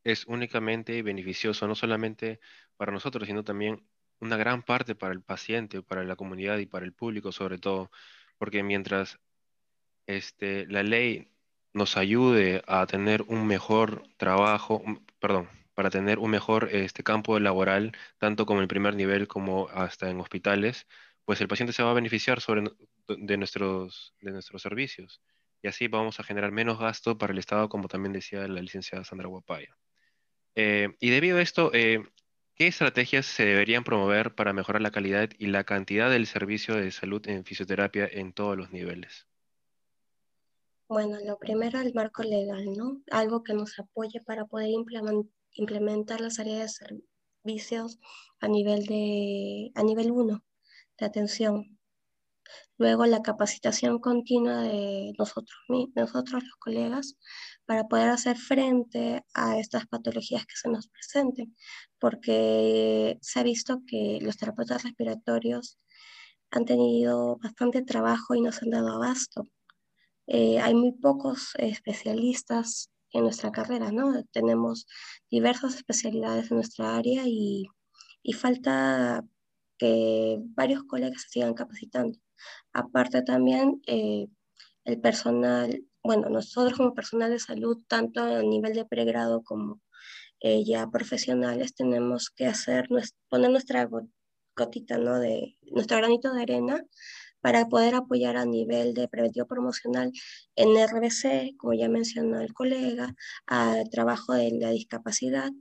es 0.04 0.26
únicamente 0.26 1.04
beneficioso, 1.04 1.68
no 1.68 1.76
solamente 1.76 2.40
para 2.78 2.92
nosotros, 2.92 3.28
sino 3.28 3.44
también 3.44 3.86
una 4.20 4.38
gran 4.38 4.64
parte 4.64 4.96
para 4.96 5.14
el 5.14 5.22
paciente, 5.22 5.84
para 5.84 6.04
la 6.04 6.16
comunidad 6.16 6.58
y 6.58 6.66
para 6.66 6.84
el 6.84 6.94
público 6.94 7.32
sobre 7.32 7.60
todo, 7.60 7.92
porque 8.40 8.64
mientras 8.64 9.20
este, 10.08 10.66
la 10.68 10.84
ley 10.84 11.28
nos 11.74 11.98
ayude 11.98 12.64
a 12.68 12.86
tener 12.88 13.24
un 13.24 13.46
mejor 13.48 14.04
trabajo, 14.18 14.82
perdón, 15.20 15.50
para 15.74 15.90
tener 15.90 16.20
un 16.20 16.32
mejor 16.32 16.70
este, 16.72 17.04
campo 17.04 17.38
laboral, 17.40 17.92
tanto 18.18 18.46
como 18.46 18.60
en 18.60 18.64
el 18.64 18.68
primer 18.70 18.96
nivel 18.96 19.28
como 19.28 19.68
hasta 19.70 20.10
en 20.10 20.20
hospitales, 20.22 20.88
pues 21.26 21.42
el 21.42 21.48
paciente 21.48 21.74
se 21.74 21.84
va 21.84 21.92
a 21.92 21.94
beneficiar 21.94 22.40
sobre, 22.40 22.64
de, 23.08 23.38
nuestros, 23.38 24.16
de 24.22 24.32
nuestros 24.32 24.62
servicios. 24.62 25.22
Y 25.62 25.68
así 25.68 25.88
vamos 25.88 26.20
a 26.20 26.24
generar 26.24 26.52
menos 26.52 26.80
gasto 26.80 27.18
para 27.18 27.34
el 27.34 27.40
Estado, 27.40 27.68
como 27.68 27.88
también 27.88 28.14
decía 28.14 28.48
la 28.48 28.62
licenciada 28.62 29.04
Sandra 29.04 29.28
Guapaya. 29.28 29.76
Eh, 30.56 30.96
y 31.00 31.10
debido 31.10 31.38
a 31.40 31.42
esto, 31.42 31.72
eh, 31.74 32.04
¿qué 32.56 32.68
estrategias 32.68 33.26
se 33.26 33.46
deberían 33.46 33.84
promover 33.84 34.34
para 34.36 34.54
mejorar 34.54 34.82
la 34.82 34.92
calidad 34.92 35.30
y 35.38 35.48
la 35.48 35.66
cantidad 35.66 36.10
del 36.10 36.28
servicio 36.28 36.76
de 36.76 36.92
salud 36.92 37.28
en 37.28 37.44
fisioterapia 37.44 38.08
en 38.10 38.32
todos 38.32 38.56
los 38.56 38.72
niveles? 38.72 39.28
Bueno, 40.88 41.18
lo 41.26 41.38
primero, 41.40 41.80
el 41.80 41.94
marco 41.94 42.24
legal, 42.24 42.66
¿no? 42.78 43.02
Algo 43.12 43.44
que 43.44 43.54
nos 43.54 43.78
apoye 43.80 44.22
para 44.22 44.46
poder 44.46 44.70
implementar 45.54 46.22
las 46.22 46.40
áreas 46.40 46.78
de 46.80 47.02
servicios 47.44 48.00
a 48.40 48.48
nivel 48.48 48.86
de, 48.86 49.72
a 49.76 49.84
nivel 49.84 50.12
1 50.12 50.44
de 51.00 51.06
atención. 51.06 51.80
Luego, 52.78 53.06
la 53.06 53.22
capacitación 53.22 54.00
continua 54.00 54.62
de 54.64 55.14
nosotros, 55.18 55.58
nosotros 55.96 56.44
los 56.44 56.56
colegas 56.60 57.16
para 57.66 57.86
poder 57.86 58.10
hacer 58.10 58.38
frente 58.38 59.24
a 59.34 59.58
estas 59.60 59.88
patologías 59.88 60.46
que 60.46 60.56
se 60.56 60.70
nos 60.70 60.88
presenten, 60.88 61.56
porque 62.00 63.18
se 63.22 63.40
ha 63.40 63.44
visto 63.44 63.82
que 63.88 64.20
los 64.22 64.38
terapeutas 64.38 64.84
respiratorios 64.84 65.80
han 66.52 66.66
tenido 66.66 67.38
bastante 67.38 67.84
trabajo 67.84 68.36
y 68.36 68.42
no 68.42 68.52
se 68.52 68.66
han 68.66 68.72
dado 68.72 68.90
abasto. 68.94 69.46
Eh, 70.28 70.60
hay 70.60 70.74
muy 70.74 70.92
pocos 70.94 71.52
especialistas 71.58 72.90
en 73.12 73.24
nuestra 73.24 73.52
carrera, 73.52 73.92
¿no? 73.92 74.24
Tenemos 74.32 74.88
diversas 75.30 75.76
especialidades 75.76 76.52
en 76.52 76.58
nuestra 76.58 76.98
área 76.98 77.24
y, 77.26 77.68
y 78.24 78.34
falta 78.34 79.24
que 79.78 80.40
varios 80.56 80.84
colegas 80.84 81.22
se 81.24 81.30
sigan 81.30 81.54
capacitando. 81.54 82.18
Aparte 82.74 83.22
también 83.22 83.82
eh, 83.88 84.28
el 84.86 85.00
personal, 85.02 85.84
bueno, 86.04 86.30
nosotros 86.30 86.78
como 86.78 86.94
personal 86.94 87.32
de 87.32 87.40
salud, 87.40 87.78
tanto 87.88 88.22
a 88.24 88.42
nivel 88.42 88.74
de 88.74 88.86
pregrado 88.86 89.44
como 89.44 89.82
eh, 90.42 90.64
ya 90.66 90.88
profesionales, 90.88 91.76
tenemos 91.76 92.30
que 92.30 92.46
hacer, 92.46 92.88
poner 93.30 93.52
nuestra 93.52 93.90
gotita, 94.56 94.98
¿no? 94.98 95.20
De, 95.20 95.58
nuestro 95.72 95.98
granito 95.98 96.34
de 96.34 96.42
arena 96.42 96.84
para 97.46 97.70
poder 97.70 97.94
apoyar 97.94 98.38
a 98.38 98.46
nivel 98.46 98.96
de 98.96 99.08
preventivo 99.08 99.46
promocional 99.46 100.12
en 100.56 100.70
RBC, 100.76 101.56
como 101.58 101.76
ya 101.76 101.88
mencionó 101.88 102.42
el 102.42 102.56
colega, 102.56 103.14
al 103.46 103.88
trabajo 103.92 104.34
de 104.34 104.50
la 104.60 104.72
discapacidad, 104.72 105.52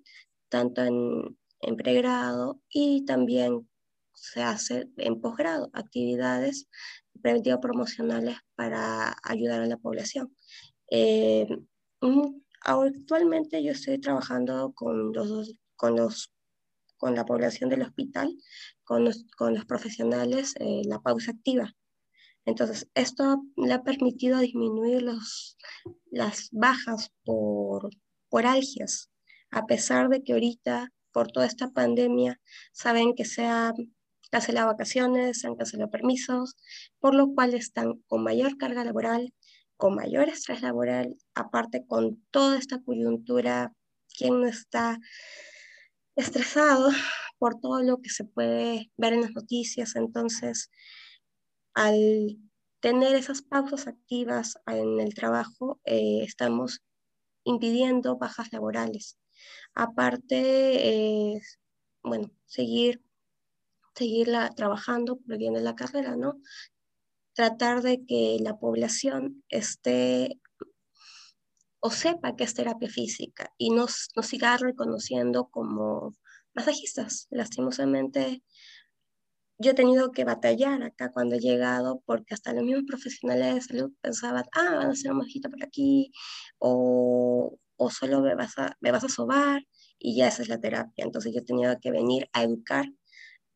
tanto 0.49 0.83
en, 0.83 1.37
en 1.61 1.77
pregrado 1.77 2.59
y 2.71 3.05
también 3.05 3.69
se 4.15 4.43
hace 4.43 4.87
en 4.97 5.21
posgrado, 5.21 5.69
actividades 5.75 6.69
preventivas 7.21 7.59
promocionales 7.61 8.39
para 8.55 9.15
ayudar 9.23 9.61
a 9.61 9.67
la 9.67 9.77
población. 9.77 10.35
Eh, 10.91 11.47
actualmente 12.63 13.63
yo 13.63 13.73
estoy 13.73 13.99
trabajando 14.01 14.73
con 14.73 15.13
los, 15.13 15.55
con 15.77 15.97
los 15.97 16.35
con 16.97 17.15
la 17.15 17.27
población 17.27 17.69
del 17.69 17.83
hospital, 17.83 18.35
con 18.85 19.05
los, 19.05 19.25
con 19.37 19.55
los 19.55 19.65
profesionales, 19.65 20.55
eh, 20.61 20.83
la 20.85 21.01
pausa 21.01 21.33
activa. 21.33 21.75
Entonces, 22.47 22.89
esto 22.95 23.43
le 23.57 23.73
ha 23.73 23.83
permitido 23.83 24.39
disminuir 24.39 25.03
los, 25.03 25.57
las 26.11 26.49
bajas 26.53 27.11
por, 27.25 27.89
por 28.29 28.47
algias, 28.47 29.11
a 29.51 29.67
pesar 29.67 30.09
de 30.09 30.23
que 30.23 30.35
ahorita, 30.35 30.93
por 31.13 31.33
toda 31.33 31.47
esta 31.47 31.71
pandemia, 31.71 32.41
saben 32.73 33.15
que 33.15 33.25
se 33.25 33.47
han 33.47 33.75
cancelado 34.31 34.67
vacaciones, 34.67 35.41
se 35.41 35.47
han 35.47 35.55
cancelado 35.55 35.91
permisos, 35.91 36.57
por 36.99 37.15
lo 37.15 37.33
cual 37.35 37.55
están 37.55 38.03
con 38.09 38.23
mayor 38.23 38.59
carga 38.59 38.85
laboral, 38.85 39.33
con 39.77 39.95
mayor 39.95 40.29
estrés 40.29 40.61
laboral, 40.61 41.17
aparte 41.35 41.87
con 41.87 42.23
toda 42.31 42.59
esta 42.59 42.83
coyuntura, 42.83 43.73
¿quién 44.17 44.41
no 44.41 44.47
está 44.47 44.99
estresado 46.17 46.91
por 47.39 47.61
todo 47.61 47.83
lo 47.83 48.01
que 48.01 48.11
se 48.11 48.25
puede 48.25 48.91
ver 48.97 49.13
en 49.13 49.23
las 49.23 49.33
noticias. 49.33 49.97
Entonces, 49.97 50.71
al 51.75 52.39
tener 52.81 53.15
esas 53.15 53.43
pausas 53.43 53.87
activas 53.87 54.59
en 54.67 55.01
el 55.01 55.15
trabajo, 55.15 55.81
eh, 55.85 56.23
estamos 56.23 56.83
impidiendo 57.45 58.17
bajas 58.17 58.53
laborales. 58.53 59.19
Aparte, 59.75 61.41
bueno, 62.03 62.31
seguir, 62.47 63.03
seguirla 63.95 64.51
trabajando 64.51 65.17
por 65.17 65.39
bien 65.39 65.55
de 65.55 65.63
la 65.63 65.75
carrera, 65.75 66.17
¿no? 66.17 66.41
Tratar 67.35 67.83
de 67.83 68.05
que 68.07 68.39
la 68.41 68.59
población 68.59 69.43
esté 69.49 70.41
o 71.87 71.91
sepa 71.91 72.35
que 72.35 72.45
es 72.45 72.55
terapia 72.55 72.89
física 72.89 73.53
y 73.59 73.69
nos, 73.69 74.09
nos 74.17 74.27
siga 74.27 74.57
reconociendo 74.57 75.51
como 75.51 76.15
masajistas. 76.55 77.27
Lastimosamente, 77.31 78.43
yo 79.59 79.73
he 79.73 79.75
tenido 79.75 80.11
que 80.11 80.25
batallar 80.25 80.83
acá 80.83 81.13
cuando 81.13 81.35
he 81.37 81.41
llegado 81.41 82.03
porque 82.07 82.33
hasta 82.33 82.55
los 82.55 82.65
mismos 82.65 82.85
profesionales 82.89 83.55
de 83.55 83.61
salud 83.61 83.93
pensaban, 84.01 84.45
ah, 84.53 84.77
van 84.77 84.89
a 84.89 84.93
hacer 84.93 85.11
un 85.13 85.19
masajista 85.19 85.51
por 85.51 85.63
aquí 85.63 86.11
o, 86.59 87.59
o 87.77 87.91
solo 87.91 88.23
me 88.23 88.35
vas, 88.35 88.57
a, 88.57 88.75
me 88.81 88.91
vas 88.91 89.05
a 89.05 89.11
sobar 89.11 89.63
y 89.99 90.17
ya 90.17 90.29
esa 90.29 90.41
es 90.41 90.49
la 90.49 90.61
terapia. 90.61 91.05
Entonces 91.05 91.35
yo 91.35 91.41
he 91.41 91.45
tenido 91.45 91.79
que 91.83 91.91
venir 91.91 92.31
a 92.33 92.45
educar 92.45 92.87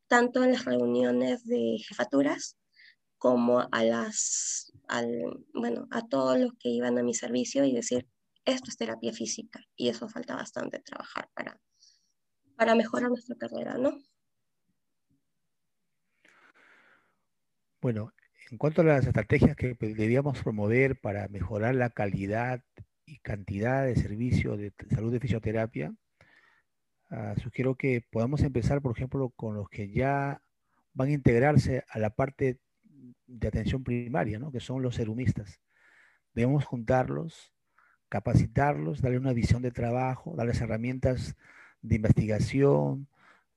tanto 0.06 0.44
en 0.44 0.52
las 0.52 0.66
reuniones 0.66 1.46
de 1.46 1.78
jefaturas 1.88 2.58
como 3.16 3.66
a 3.72 3.84
las, 3.84 4.70
al, 4.86 5.08
bueno, 5.54 5.88
a 5.90 6.06
todos 6.06 6.38
los 6.38 6.52
que 6.60 6.68
iban 6.68 6.98
a 6.98 7.02
mi 7.02 7.14
servicio 7.14 7.64
y 7.64 7.72
decir, 7.72 8.06
esto 8.52 8.70
es 8.70 8.76
terapia 8.76 9.12
física 9.12 9.60
y 9.76 9.88
eso 9.88 10.08
falta 10.08 10.34
bastante 10.34 10.80
trabajar 10.80 11.28
para, 11.34 11.60
para 12.56 12.74
mejorar 12.74 13.10
nuestra 13.10 13.36
carrera, 13.36 13.76
¿no? 13.76 13.98
Bueno, 17.80 18.12
en 18.50 18.58
cuanto 18.58 18.80
a 18.80 18.84
las 18.84 19.06
estrategias 19.06 19.54
que 19.54 19.76
debíamos 19.78 20.42
promover 20.42 20.98
para 21.00 21.28
mejorar 21.28 21.74
la 21.74 21.90
calidad 21.90 22.64
y 23.04 23.18
cantidad 23.18 23.84
de 23.84 23.94
servicio 23.96 24.56
de 24.56 24.72
salud 24.90 25.12
de 25.12 25.20
fisioterapia, 25.20 25.94
uh, 27.10 27.38
sugiero 27.40 27.76
que 27.76 28.04
podamos 28.10 28.42
empezar, 28.42 28.82
por 28.82 28.96
ejemplo, 28.96 29.30
con 29.30 29.54
los 29.54 29.68
que 29.68 29.90
ya 29.90 30.42
van 30.94 31.08
a 31.08 31.12
integrarse 31.12 31.84
a 31.88 31.98
la 31.98 32.10
parte 32.10 32.58
de 33.26 33.48
atención 33.48 33.84
primaria, 33.84 34.38
¿no? 34.38 34.50
que 34.50 34.60
son 34.60 34.82
los 34.82 34.96
serumistas. 34.96 35.60
Debemos 36.34 36.64
juntarlos, 36.64 37.52
capacitarlos, 38.08 39.02
darle 39.02 39.18
una 39.18 39.32
visión 39.32 39.62
de 39.62 39.70
trabajo, 39.70 40.34
darles 40.36 40.60
herramientas 40.60 41.36
de 41.82 41.96
investigación, 41.96 43.08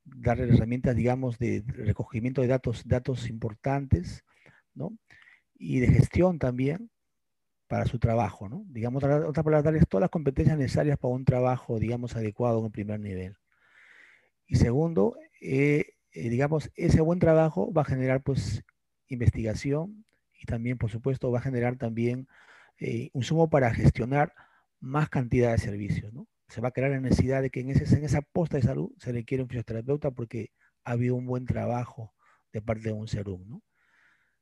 darles 0.03 0.55
herramientas, 0.55 0.95
digamos, 0.95 1.37
de 1.39 1.63
recogimiento 1.67 2.41
de 2.41 2.47
datos, 2.47 2.87
datos 2.87 3.29
importantes, 3.29 4.23
¿no? 4.73 4.97
Y 5.57 5.79
de 5.79 5.87
gestión 5.87 6.39
también 6.39 6.89
para 7.67 7.85
su 7.85 7.99
trabajo, 7.99 8.49
¿no? 8.49 8.65
Digamos, 8.67 9.03
otra 9.03 9.43
palabra, 9.43 9.71
darles 9.71 9.87
todas 9.87 10.01
las 10.01 10.09
competencias 10.09 10.57
necesarias 10.57 10.97
para 10.97 11.13
un 11.13 11.25
trabajo, 11.25 11.79
digamos, 11.79 12.15
adecuado 12.15 12.59
en 12.59 12.65
el 12.65 12.71
primer 12.71 12.99
nivel. 12.99 13.37
Y 14.45 14.55
segundo, 14.55 15.15
eh, 15.39 15.93
eh, 16.11 16.29
digamos, 16.29 16.69
ese 16.75 16.99
buen 17.01 17.19
trabajo 17.19 17.71
va 17.71 17.83
a 17.83 17.85
generar, 17.85 18.21
pues, 18.21 18.63
investigación 19.07 20.05
y 20.33 20.45
también, 20.45 20.77
por 20.77 20.89
supuesto, 20.91 21.31
va 21.31 21.39
a 21.39 21.43
generar 21.43 21.77
también 21.77 22.27
eh, 22.81 23.09
un 23.13 23.23
sumo 23.23 23.49
para 23.49 23.73
gestionar 23.73 24.33
más 24.79 25.07
cantidad 25.09 25.51
de 25.51 25.59
servicios, 25.59 26.11
¿no? 26.11 26.27
Se 26.49 26.61
va 26.61 26.69
a 26.69 26.71
crear 26.71 26.91
la 26.91 26.99
necesidad 26.99 27.41
de 27.41 27.51
que 27.51 27.61
en, 27.61 27.69
ese, 27.69 27.95
en 27.95 28.03
esa 28.03 28.21
posta 28.21 28.57
de 28.57 28.63
salud 28.63 28.91
se 28.97 29.11
requiere 29.11 29.43
un 29.43 29.49
fisioterapeuta 29.49 30.11
porque 30.11 30.49
ha 30.83 30.91
habido 30.93 31.15
un 31.15 31.27
buen 31.27 31.45
trabajo 31.45 32.13
de 32.51 32.61
parte 32.61 32.89
de 32.89 32.93
un 32.93 33.07
serum, 33.07 33.47
¿no? 33.47 33.63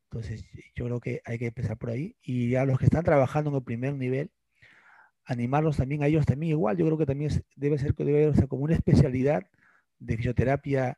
Entonces, 0.06 0.44
yo 0.74 0.86
creo 0.86 1.00
que 1.00 1.22
hay 1.26 1.38
que 1.38 1.48
empezar 1.48 1.78
por 1.78 1.92
ahí. 1.92 2.16
Y 2.24 2.56
a 2.56 2.66
los 2.66 2.80
que 2.80 2.86
están 2.86 3.04
trabajando 3.04 3.52
en 3.52 3.58
el 3.58 3.64
primer 3.64 3.94
nivel, 3.94 4.32
animarlos 5.26 5.78
también 5.78 6.02
a 6.02 6.08
ellos 6.08 6.26
también 6.26 6.52
igual. 6.52 6.78
Yo 6.78 6.86
creo 6.86 6.98
que 6.98 7.06
también 7.06 7.32
debe 7.56 7.78
ser 7.78 7.94
debe 7.94 8.34
ser 8.34 8.48
como 8.48 8.64
una 8.64 8.74
especialidad 8.74 9.44
de 10.00 10.18
fisioterapia 10.18 10.98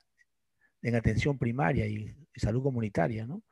en 0.81 0.95
atención 0.95 1.37
primaria 1.37 1.87
y, 1.87 2.15
salud 2.35 2.63
comunitaria, 2.63 3.25
¿no? 3.25 3.43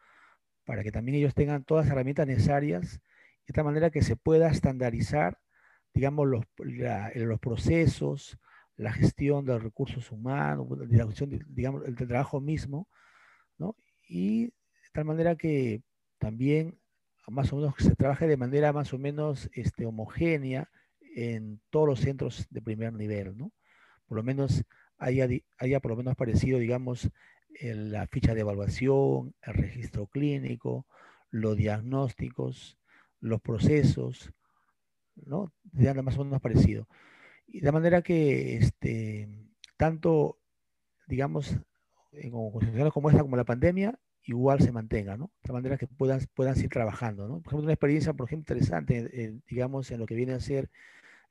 Para 0.65 0.83
que 0.83 0.91
también 0.91 1.17
ellos 1.17 1.33
tengan 1.33 1.63
todas 1.65 1.85
las 1.85 1.91
herramientas 1.91 2.27
necesarias 2.27 3.01
de 3.49 3.53
tal 3.53 3.65
manera 3.65 3.89
que 3.89 4.03
se 4.03 4.15
pueda 4.15 4.47
estandarizar, 4.51 5.39
digamos, 5.95 6.27
los, 6.27 6.45
los 7.15 7.39
procesos, 7.39 8.37
la 8.75 8.93
gestión 8.93 9.43
de 9.43 9.53
los 9.53 9.63
recursos 9.63 10.11
humanos, 10.11 10.67
la 10.87 11.07
gestión, 11.07 11.43
digamos, 11.47 11.83
el 11.87 11.95
trabajo 11.95 12.41
mismo, 12.41 12.87
¿no? 13.57 13.75
Y 14.07 14.45
de 14.45 14.89
tal 14.93 15.05
manera 15.05 15.35
que 15.35 15.81
también 16.19 16.79
más 17.27 17.51
o 17.51 17.55
menos 17.55 17.73
se 17.79 17.95
trabaje 17.95 18.27
de 18.27 18.37
manera 18.37 18.71
más 18.71 18.93
o 18.93 18.99
menos 18.99 19.49
este, 19.53 19.87
homogénea 19.87 20.69
en 21.15 21.59
todos 21.71 21.87
los 21.87 22.01
centros 22.01 22.45
de 22.51 22.61
primer 22.61 22.93
nivel, 22.93 23.35
¿no? 23.35 23.51
Por 24.05 24.17
lo 24.17 24.23
menos 24.23 24.63
haya, 24.99 25.27
haya 25.57 25.79
por 25.79 25.89
lo 25.89 25.97
menos 25.97 26.11
aparecido, 26.11 26.59
digamos, 26.59 27.09
la 27.61 28.05
ficha 28.05 28.35
de 28.35 28.41
evaluación, 28.41 29.33
el 29.41 29.53
registro 29.55 30.05
clínico, 30.05 30.85
los 31.31 31.57
diagnósticos, 31.57 32.78
los 33.21 33.41
procesos, 33.41 34.31
¿no? 35.15 35.53
De 35.63 35.93
más 36.01 36.17
o 36.17 36.23
menos 36.23 36.41
parecido. 36.41 36.87
Y 37.47 37.61
de 37.61 37.71
manera 37.71 38.01
que, 38.01 38.57
este, 38.57 39.29
tanto, 39.77 40.39
digamos, 41.07 41.51
en 42.11 42.31
situaciones 42.31 42.93
como 42.93 43.09
esta, 43.09 43.21
como 43.21 43.37
la 43.37 43.45
pandemia, 43.45 43.99
igual 44.23 44.61
se 44.61 44.71
mantenga, 44.71 45.17
¿no? 45.17 45.31
De 45.43 45.53
manera 45.53 45.77
que 45.77 45.87
puedan, 45.87 46.21
puedan 46.35 46.55
seguir 46.55 46.69
trabajando, 46.69 47.27
¿no? 47.27 47.41
Por 47.41 47.51
ejemplo, 47.51 47.63
una 47.65 47.73
experiencia, 47.73 48.13
por 48.13 48.27
ejemplo, 48.27 48.53
interesante, 48.53 49.41
digamos, 49.47 49.89
en 49.91 49.99
lo 49.99 50.05
que 50.05 50.15
viene 50.15 50.33
a 50.33 50.39
ser 50.39 50.69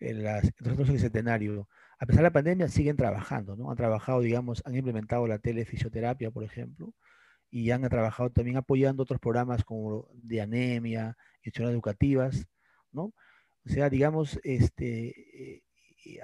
en 0.00 0.24
las, 0.24 0.52
nosotros 0.60 0.90
el 0.90 1.00
centenario. 1.00 1.68
A 1.98 2.06
pesar 2.06 2.20
de 2.20 2.28
la 2.28 2.32
pandemia, 2.32 2.68
siguen 2.68 2.96
trabajando, 2.96 3.56
¿no? 3.56 3.70
Han 3.70 3.76
trabajado, 3.76 4.20
digamos, 4.20 4.62
han 4.64 4.76
implementado 4.76 5.26
la 5.26 5.38
telefisioterapia, 5.38 6.30
por 6.30 6.44
ejemplo, 6.44 6.94
y 7.50 7.70
han 7.70 7.82
trabajado 7.88 8.30
también 8.30 8.56
apoyando 8.56 9.02
otros 9.02 9.20
programas 9.20 9.64
como 9.64 10.08
de 10.14 10.40
anemia, 10.40 11.16
y 11.48 11.62
educativas, 11.62 12.46
¿no? 12.92 13.14
O 13.66 13.70
sea, 13.70 13.90
digamos, 13.90 14.40
este, 14.44 15.56
eh, 15.56 15.62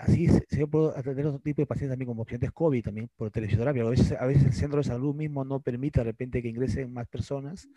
así 0.01 0.29
se, 0.29 0.67
puede 0.67 0.99
atender 0.99 1.27
otro 1.27 1.41
tipo 1.41 1.63
de 1.63 1.67
pacientes 1.67 1.93
también 1.93 2.09
como 2.09 2.25
pacientes 2.25 2.53
COVID 2.53 2.83
también 2.83 3.11
por 3.17 3.31
telefisioterapia. 3.31 3.83
A 3.83 3.91
veces, 3.91 4.13
a 4.13 4.27
veces 4.27 4.45
el 4.45 4.53
centro 4.53 4.79
de 4.79 4.85
salud 4.85 5.15
mismo 5.15 5.45
no 5.45 5.61
permite 5.61 6.01
de 6.01 6.05
repente 6.05 6.43
que 6.43 6.49
ingresen 6.49 6.93
más 6.93 7.07
personas, 7.09 7.69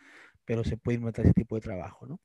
pero 0.46 0.64
se 0.64 0.78
puede 0.78 0.96
implementar 0.96 1.26
ese 1.26 1.34
tipo 1.34 1.56
de 1.56 1.62
trabajo, 1.62 2.06
¿no? 2.08 2.20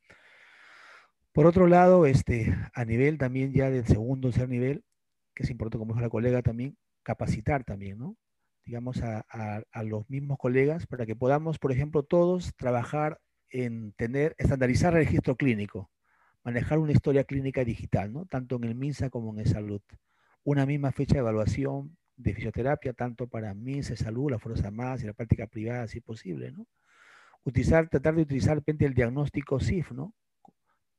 Por 1.32 1.46
otro 1.46 1.66
lado, 1.66 2.04
este, 2.04 2.54
a 2.74 2.84
nivel 2.84 3.16
también 3.16 3.54
ya 3.54 3.70
del 3.70 3.86
segundo 3.86 4.28
tercer 4.28 4.50
nivel, 4.50 4.84
que 5.34 5.44
es 5.44 5.50
importante, 5.50 5.78
como 5.78 5.94
dijo 5.94 6.02
la 6.02 6.10
colega 6.10 6.42
también, 6.42 6.76
capacitar 7.02 7.64
también, 7.64 7.98
¿no? 7.98 8.16
Digamos, 8.64 9.02
a, 9.02 9.24
los 9.82 10.08
mismos 10.10 10.38
colegas 10.38 10.86
para 10.86 11.06
que 11.06 11.16
podamos, 11.16 11.58
por 11.58 11.72
ejemplo, 11.72 12.02
todos 12.02 12.54
trabajar 12.54 13.18
en 13.52 13.92
tener, 13.92 14.34
estandarizar 14.38 14.94
el 14.94 15.04
registro 15.04 15.36
clínico, 15.36 15.90
manejar 16.42 16.78
una 16.78 16.92
historia 16.92 17.24
clínica 17.24 17.64
digital, 17.64 18.12
¿no? 18.12 18.26
Tanto 18.26 18.56
en 18.56 18.64
el 18.64 18.74
MINSA 18.74 19.10
como 19.10 19.32
en 19.32 19.40
el 19.40 19.46
Salud. 19.46 19.82
Una 20.42 20.66
misma 20.66 20.90
fecha 20.90 21.14
de 21.14 21.20
evaluación 21.20 21.96
de 22.16 22.34
fisioterapia, 22.34 22.94
tanto 22.94 23.28
para 23.28 23.54
MINSA, 23.54 23.94
Salud, 23.96 24.30
la 24.30 24.38
Fuerza 24.38 24.70
Más 24.70 25.02
y 25.02 25.06
la 25.06 25.12
práctica 25.12 25.46
privada, 25.46 25.86
si 25.86 26.00
posible, 26.00 26.50
¿no? 26.50 26.66
Utilizar, 27.44 27.88
tratar 27.88 28.14
de 28.14 28.22
utilizar 28.22 28.56
repente 28.56 28.86
el 28.86 28.94
diagnóstico 28.94 29.60
SIF, 29.60 29.92
¿no? 29.92 30.14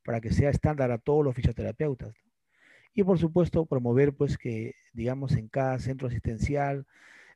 Para 0.04 0.22
que 0.22 0.32
sea 0.32 0.50
estándar 0.50 0.92
a 0.92 0.98
todos 0.98 1.26
los 1.26 1.36
fisioterapeutas. 1.36 2.16
Y 2.94 3.04
por 3.04 3.18
supuesto, 3.18 3.66
promover 3.66 4.14
pues 4.14 4.38
que, 4.38 4.76
digamos, 4.94 5.34
en 5.36 5.48
cada 5.48 5.80
centro 5.80 6.08
asistencial, 6.08 6.86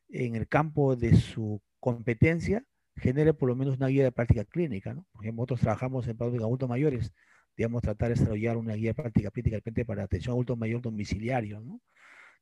en 0.08 0.36
el 0.36 0.46
campo 0.46 0.94
de 0.94 1.16
su 1.16 1.60
competencia, 1.80 2.64
genere 2.98 3.34
por 3.34 3.48
lo 3.48 3.56
menos 3.56 3.76
una 3.76 3.88
guía 3.88 4.04
de 4.04 4.12
práctica 4.12 4.44
clínica, 4.44 4.94
¿no? 4.94 5.06
Por 5.12 5.24
ejemplo, 5.24 5.42
nosotros 5.42 5.60
trabajamos 5.60 6.06
en 6.08 6.16
de 6.16 6.24
adultos 6.24 6.68
mayores, 6.68 7.12
digamos, 7.56 7.82
tratar 7.82 8.08
de 8.08 8.14
desarrollar 8.14 8.56
una 8.56 8.74
guía 8.74 8.90
de 8.90 8.94
práctica 8.94 9.30
clínica 9.30 9.56
de 9.56 9.60
repente 9.60 9.84
para 9.84 10.04
atención 10.04 10.32
a 10.32 10.34
adultos 10.34 10.58
mayores 10.58 10.82
domiciliario, 10.82 11.60
¿no? 11.60 11.80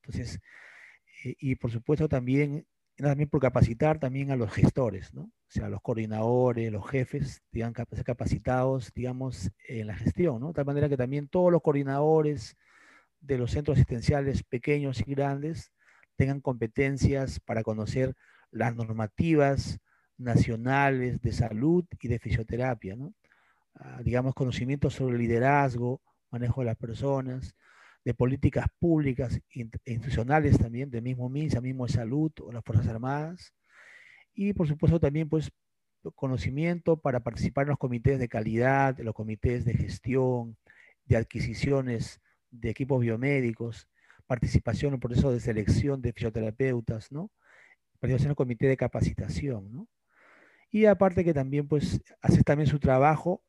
Entonces, 0.03 0.41
eh, 1.25 1.35
y 1.39 1.57
por 1.57 1.71
supuesto 1.71 2.09
también, 2.09 2.67
también 2.97 3.29
por 3.29 3.41
capacitar 3.41 3.99
también 3.99 4.31
a 4.31 4.37
los 4.37 4.53
gestores, 4.53 5.13
¿no? 5.15 5.23
O 5.23 5.51
sea, 5.51 5.69
los 5.69 5.81
coordinadores, 5.83 6.73
los 6.73 6.89
jefes, 6.89 7.43
digan, 7.53 7.75
ser 7.75 8.05
capacitados, 8.05 8.93
digamos, 8.95 9.51
en 9.69 9.87
la 9.87 9.95
gestión, 9.95 10.41
¿no? 10.41 10.49
De 10.49 10.55
tal 10.55 10.67
manera 10.67 10.89
que 10.89 10.97
también 10.97 11.29
todos 11.29 11.53
los 11.53 11.63
coordinadores, 11.63 12.57
de 13.21 13.39
los 13.39 13.51
centros 13.51 13.77
asistenciales 13.77 14.43
pequeños 14.43 15.01
y 15.01 15.15
grandes 15.15 15.73
tengan 16.17 16.41
competencias 16.41 17.41
para 17.41 17.63
conocer 17.63 18.15
las 18.51 18.75
normativas 18.75 19.79
nacionales 20.19 21.21
de 21.21 21.33
salud 21.33 21.85
y 22.01 22.09
de 22.09 22.19
fisioterapia, 22.19 22.97
¿no? 22.97 23.15
Ah, 23.75 24.01
digamos, 24.03 24.35
conocimientos 24.35 24.95
sobre 24.95 25.19
liderazgo, 25.19 26.01
manejo 26.31 26.63
de 26.63 26.67
las 26.67 26.77
personas, 26.77 27.55
de 28.05 28.15
políticas 28.15 28.67
públicas 28.79 29.41
e 29.51 29.69
institucionales 29.85 30.59
también, 30.59 30.91
del 30.91 31.03
mismo 31.03 31.29
MINSA, 31.29 31.61
mismo 31.61 31.87
de 31.87 31.93
salud 31.93 32.33
o 32.41 32.53
las 32.53 32.65
Fuerzas 32.65 32.89
Armadas, 32.89 33.53
y 34.35 34.53
por 34.53 34.69
supuesto 34.69 35.01
también 35.01 35.29
pues 35.29 35.51
conocimiento 36.15 36.99
para 36.99 37.21
participar 37.21 37.65
en 37.65 37.71
los 37.71 37.79
comités 37.79 38.19
de 38.19 38.29
calidad, 38.29 38.97
los 38.99 39.15
comités 39.15 39.65
de 39.65 39.75
gestión, 39.75 40.57
de 41.05 41.17
adquisiciones 41.17 42.21
de 42.51 42.71
equipos 42.71 43.01
biomédicos, 43.01 43.89
participación 44.27 44.91
en 44.91 44.95
el 44.95 45.01
proceso 45.01 45.33
de 45.33 45.41
selección 45.41 46.01
de 46.01 46.13
fisioterapeutas, 46.13 47.13
¿no? 47.13 47.31
Participación 47.99 48.29
en 48.29 48.31
el 48.31 48.37
comité 48.37 48.67
de 48.67 48.77
capacitación, 48.77 49.73
¿no? 49.73 49.89
Y 50.71 50.87
aparte 50.87 51.25
que 51.25 51.33
también, 51.33 51.69
pues, 51.69 52.03
hace 52.21 52.43
también 52.43 52.69
su 52.69 52.79
trabajo, 52.79 53.43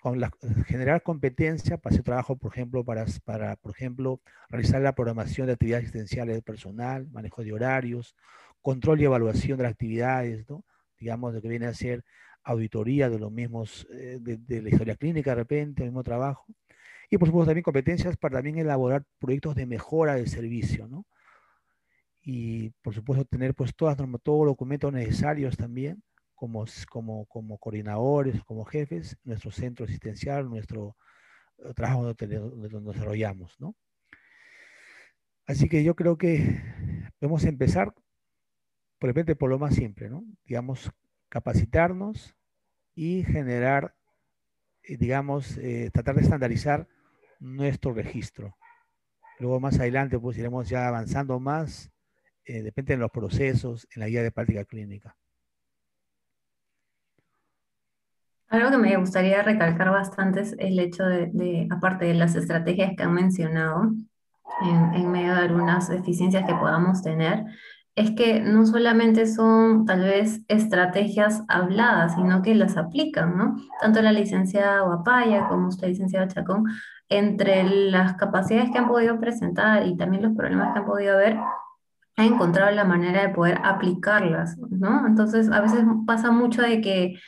con 0.00 0.20
la, 0.20 0.30
generar 0.66 1.02
competencia 1.02 1.78
para 1.78 1.96
su 1.96 2.02
trabajo, 2.02 2.36
por 2.36 2.52
ejemplo, 2.52 2.84
para, 2.84 3.06
para, 3.24 3.56
por 3.56 3.72
ejemplo, 3.72 4.20
realizar 4.48 4.82
la 4.82 4.94
programación 4.94 5.46
de 5.46 5.54
actividades 5.54 5.84
asistenciales 5.84 6.34
del 6.34 6.42
personal, 6.42 7.08
manejo 7.10 7.42
de 7.44 7.52
horarios, 7.52 8.16
control 8.60 9.00
y 9.00 9.04
evaluación 9.04 9.58
de 9.58 9.64
las 9.64 9.72
actividades, 9.72 10.48
¿no? 10.48 10.64
Digamos, 10.98 11.34
lo 11.34 11.40
que 11.40 11.48
viene 11.48 11.66
a 11.66 11.74
ser 11.74 12.04
auditoría 12.42 13.08
de 13.10 13.18
los 13.18 13.30
mismos, 13.30 13.86
eh, 13.90 14.18
de, 14.20 14.36
de, 14.38 14.62
la 14.62 14.70
historia 14.70 14.96
clínica 14.96 15.30
de 15.30 15.36
repente, 15.36 15.82
el 15.82 15.90
mismo 15.90 16.02
trabajo. 16.02 16.46
Y 17.10 17.18
por 17.18 17.28
supuesto 17.28 17.46
también 17.46 17.62
competencias 17.62 18.16
para 18.16 18.36
también 18.36 18.58
elaborar 18.58 19.04
proyectos 19.18 19.54
de 19.54 19.66
mejora 19.66 20.14
del 20.14 20.28
servicio, 20.28 20.88
¿no? 20.88 21.06
Y 22.22 22.70
por 22.82 22.94
supuesto 22.94 23.24
tener 23.24 23.54
pues 23.54 23.74
todas, 23.76 23.96
todos 23.96 24.46
los 24.46 24.52
documentos 24.52 24.92
necesarios 24.92 25.56
también 25.56 26.02
como, 26.36 26.64
como, 26.88 27.26
como 27.26 27.58
coordinadores, 27.58 28.44
como 28.44 28.64
jefes, 28.64 29.16
nuestro 29.24 29.50
centro 29.50 29.86
asistencial, 29.86 30.48
nuestro 30.48 30.96
eh, 31.58 31.74
trabajo 31.74 32.04
donde, 32.04 32.38
nos 32.70 32.94
desarrollamos, 32.94 33.58
¿no? 33.58 33.74
Así 35.46 35.68
que 35.68 35.82
yo 35.82 35.94
creo 35.96 36.18
que 36.18 36.60
podemos 37.18 37.44
empezar, 37.44 37.92
por 38.98 39.08
repente, 39.08 39.36
por 39.36 39.50
lo 39.50 39.58
más 39.58 39.74
simple, 39.74 40.08
¿no? 40.08 40.24
Digamos, 40.44 40.90
capacitarnos 41.28 42.36
y 42.94 43.24
generar, 43.24 43.94
eh, 44.82 44.96
digamos, 44.96 45.56
eh, 45.58 45.90
tratar 45.92 46.16
de 46.16 46.22
estandarizar 46.22 46.88
nuestro 47.40 47.92
registro. 47.92 48.56
Luego 49.38 49.60
más 49.60 49.78
adelante 49.78 50.18
pues 50.18 50.38
iremos 50.38 50.68
ya 50.68 50.88
avanzando 50.88 51.38
más, 51.38 51.90
eh, 52.44 52.62
depende 52.62 52.94
de 52.94 53.00
los 53.00 53.10
procesos 53.10 53.86
en 53.94 54.00
la 54.00 54.08
guía 54.08 54.22
de 54.22 54.32
práctica 54.32 54.64
clínica. 54.64 55.16
Algo 58.48 58.70
que 58.70 58.78
me 58.78 58.96
gustaría 58.96 59.42
recalcar 59.42 59.90
bastante 59.90 60.40
es 60.40 60.54
el 60.58 60.78
hecho 60.78 61.04
de, 61.04 61.66
aparte 61.70 62.04
de 62.04 62.14
las 62.14 62.36
estrategias 62.36 62.92
que 62.96 63.02
han 63.02 63.12
mencionado, 63.12 63.92
en, 64.62 65.10
medio 65.10 65.34
de 65.34 65.40
algunas 65.40 65.88
deficiencias 65.88 66.46
que 66.46 66.54
podamos 66.54 67.02
tener, 67.02 67.44
es 67.96 68.12
que 68.12 68.40
no 68.40 68.64
solamente 68.66 69.26
son 69.26 69.84
tal 69.84 70.02
vez 70.02 70.42
estrategias 70.48 71.42
habladas, 71.48 72.14
sino 72.14 72.42
que 72.42 72.54
las 72.54 72.76
aplican, 72.76 73.36
¿no? 73.36 73.56
Tanto 73.80 74.00
la 74.02 74.12
licenciada 74.12 74.82
Guapaya 74.82 75.48
como 75.48 75.68
usted, 75.68 75.88
licenciado 75.88 76.28
Chacón, 76.28 76.64
entre 77.08 77.64
las 77.64 78.14
capacidades 78.14 78.70
que 78.70 78.78
han 78.78 78.88
podido 78.88 79.18
presentar 79.18 79.86
y 79.86 79.96
también 79.96 80.22
los 80.22 80.36
problemas 80.36 80.72
que 80.72 80.80
han 80.80 80.86
podido 80.86 81.16
ver, 81.16 81.38
han 82.16 82.26
encontrado 82.26 82.70
la 82.70 82.84
manera 82.84 83.22
de 83.22 83.34
poder 83.34 83.60
aplicarlas, 83.64 84.56
¿no? 84.58 85.06
Entonces, 85.06 85.50
a 85.50 85.60
veces 85.60 85.84
pasa 86.06 86.30
mucho 86.30 86.62
de 86.62 86.80
que 86.80 87.18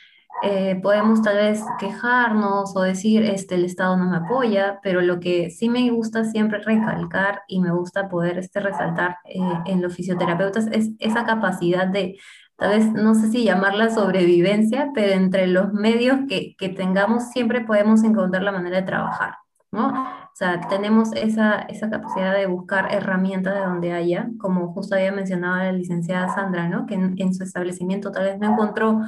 eh, 0.42 0.78
podemos 0.82 1.22
tal 1.22 1.36
vez 1.36 1.64
quejarnos 1.78 2.76
o 2.76 2.82
decir, 2.82 3.24
este, 3.24 3.56
el 3.56 3.64
Estado 3.64 3.96
no 3.96 4.08
me 4.08 4.18
apoya, 4.18 4.78
pero 4.82 5.00
lo 5.00 5.18
que 5.18 5.50
sí 5.50 5.68
me 5.68 5.90
gusta 5.90 6.24
siempre 6.24 6.58
recalcar 6.58 7.42
y 7.48 7.60
me 7.60 7.72
gusta 7.72 8.08
poder 8.08 8.38
este, 8.38 8.60
resaltar 8.60 9.18
eh, 9.24 9.40
en 9.66 9.82
los 9.82 9.94
fisioterapeutas 9.94 10.68
es 10.70 10.90
esa 11.00 11.24
capacidad 11.24 11.88
de, 11.88 12.18
tal 12.56 12.70
vez, 12.70 12.92
no 12.92 13.14
sé 13.14 13.30
si 13.30 13.44
llamarla 13.44 13.90
sobrevivencia, 13.90 14.90
pero 14.94 15.12
entre 15.12 15.48
los 15.48 15.72
medios 15.72 16.20
que, 16.28 16.54
que 16.56 16.68
tengamos 16.68 17.30
siempre 17.30 17.62
podemos 17.62 18.04
encontrar 18.04 18.42
la 18.42 18.52
manera 18.52 18.76
de 18.76 18.86
trabajar, 18.86 19.34
¿no? 19.72 19.88
O 19.88 20.36
sea, 20.38 20.60
tenemos 20.68 21.12
esa, 21.16 21.62
esa 21.62 21.90
capacidad 21.90 22.32
de 22.32 22.46
buscar 22.46 22.94
herramientas 22.94 23.54
de 23.54 23.60
donde 23.60 23.92
haya, 23.92 24.28
como 24.38 24.72
justo 24.72 24.94
había 24.94 25.10
mencionado 25.10 25.56
la 25.56 25.72
licenciada 25.72 26.28
Sandra, 26.28 26.68
¿no? 26.68 26.86
Que 26.86 26.94
en, 26.94 27.16
en 27.18 27.34
su 27.34 27.42
establecimiento 27.42 28.12
tal 28.12 28.22
vez 28.22 28.38
no 28.38 28.52
encontró 28.52 29.00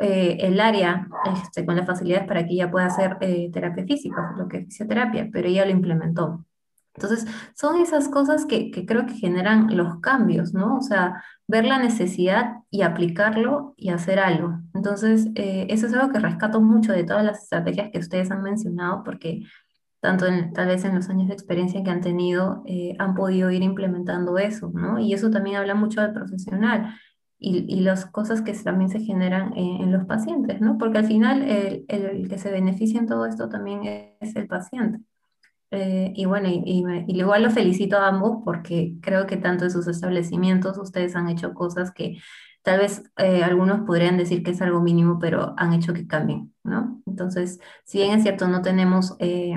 eh, 0.00 0.38
el 0.42 0.60
área 0.60 1.08
este, 1.42 1.66
con 1.66 1.74
las 1.74 1.84
facilidades 1.84 2.28
para 2.28 2.46
que 2.46 2.52
ella 2.52 2.70
pueda 2.70 2.86
hacer 2.86 3.16
eh, 3.20 3.50
terapia 3.52 3.84
física, 3.84 4.32
lo 4.38 4.46
que 4.46 4.58
es 4.58 4.64
fisioterapia, 4.66 5.28
pero 5.32 5.48
ella 5.48 5.64
lo 5.64 5.72
implementó. 5.72 6.44
Entonces, 6.94 7.26
son 7.54 7.80
esas 7.80 8.08
cosas 8.08 8.46
que, 8.46 8.70
que, 8.70 8.86
creo 8.86 9.06
que 9.06 9.14
generan 9.14 9.76
los 9.76 10.00
cambios, 10.00 10.54
¿no? 10.54 10.76
O 10.76 10.82
sea, 10.82 11.22
ver 11.48 11.64
la 11.64 11.78
necesidad 11.78 12.58
y 12.70 12.82
aplicarlo 12.82 13.74
y 13.76 13.90
hacer 13.90 14.20
algo. 14.20 14.60
Entonces, 14.72 15.28
eh, 15.34 15.66
eso 15.68 15.86
es 15.86 15.94
algo 15.94 16.12
que 16.12 16.20
rescato 16.20 16.60
mucho 16.60 16.92
de 16.92 17.04
todas 17.04 17.24
las 17.24 17.42
estrategias 17.42 17.90
que 17.90 17.98
ustedes 17.98 18.30
han 18.30 18.42
mencionado, 18.42 19.02
porque 19.02 19.42
tanto 20.00 20.26
en, 20.26 20.52
tal 20.52 20.68
vez 20.68 20.84
en 20.84 20.94
los 20.94 21.08
años 21.08 21.26
de 21.26 21.34
experiencia 21.34 21.82
que 21.82 21.90
han 21.90 22.00
tenido, 22.00 22.62
han 23.00 23.14
podido 23.16 23.50
ir 23.50 23.62
implementando 23.62 24.38
eso, 24.38 24.70
¿no? 24.72 25.00
Y 25.00 25.12
eso 25.12 25.30
también 25.30 25.56
habla 25.56 25.74
mucho 25.74 26.00
del 26.02 26.12
profesional 26.12 26.94
y, 27.38 27.64
y, 27.72 27.80
las 27.80 28.06
cosas 28.06 28.42
que 28.42 28.52
también 28.52 28.90
se 28.90 29.00
generan 29.00 29.56
en, 29.56 29.92
los 29.92 30.04
pacientes, 30.06 30.60
¿no? 30.60 30.76
Porque 30.76 30.98
al 30.98 31.06
final 31.06 31.42
el, 31.42 32.28
que 32.28 32.38
se 32.38 32.50
beneficia 32.50 32.98
en 32.98 33.06
todo 33.06 33.26
esto 33.26 33.48
también 33.48 34.16
es 34.20 34.34
el 34.36 34.48
paciente. 34.48 35.00
Eh, 35.70 36.12
y 36.16 36.24
bueno, 36.24 36.48
y, 36.48 36.84
igual 37.08 37.42
lo 37.42 37.50
felicito 37.50 37.98
a 37.98 38.08
ambos 38.08 38.38
porque 38.44 38.94
creo 39.02 39.26
que 39.26 39.36
tanto 39.36 39.64
en 39.64 39.70
sus 39.70 39.86
establecimientos 39.86 40.78
ustedes 40.78 41.14
han 41.14 41.28
hecho 41.28 41.52
cosas 41.54 41.92
que 41.92 42.18
tal 42.62 42.80
vez 42.80 43.02
eh, 43.18 43.42
algunos 43.44 43.80
podrían 43.86 44.16
decir 44.16 44.42
que 44.42 44.52
es 44.52 44.62
algo 44.62 44.80
mínimo, 44.80 45.18
pero 45.18 45.54
han 45.58 45.72
hecho 45.74 45.92
que 45.94 46.06
cambien, 46.06 46.54
¿no? 46.64 47.02
Entonces, 47.06 47.60
si 47.84 47.98
bien 47.98 48.12
es 48.12 48.22
cierto, 48.22 48.48
no 48.48 48.62
tenemos 48.62 49.16
eh, 49.20 49.56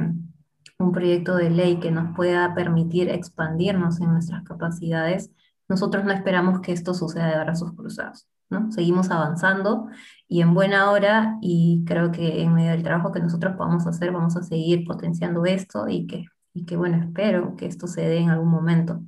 un 0.78 0.92
proyecto 0.92 1.36
de 1.36 1.50
ley 1.50 1.80
que 1.80 1.92
nos 1.92 2.16
pueda 2.16 2.54
permitir 2.54 3.10
expandirnos 3.10 4.02
en 4.02 4.12
nuestras 4.12 4.44
capacidades, 4.44 5.32
nosotros 5.72 6.04
no 6.04 6.12
esperamos 6.12 6.60
que 6.60 6.74
esto 6.74 6.94
suceda 6.94 7.28
de 7.30 7.40
brazos 7.46 7.72
cruzados, 7.72 8.28
¿no? 8.50 8.70
Seguimos 8.74 9.10
avanzando 9.10 9.88
y 10.28 10.42
en 10.42 10.54
buena 10.54 10.92
hora 10.92 11.38
y 11.42 11.86
creo 11.88 12.12
que 12.12 12.42
en 12.42 12.54
medio 12.54 12.72
del 12.72 12.84
trabajo 12.84 13.14
que 13.14 13.22
nosotros 13.22 13.56
podamos 13.56 13.88
hacer 13.88 14.12
vamos 14.12 14.36
a 14.36 14.44
seguir 14.44 14.84
potenciando 14.86 15.46
esto 15.46 15.88
y 15.88 16.08
que, 16.08 16.26
y 16.54 16.66
que 16.66 16.76
bueno, 16.76 16.98
espero 16.98 17.56
que 17.56 17.68
esto 17.68 17.88
se 17.88 18.02
dé 18.02 18.18
en 18.18 18.32
algún 18.32 18.50
momento. 18.50 19.02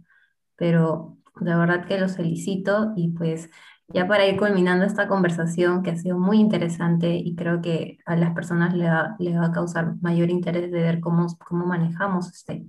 Pero 0.55 1.17
de 1.41 1.53
verdad 1.53 1.85
que 1.85 1.99
los 1.99 2.15
felicito 2.15 2.93
y 2.95 3.09
pues 3.09 3.49
ya 3.89 4.07
para 4.07 4.25
ir 4.25 4.37
culminando 4.37 4.85
esta 4.85 5.09
conversación 5.09 5.83
que 5.83 5.91
ha 5.91 5.97
sido 5.97 6.17
muy 6.17 6.39
interesante 6.39 7.13
y 7.13 7.35
creo 7.35 7.61
que 7.61 7.97
a 8.05 8.15
las 8.15 8.33
personas 8.33 8.73
le 8.73 8.89
va, 8.89 9.17
le 9.19 9.37
va 9.37 9.47
a 9.47 9.51
causar 9.51 9.95
mayor 10.01 10.29
interés 10.29 10.71
de 10.71 10.79
ver 10.81 11.01
cómo, 11.01 11.27
cómo 11.45 11.65
manejamos 11.65 12.31
este, 12.31 12.65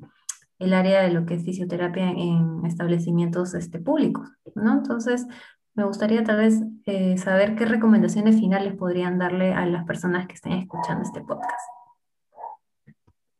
el 0.65 0.75
área 0.75 1.03
de 1.03 1.11
lo 1.11 1.27
que 1.27 1.35
es 1.35 1.45
fisioterapia 1.45 2.11
en 2.11 2.65
establecimientos 2.67 3.55
este, 3.55 3.79
públicos, 3.79 4.29
¿no? 4.55 4.73
Entonces, 4.73 5.27
me 5.75 5.85
gustaría 5.85 6.23
tal 6.25 6.39
vez 6.39 6.61
eh, 6.87 7.19
saber 7.19 7.57
qué 7.57 7.67
recomendaciones 7.67 8.37
finales 8.37 8.75
podrían 8.75 9.19
darle 9.19 9.53
a 9.53 9.67
las 9.67 9.85
personas 9.85 10.27
que 10.27 10.35
estén 10.35 10.53
escuchando 10.53 11.03
este 11.03 11.21
podcast. 11.21 11.69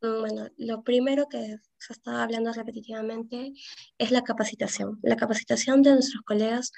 Mm, 0.01 0.19
bueno, 0.19 0.47
lo 0.57 0.83
primero 0.83 1.27
que 1.29 1.57
se 1.77 1.93
está 1.93 2.23
hablando 2.23 2.51
repetitivamente 2.51 3.53
es 3.97 4.11
la 4.11 4.21
capacitación. 4.21 4.99
La 5.01 5.15
capacitación 5.15 5.81
de 5.81 5.93
nuestros 5.93 6.23
colegas, 6.23 6.71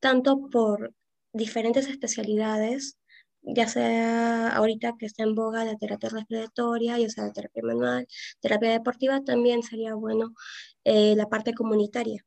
tanto 0.00 0.48
por 0.50 0.92
diferentes 1.32 1.88
especialidades, 1.88 2.98
ya 3.44 3.68
sea 3.68 4.48
ahorita 4.56 4.94
que 4.98 5.06
está 5.06 5.22
en 5.22 5.34
boga 5.34 5.64
la 5.64 5.76
terapia 5.76 6.08
respiratoria, 6.10 6.98
ya 6.98 7.08
sea 7.10 7.24
la 7.26 7.32
terapia 7.32 7.62
manual, 7.62 8.06
terapia 8.40 8.70
deportiva, 8.70 9.22
también 9.24 9.62
sería 9.62 9.94
bueno 9.94 10.34
eh, 10.84 11.14
la 11.16 11.28
parte 11.28 11.54
comunitaria 11.54 12.24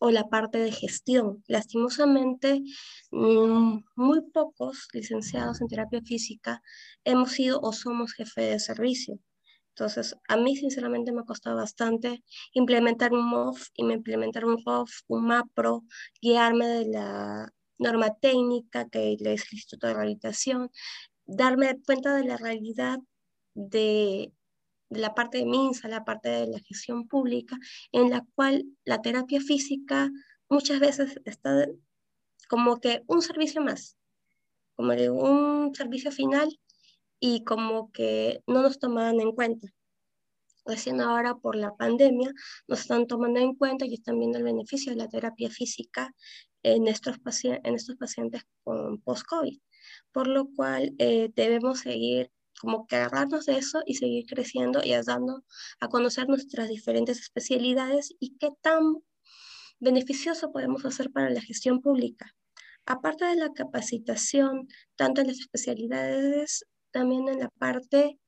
o 0.00 0.10
la 0.10 0.28
parte 0.28 0.58
de 0.58 0.72
gestión. 0.72 1.42
Lastimosamente, 1.48 2.62
mm, 3.10 3.78
muy 3.96 4.20
pocos 4.32 4.88
licenciados 4.92 5.60
en 5.60 5.68
terapia 5.68 6.00
física 6.02 6.62
hemos 7.04 7.32
sido 7.32 7.60
o 7.60 7.72
somos 7.72 8.12
jefe 8.14 8.42
de 8.42 8.60
servicio. 8.60 9.18
Entonces, 9.76 10.16
a 10.28 10.36
mí 10.38 10.56
sinceramente 10.56 11.12
me 11.12 11.20
ha 11.20 11.24
costado 11.24 11.56
bastante 11.56 12.24
implementar 12.54 13.12
un 13.12 13.28
MOF, 13.28 13.68
implementar 13.74 14.46
un 14.46 14.56
ROF, 14.64 14.90
un 15.08 15.26
MAPRO, 15.26 15.84
guiarme 16.22 16.66
de 16.66 16.86
la 16.86 17.52
norma 17.78 18.14
técnica 18.14 18.88
que 18.88 19.12
el 19.12 19.26
Instituto 19.26 19.86
de 19.86 19.94
Rehabilitación, 19.94 20.70
darme 21.26 21.80
cuenta 21.84 22.14
de 22.14 22.24
la 22.24 22.36
realidad 22.36 22.98
de, 23.54 24.32
la 24.90 25.14
parte 25.14 25.38
de 25.38 25.46
MINSA, 25.46 25.88
la 25.88 26.04
parte 26.04 26.28
de 26.28 26.46
la 26.46 26.60
gestión 26.60 27.08
pública, 27.08 27.58
en 27.92 28.10
la 28.10 28.24
cual 28.34 28.64
la 28.84 29.02
terapia 29.02 29.40
física 29.40 30.10
muchas 30.48 30.80
veces 30.80 31.20
está 31.24 31.66
como 32.48 32.80
que 32.80 33.02
un 33.06 33.22
servicio 33.22 33.60
más, 33.60 33.96
como 34.76 34.92
de 34.92 35.10
un 35.10 35.74
servicio 35.74 36.12
final 36.12 36.48
y 37.18 37.44
como 37.44 37.90
que 37.92 38.42
no 38.46 38.62
nos 38.62 38.78
tomaban 38.78 39.20
en 39.20 39.32
cuenta. 39.32 39.68
Recién 40.64 41.00
ahora 41.00 41.36
por 41.36 41.54
la 41.56 41.76
pandemia 41.76 42.32
nos 42.66 42.80
están 42.80 43.06
tomando 43.06 43.38
en 43.38 43.54
cuenta 43.54 43.86
y 43.86 43.94
están 43.94 44.18
viendo 44.18 44.38
el 44.38 44.44
beneficio 44.44 44.92
de 44.92 44.98
la 44.98 45.08
terapia 45.08 45.48
física 45.48 46.12
en 46.62 46.88
estos, 46.88 47.16
en 47.42 47.74
estos 47.74 47.96
pacientes 47.96 48.42
con 48.64 49.00
post-COVID, 49.00 49.58
por 50.12 50.26
lo 50.26 50.48
cual 50.54 50.94
eh, 50.98 51.30
debemos 51.34 51.80
seguir 51.80 52.30
como 52.60 52.86
que 52.86 52.96
agarrarnos 52.96 53.46
de 53.46 53.58
eso 53.58 53.82
y 53.86 53.94
seguir 53.94 54.26
creciendo 54.26 54.80
y 54.82 54.92
dando 55.04 55.44
a 55.80 55.88
conocer 55.88 56.28
nuestras 56.28 56.68
diferentes 56.68 57.20
especialidades 57.20 58.14
y 58.18 58.36
qué 58.38 58.50
tan 58.62 59.02
beneficioso 59.78 60.52
podemos 60.52 60.84
hacer 60.84 61.10
para 61.10 61.30
la 61.30 61.42
gestión 61.42 61.80
pública. 61.80 62.34
Aparte 62.86 63.24
de 63.26 63.36
la 63.36 63.52
capacitación, 63.52 64.68
tanto 64.96 65.20
en 65.20 65.26
las 65.26 65.40
especialidades, 65.40 66.64
también 66.92 67.28
en 67.28 67.40
la 67.40 67.50
parte 67.50 68.18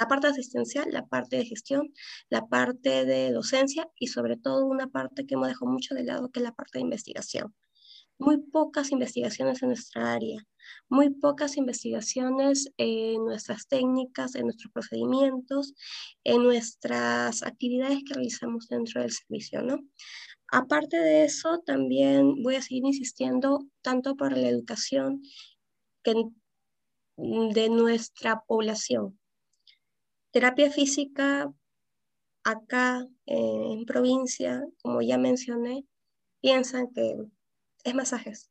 la 0.00 0.08
parte 0.08 0.28
asistencial, 0.28 0.86
la 0.90 1.06
parte 1.06 1.36
de 1.36 1.44
gestión, 1.44 1.92
la 2.30 2.46
parte 2.46 3.04
de 3.04 3.32
docencia 3.32 3.86
y 3.98 4.06
sobre 4.06 4.38
todo 4.38 4.64
una 4.64 4.86
parte 4.86 5.26
que 5.26 5.34
hemos 5.34 5.48
dejado 5.48 5.70
mucho 5.70 5.94
de 5.94 6.04
lado, 6.04 6.30
que 6.30 6.40
es 6.40 6.44
la 6.44 6.54
parte 6.54 6.78
de 6.78 6.84
investigación. 6.84 7.54
Muy 8.18 8.38
pocas 8.38 8.92
investigaciones 8.92 9.62
en 9.62 9.68
nuestra 9.68 10.12
área, 10.12 10.42
muy 10.88 11.10
pocas 11.10 11.56
investigaciones 11.58 12.70
en 12.78 13.24
nuestras 13.24 13.68
técnicas, 13.68 14.34
en 14.34 14.44
nuestros 14.44 14.72
procedimientos, 14.72 15.74
en 16.24 16.42
nuestras 16.44 17.42
actividades 17.42 17.98
que 18.06 18.14
realizamos 18.14 18.68
dentro 18.68 19.02
del 19.02 19.10
servicio, 19.10 19.62
¿no? 19.62 19.80
Aparte 20.50 20.96
de 20.96 21.24
eso, 21.24 21.60
también 21.64 22.42
voy 22.42 22.56
a 22.56 22.62
seguir 22.62 22.84
insistiendo 22.86 23.66
tanto 23.82 24.16
para 24.16 24.36
la 24.36 24.48
educación 24.48 25.22
que 26.02 26.14
de 27.16 27.68
nuestra 27.68 28.42
población, 28.46 29.18
Terapia 30.32 30.70
física 30.70 31.52
acá 32.44 33.06
eh, 33.26 33.72
en 33.72 33.84
provincia, 33.84 34.64
como 34.82 35.02
ya 35.02 35.18
mencioné, 35.18 35.84
piensan 36.40 36.92
que 36.94 37.16
es 37.84 37.94
masajes. 37.94 38.50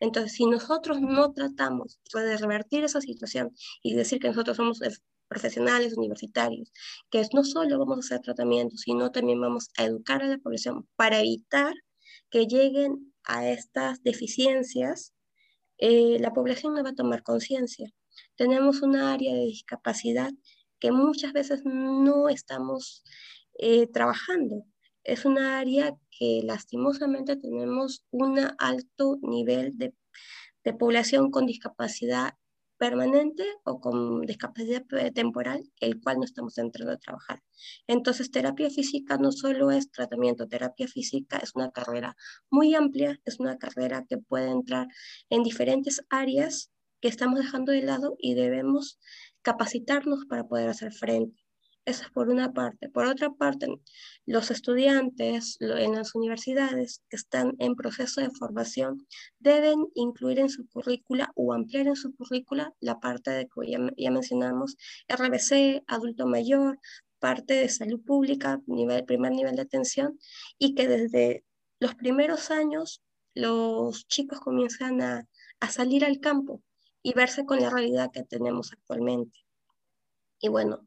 Entonces, 0.00 0.32
si 0.32 0.46
nosotros 0.46 1.00
no 1.00 1.32
tratamos 1.32 2.00
de 2.14 2.36
revertir 2.36 2.84
esa 2.84 3.00
situación 3.00 3.54
y 3.82 3.94
decir 3.94 4.20
que 4.20 4.28
nosotros 4.28 4.56
somos 4.56 4.80
profesionales 5.28 5.96
universitarios, 5.96 6.72
que 7.10 7.22
no 7.34 7.44
solo 7.44 7.78
vamos 7.78 7.96
a 7.96 8.00
hacer 8.00 8.20
tratamientos, 8.20 8.80
sino 8.80 9.10
también 9.10 9.40
vamos 9.40 9.68
a 9.76 9.84
educar 9.84 10.22
a 10.22 10.28
la 10.28 10.38
población 10.38 10.88
para 10.96 11.20
evitar 11.20 11.74
que 12.30 12.46
lleguen 12.46 13.12
a 13.24 13.48
estas 13.48 14.02
deficiencias, 14.02 15.12
eh, 15.78 16.18
la 16.20 16.32
población 16.32 16.74
no 16.74 16.82
va 16.82 16.90
a 16.90 16.94
tomar 16.94 17.22
conciencia. 17.22 17.90
Tenemos 18.36 18.82
un 18.82 18.96
área 18.96 19.34
de 19.34 19.44
discapacidad 19.44 20.30
que 20.78 20.92
muchas 20.92 21.32
veces 21.32 21.62
no 21.64 22.28
estamos 22.28 23.04
eh, 23.58 23.86
trabajando. 23.88 24.64
Es 25.04 25.24
un 25.24 25.38
área 25.38 25.96
que 26.10 26.42
lastimosamente 26.44 27.36
tenemos 27.36 28.04
un 28.10 28.38
alto 28.58 29.18
nivel 29.22 29.76
de, 29.78 29.94
de 30.64 30.74
población 30.74 31.30
con 31.30 31.46
discapacidad 31.46 32.34
permanente 32.78 33.44
o 33.64 33.80
con 33.80 34.22
discapacidad 34.22 34.84
temporal, 35.12 35.70
el 35.80 36.00
cual 36.00 36.18
no 36.18 36.24
estamos 36.24 36.56
entrando 36.58 36.92
a 36.92 36.98
trabajar. 36.98 37.42
Entonces, 37.86 38.30
terapia 38.30 38.70
física 38.70 39.18
no 39.18 39.32
solo 39.32 39.70
es 39.70 39.90
tratamiento, 39.90 40.46
terapia 40.46 40.86
física 40.86 41.38
es 41.38 41.54
una 41.54 41.70
carrera 41.70 42.16
muy 42.50 42.74
amplia, 42.74 43.20
es 43.24 43.40
una 43.40 43.58
carrera 43.58 44.06
que 44.08 44.18
puede 44.18 44.50
entrar 44.50 44.86
en 45.28 45.42
diferentes 45.42 46.02
áreas 46.08 46.70
que 47.00 47.08
estamos 47.08 47.38
dejando 47.40 47.72
de 47.72 47.82
lado 47.82 48.16
y 48.18 48.34
debemos 48.34 48.98
capacitarnos 49.48 50.26
para 50.26 50.46
poder 50.46 50.68
hacer 50.68 50.92
frente. 50.92 51.42
Eso 51.86 52.02
es 52.02 52.10
por 52.10 52.28
una 52.28 52.52
parte. 52.52 52.90
Por 52.90 53.06
otra 53.06 53.30
parte, 53.30 53.66
los 54.26 54.50
estudiantes 54.50 55.56
en 55.60 55.94
las 55.94 56.14
universidades 56.14 57.02
que 57.08 57.16
están 57.16 57.54
en 57.58 57.74
proceso 57.74 58.20
de 58.20 58.28
formación 58.28 59.06
deben 59.38 59.86
incluir 59.94 60.38
en 60.38 60.50
su 60.50 60.68
currícula 60.68 61.32
o 61.34 61.54
ampliar 61.54 61.86
en 61.86 61.96
su 61.96 62.14
currícula 62.14 62.74
la 62.80 63.00
parte 63.00 63.30
de 63.30 63.46
que 63.46 63.70
ya, 63.70 63.78
ya 63.96 64.10
mencionamos, 64.10 64.76
RBC, 65.08 65.82
adulto 65.86 66.26
mayor, 66.26 66.78
parte 67.18 67.54
de 67.54 67.70
salud 67.70 68.02
pública, 68.04 68.60
nivel, 68.66 69.06
primer 69.06 69.32
nivel 69.32 69.56
de 69.56 69.62
atención, 69.62 70.18
y 70.58 70.74
que 70.74 70.88
desde 70.88 71.42
los 71.80 71.94
primeros 71.94 72.50
años 72.50 73.00
los 73.32 74.06
chicos 74.08 74.40
comienzan 74.40 75.00
a, 75.00 75.26
a 75.60 75.70
salir 75.70 76.04
al 76.04 76.20
campo 76.20 76.62
y 77.02 77.12
verse 77.14 77.44
con 77.44 77.60
la 77.60 77.70
realidad 77.70 78.10
que 78.12 78.24
tenemos 78.24 78.72
actualmente. 78.72 79.40
Y 80.40 80.48
bueno, 80.48 80.86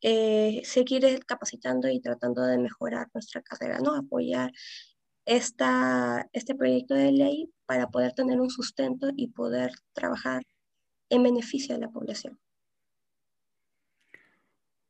eh, 0.00 0.62
seguir 0.64 1.24
capacitando 1.26 1.88
y 1.88 2.00
tratando 2.00 2.42
de 2.42 2.58
mejorar 2.58 3.08
nuestra 3.14 3.42
carrera, 3.42 3.78
¿no? 3.78 3.94
Apoyar 3.94 4.52
esta, 5.24 6.28
este 6.32 6.54
proyecto 6.54 6.94
de 6.94 7.12
ley 7.12 7.52
para 7.66 7.88
poder 7.88 8.12
tener 8.12 8.40
un 8.40 8.50
sustento 8.50 9.10
y 9.16 9.28
poder 9.28 9.72
trabajar 9.92 10.42
en 11.08 11.22
beneficio 11.22 11.74
de 11.74 11.80
la 11.80 11.90
población. 11.90 12.38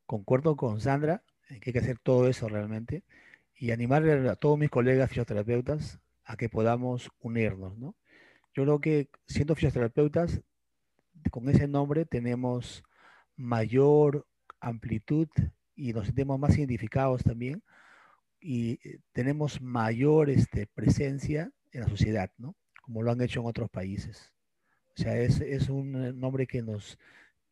Concuerdo 0.07 0.57
con 0.57 0.81
Sandra 0.81 1.23
que 1.61 1.71
hay 1.71 1.73
que 1.73 1.79
hacer 1.79 1.99
todo 1.99 2.29
eso 2.29 2.49
realmente 2.49 3.05
y 3.55 3.71
animarle 3.71 4.29
a 4.29 4.37
todos 4.37 4.59
mis 4.59 4.71
colegas 4.71 5.09
fisioterapeutas 5.09 6.01
a 6.25 6.37
que 6.37 6.49
podamos 6.49 7.11
unirnos, 7.21 7.77
¿no? 7.79 7.95
Yo 8.55 8.65
creo 8.65 8.81
que 8.81 9.09
siendo 9.27 9.55
fisioterapeutas, 9.55 10.43
con 11.31 11.49
ese 11.49 11.69
nombre 11.69 12.05
tenemos 12.05 12.83
mayor 13.37 14.27
amplitud 14.61 15.29
y 15.75 15.93
nos 15.93 16.07
sentimos 16.07 16.39
más 16.39 16.57
identificados 16.57 17.23
también 17.25 17.63
y 18.41 18.81
eh, 18.85 19.01
tenemos 19.13 19.61
mayor 19.61 20.29
este, 20.29 20.67
presencia 20.67 21.51
en 21.73 21.83
la 21.83 21.89
sociedad, 21.89 22.31
¿no? 22.39 22.57
Como 22.83 23.03
lo 23.03 23.13
han 23.13 23.21
hecho 23.21 23.41
en 23.41 23.47
otros 23.47 23.71
países. 23.71 24.33
O 24.97 25.03
sea, 25.03 25.17
es, 25.19 25.41
es 25.41 25.69
un 25.69 26.05
eh, 26.05 26.13
nombre 26.13 26.47
que 26.47 26.63
nos 26.63 26.99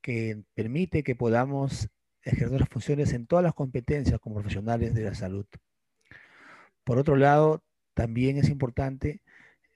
que 0.03 0.43
permite 0.55 1.03
que 1.03 1.15
podamos 1.15 1.89
ejercer 2.23 2.61
las 2.61 2.69
funciones 2.69 3.13
en 3.13 3.27
todas 3.27 3.43
las 3.43 3.55
competencias 3.55 4.19
como 4.21 4.37
profesionales 4.37 4.95
de 4.95 5.05
la 5.05 5.15
salud. 5.15 5.47
Por 6.85 6.99
otro 6.99 7.17
lado, 7.17 7.63
también 7.95 8.39
es 8.39 8.49
importante 8.49 9.23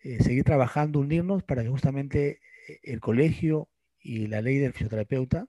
eh, 0.02 0.22
seguir 0.22 0.44
trabajando, 0.44 0.98
unirnos 0.98 1.42
para 1.42 1.62
que 1.62 1.68
justamente 1.68 2.40
el 2.82 3.00
colegio 3.00 3.68
y 4.04 4.26
la 4.26 4.42
ley 4.42 4.58
del 4.58 4.72
fisioterapeuta 4.72 5.48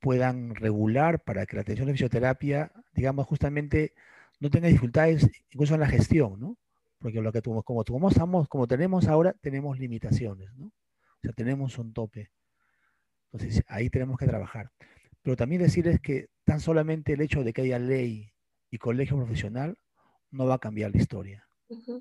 puedan 0.00 0.56
regular 0.56 1.22
para 1.22 1.46
que 1.46 1.56
la 1.56 1.62
atención 1.62 1.86
de 1.86 1.92
fisioterapia, 1.92 2.72
digamos, 2.92 3.26
justamente 3.26 3.94
no 4.40 4.50
tenga 4.50 4.66
dificultades 4.66 5.28
incluso 5.50 5.74
en 5.74 5.80
la 5.80 5.86
gestión, 5.86 6.40
¿no? 6.40 6.58
Porque 6.98 7.20
lo 7.20 7.30
que 7.32 7.42
como, 7.42 7.62
como, 7.62 7.84
como, 7.84 8.46
como 8.46 8.66
tenemos 8.66 9.06
ahora, 9.06 9.34
tenemos 9.40 9.78
limitaciones, 9.78 10.52
¿no? 10.56 10.66
O 10.66 11.20
sea, 11.20 11.32
tenemos 11.32 11.78
un 11.78 11.92
tope. 11.92 12.30
Entonces, 13.30 13.62
ahí 13.68 13.90
tenemos 13.90 14.18
que 14.18 14.26
trabajar. 14.26 14.70
Pero 15.22 15.36
también 15.36 15.62
decirles 15.62 16.00
que 16.00 16.28
tan 16.44 16.60
solamente 16.60 17.12
el 17.12 17.20
hecho 17.20 17.44
de 17.44 17.52
que 17.52 17.62
haya 17.62 17.78
ley 17.78 18.32
y 18.70 18.78
colegio 18.78 19.16
profesional 19.16 19.76
no 20.30 20.46
va 20.46 20.54
a 20.54 20.58
cambiar 20.58 20.90
la 20.90 20.98
historia. 20.98 21.46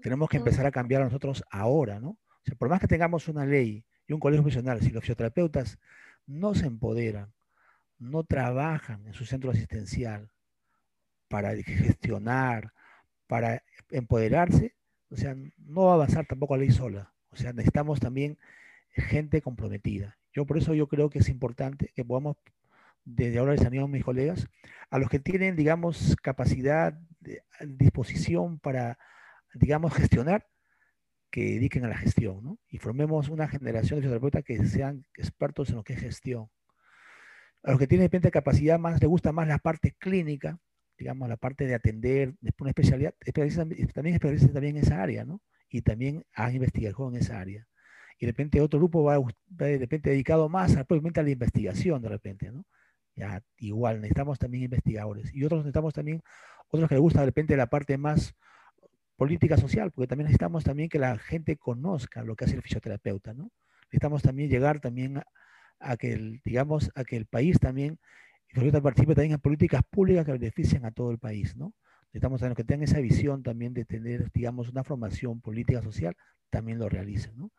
Tenemos 0.02 0.30
que 0.30 0.38
empezar 0.38 0.66
a 0.66 0.72
cambiar 0.72 1.02
a 1.02 1.06
nosotros 1.06 1.44
ahora, 1.52 2.00
¿no? 2.00 2.10
O 2.10 2.44
sea, 2.46 2.56
por 2.56 2.70
más 2.70 2.80
que 2.80 2.88
tengamos 2.88 3.28
una 3.28 3.46
ley 3.46 3.86
y 4.12 4.14
un 4.14 4.20
colegio 4.20 4.44
profesional, 4.44 4.82
si 4.82 4.90
los 4.90 5.04
fisioterapeutas 5.04 5.80
no 6.28 6.54
se 6.54 6.66
empoderan, 6.66 7.32
no 7.98 8.26
trabajan 8.26 9.08
en 9.08 9.14
su 9.14 9.26
centro 9.26 9.52
asistencial 9.52 10.30
para 11.30 11.56
gestionar, 11.56 12.74
para 13.28 13.64
empoderarse, 13.90 14.76
o 15.10 15.16
sea, 15.16 15.34
no 15.60 15.84
va 15.84 15.92
a 15.92 15.94
avanzar 15.94 16.26
tampoco 16.26 16.58
la 16.58 16.64
ley 16.64 16.72
sola. 16.72 17.14
O 17.30 17.38
sea, 17.38 17.54
necesitamos 17.54 18.02
también 18.02 18.38
gente 18.90 19.42
comprometida. 19.42 20.18
Yo 20.34 20.46
por 20.46 20.58
eso 20.58 20.74
yo 20.74 20.88
creo 20.88 21.10
que 21.10 21.20
es 21.20 21.30
importante 21.30 21.94
que 21.96 22.04
podamos, 22.04 22.36
desde 23.06 23.40
ahora 23.40 23.54
les 23.54 23.66
animo 23.66 23.86
a 23.86 23.88
mis 23.88 24.04
colegas, 24.04 24.50
a 24.90 24.98
los 24.98 25.08
que 25.08 25.20
tienen, 25.20 25.56
digamos, 25.56 26.18
capacidad, 26.22 27.00
disposición 27.62 28.60
para, 28.60 29.00
digamos, 29.54 29.94
gestionar, 29.94 30.46
que 31.32 31.42
dediquen 31.54 31.86
a 31.86 31.90
la 31.90 31.98
gestión, 31.98 32.44
¿no? 32.44 32.60
Y 32.68 32.78
formemos 32.78 33.30
una 33.30 33.48
generación 33.48 34.00
de 34.00 34.04
fisioterapeutas 34.04 34.44
que 34.44 34.66
sean 34.68 35.06
expertos 35.16 35.70
en 35.70 35.78
lo 35.78 35.84
que 35.84 35.94
es 35.94 36.00
gestión 36.00 36.50
a 37.64 37.72
los 37.72 37.80
que 37.80 37.88
tienen 37.88 38.04
de 38.04 38.08
repente 38.08 38.32
capacidad 38.32 38.80
más, 38.80 39.00
les 39.00 39.10
gusta 39.10 39.32
más 39.32 39.48
la 39.48 39.60
parte 39.60 39.96
clínica, 40.00 40.60
digamos, 40.98 41.30
la 41.30 41.38
parte 41.38 41.66
de 41.66 41.76
atender, 41.76 42.36
después 42.42 42.62
una 42.62 42.70
especialidad, 42.72 43.14
también 43.34 44.16
especialistas 44.16 44.54
también 44.54 44.78
en 44.78 44.84
esa 44.84 45.02
área, 45.02 45.26
¿no? 45.26 45.42
Y 45.70 45.82
también 45.82 46.26
han 46.34 46.56
investigado 46.56 47.10
en 47.10 47.16
esa 47.16 47.40
área. 47.40 47.68
Y 48.20 48.26
de 48.26 48.32
repente 48.32 48.62
otro 48.62 48.80
grupo 48.80 49.04
va, 49.04 49.18
de 49.48 49.78
repente 49.78 50.10
dedicado 50.10 50.50
más 50.50 50.76
a, 50.76 50.82
a 50.82 51.24
la 51.24 51.30
investigación, 51.30 52.02
de 52.02 52.10
repente, 52.10 52.52
¿no? 52.52 52.66
Ya, 53.16 53.44
igual, 53.58 53.98
necesitamos 53.98 54.40
también 54.40 54.64
investigadores. 54.64 55.34
Y 55.34 55.44
otros 55.44 55.62
necesitamos 55.62 55.94
también, 55.94 56.22
otros 56.70 56.88
que 56.88 56.96
les 56.96 57.02
gusta 57.02 57.20
de 57.20 57.26
repente 57.28 57.58
la 57.58 57.68
parte 57.68 57.98
más 57.98 58.36
política 59.22 59.56
social, 59.56 59.92
porque 59.92 60.08
también 60.08 60.26
necesitamos 60.26 60.64
también 60.64 60.90
que 60.90 60.98
la 60.98 61.16
gente 61.16 61.56
conozca 61.56 62.24
lo 62.24 62.36
que 62.36 62.46
hace 62.46 62.56
el 62.56 62.64
fisioterapeuta, 62.64 63.36
¿no? 63.36 63.52
Necesitamos 63.84 64.24
también 64.24 64.50
llegar 64.50 64.80
también 64.80 65.18
a, 65.18 65.26
a 65.80 65.96
que 65.96 66.14
el, 66.14 66.42
digamos, 66.44 66.90
a 66.96 67.04
que 67.04 67.18
el 67.18 67.28
país 67.28 67.60
también, 67.60 68.00
y 68.52 68.72
participe 68.72 69.14
también 69.14 69.34
en 69.34 69.40
políticas 69.40 69.84
públicas 69.88 70.26
que 70.26 70.32
beneficien 70.32 70.86
a 70.86 70.92
todo 70.92 71.12
el 71.12 71.20
país, 71.20 71.56
¿no? 71.56 71.76
Necesitamos 72.12 72.42
que 72.56 72.64
tengan 72.64 72.82
esa 72.82 73.00
visión 73.00 73.44
también 73.44 73.76
de 73.76 73.86
tener, 73.86 74.32
digamos, 74.32 74.70
una 74.70 74.84
formación 74.84 75.40
política 75.40 75.84
social, 75.84 76.16
también 76.50 76.80
lo 76.80 76.90
realicen, 76.90 77.38
¿no? 77.38 77.52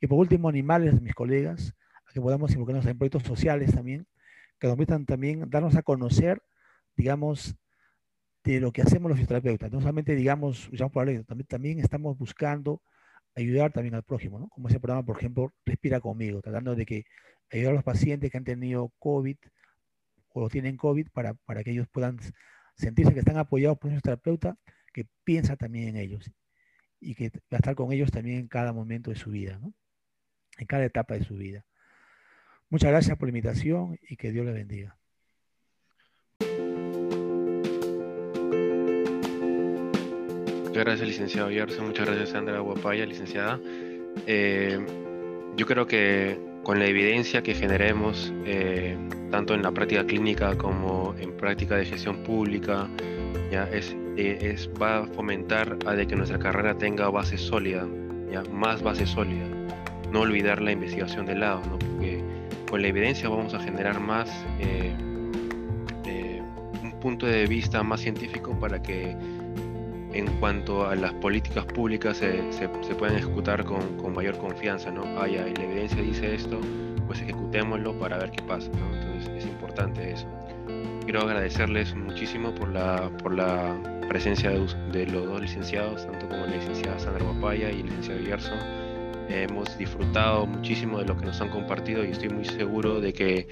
Y 0.00 0.06
por 0.06 0.16
último, 0.16 0.48
animales, 0.48 1.02
mis 1.02 1.14
colegas, 1.14 1.74
a 2.06 2.12
que 2.12 2.20
podamos 2.20 2.52
involucrarnos 2.52 2.86
en 2.86 2.96
proyectos 2.96 3.24
sociales 3.24 3.74
también, 3.74 4.06
que 4.60 4.68
nos 4.68 4.76
permitan 4.76 5.06
también 5.06 5.50
darnos 5.50 5.74
a 5.74 5.82
conocer, 5.82 6.40
digamos, 6.96 7.56
de 8.44 8.60
lo 8.60 8.72
que 8.72 8.82
hacemos 8.82 9.10
los 9.10 9.18
fisioterapeutas. 9.18 9.70
No 9.72 9.80
solamente, 9.80 10.14
digamos, 10.14 10.70
por 10.92 11.06
la 11.06 11.22
también, 11.24 11.46
también 11.46 11.80
estamos 11.80 12.16
buscando 12.18 12.82
ayudar 13.34 13.72
también 13.72 13.94
al 13.94 14.02
prójimo, 14.02 14.38
¿no? 14.38 14.48
Como 14.48 14.68
ese 14.68 14.80
programa, 14.80 15.04
por 15.04 15.18
ejemplo, 15.18 15.52
Respira 15.64 16.00
conmigo, 16.00 16.40
tratando 16.42 16.74
de 16.74 16.86
que 16.86 17.04
ayudar 17.52 17.72
a 17.72 17.74
los 17.76 17.84
pacientes 17.84 18.30
que 18.30 18.38
han 18.38 18.44
tenido 18.44 18.92
COVID 18.98 19.36
o 20.32 20.48
tienen 20.48 20.76
COVID 20.76 21.08
para, 21.12 21.34
para 21.34 21.64
que 21.64 21.72
ellos 21.72 21.88
puedan 21.90 22.18
sentirse 22.76 23.12
que 23.12 23.20
están 23.20 23.36
apoyados 23.38 23.78
por 23.78 23.90
un 23.90 24.00
terapeuta 24.00 24.56
que 24.92 25.06
piensa 25.24 25.56
también 25.56 25.88
en 25.88 25.96
ellos 25.96 26.30
y 27.00 27.14
que 27.14 27.30
va 27.30 27.40
a 27.52 27.56
estar 27.56 27.74
con 27.74 27.92
ellos 27.92 28.10
también 28.10 28.40
en 28.40 28.48
cada 28.48 28.72
momento 28.72 29.10
de 29.10 29.16
su 29.16 29.30
vida, 29.30 29.58
¿no? 29.58 29.74
en 30.58 30.66
cada 30.66 30.84
etapa 30.84 31.14
de 31.14 31.24
su 31.24 31.36
vida. 31.36 31.64
Muchas 32.68 32.90
gracias 32.90 33.16
por 33.18 33.26
la 33.26 33.30
invitación 33.30 33.98
y 34.08 34.16
que 34.16 34.30
Dios 34.32 34.46
le 34.46 34.52
bendiga. 34.52 34.99
Muchas 40.80 40.92
gracias, 40.92 41.08
licenciado 41.08 41.50
Gerson. 41.50 41.88
Muchas 41.88 42.06
gracias, 42.06 42.30
Sandra 42.30 42.58
Guapaya, 42.60 43.04
licenciada. 43.04 43.60
Eh, 44.26 44.78
yo 45.54 45.66
creo 45.66 45.86
que 45.86 46.40
con 46.62 46.78
la 46.78 46.86
evidencia 46.86 47.42
que 47.42 47.54
generemos, 47.54 48.32
eh, 48.46 48.96
tanto 49.30 49.52
en 49.52 49.60
la 49.60 49.72
práctica 49.72 50.06
clínica 50.06 50.56
como 50.56 51.14
en 51.18 51.36
práctica 51.36 51.76
de 51.76 51.84
gestión 51.84 52.22
pública, 52.22 52.88
ya 53.52 53.64
es, 53.64 53.94
eh, 54.16 54.38
es, 54.40 54.70
va 54.80 55.00
a 55.00 55.06
fomentar 55.08 55.76
a 55.84 55.92
de 55.92 56.06
que 56.06 56.16
nuestra 56.16 56.38
carrera 56.38 56.74
tenga 56.74 57.10
base 57.10 57.36
sólida, 57.36 57.86
ya 58.32 58.42
más 58.44 58.82
base 58.82 59.04
sólida. 59.04 59.44
No 60.10 60.20
olvidar 60.20 60.62
la 60.62 60.72
investigación 60.72 61.26
de 61.26 61.34
lado, 61.34 61.60
¿no? 61.66 61.78
porque 61.78 62.24
con 62.70 62.80
la 62.80 62.88
evidencia 62.88 63.28
vamos 63.28 63.52
a 63.52 63.60
generar 63.60 64.00
más 64.00 64.30
un 66.82 66.92
punto 67.00 67.26
de 67.26 67.46
vista 67.46 67.82
más 67.82 68.00
científico 68.00 68.58
para 68.58 68.82
que 68.82 69.14
en 70.12 70.26
cuanto 70.38 70.86
a 70.86 70.94
las 70.94 71.12
políticas 71.14 71.64
públicas 71.66 72.16
se, 72.16 72.52
se, 72.52 72.68
pueden 72.68 73.16
ejecutar 73.16 73.64
con, 73.64 73.96
con, 73.96 74.14
mayor 74.14 74.36
confianza, 74.38 74.90
¿no? 74.90 75.04
Ah, 75.20 75.28
ya, 75.28 75.44
la 75.44 75.62
evidencia 75.62 76.02
dice 76.02 76.34
esto, 76.34 76.60
pues 77.06 77.20
ejecutémoslo 77.20 77.98
para 77.98 78.18
ver 78.18 78.30
qué 78.30 78.42
pasa, 78.42 78.70
¿no? 78.70 78.94
Entonces 78.96 79.30
es 79.36 79.46
importante 79.46 80.12
eso. 80.12 80.26
Quiero 81.04 81.22
agradecerles 81.22 81.94
muchísimo 81.94 82.54
por 82.54 82.68
la, 82.68 83.10
por 83.22 83.34
la 83.34 83.76
presencia 84.08 84.50
de, 84.50 84.66
de 84.92 85.06
los 85.06 85.26
dos 85.26 85.40
licenciados, 85.40 86.06
tanto 86.06 86.28
como 86.28 86.46
la 86.46 86.56
licenciada 86.56 86.98
Sandra 86.98 87.24
Papaya 87.24 87.70
y 87.70 87.80
el 87.80 87.86
licenciado 87.86 88.20
Gerson. 88.24 88.58
hemos 89.28 89.78
disfrutado 89.78 90.46
muchísimo 90.46 90.98
de 90.98 91.06
lo 91.06 91.16
que 91.16 91.26
nos 91.26 91.40
han 91.40 91.50
compartido 91.50 92.04
y 92.04 92.10
estoy 92.10 92.28
muy 92.30 92.44
seguro 92.44 93.00
de 93.00 93.12
que 93.12 93.48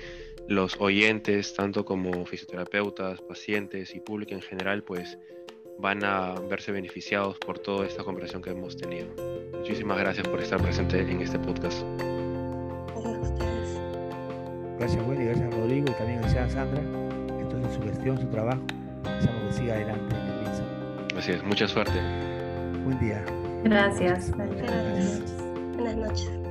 los 0.49 0.77
oyentes, 0.81 1.55
tanto 1.55 1.85
como 1.85 2.25
fisioterapeutas, 2.25 3.21
pacientes 3.21 3.95
y 3.95 4.01
público 4.01 4.35
en 4.35 4.41
general, 4.41 4.83
pues 4.83 5.19
van 5.79 6.05
a 6.05 6.35
verse 6.49 6.73
beneficiados 6.73 7.39
por 7.39 7.59
toda 7.59 7.87
esta 7.87 8.03
conversación 8.03 8.43
que 8.43 8.51
hemos 8.51 8.77
tenido. 8.77 9.09
Muchísimas 9.53 9.99
gracias 9.99 10.27
por 10.27 10.41
estar 10.41 10.61
presente 10.61 11.01
en 11.01 11.21
este 11.21 11.39
podcast. 11.39 11.83
Gracias 12.95 13.17
a 13.17 13.21
ustedes. 13.21 13.81
Gracias, 14.79 15.07
Wendy, 15.07 15.25
gracias, 15.25 15.55
Rodrigo, 15.55 15.87
y 15.89 15.93
también 15.93 16.21
gracias 16.21 16.45
a 16.45 16.51
Sandra. 16.51 16.83
Entonces, 17.41 17.75
su 17.75 17.83
gestión, 17.83 18.19
su 18.19 18.27
trabajo, 18.29 18.63
deseamos 19.05 19.43
que 19.45 19.53
siga 19.53 19.75
adelante 19.75 20.15
en 20.15 20.23
el. 20.23 20.39
Así 21.19 21.33
es, 21.33 21.43
mucha 21.43 21.67
suerte. 21.67 21.99
Buen 22.85 22.99
día. 23.01 23.25
Gracias. 23.65 24.31
Gracias. 24.37 25.23
Buenas 25.75 25.97
noches. 25.97 26.48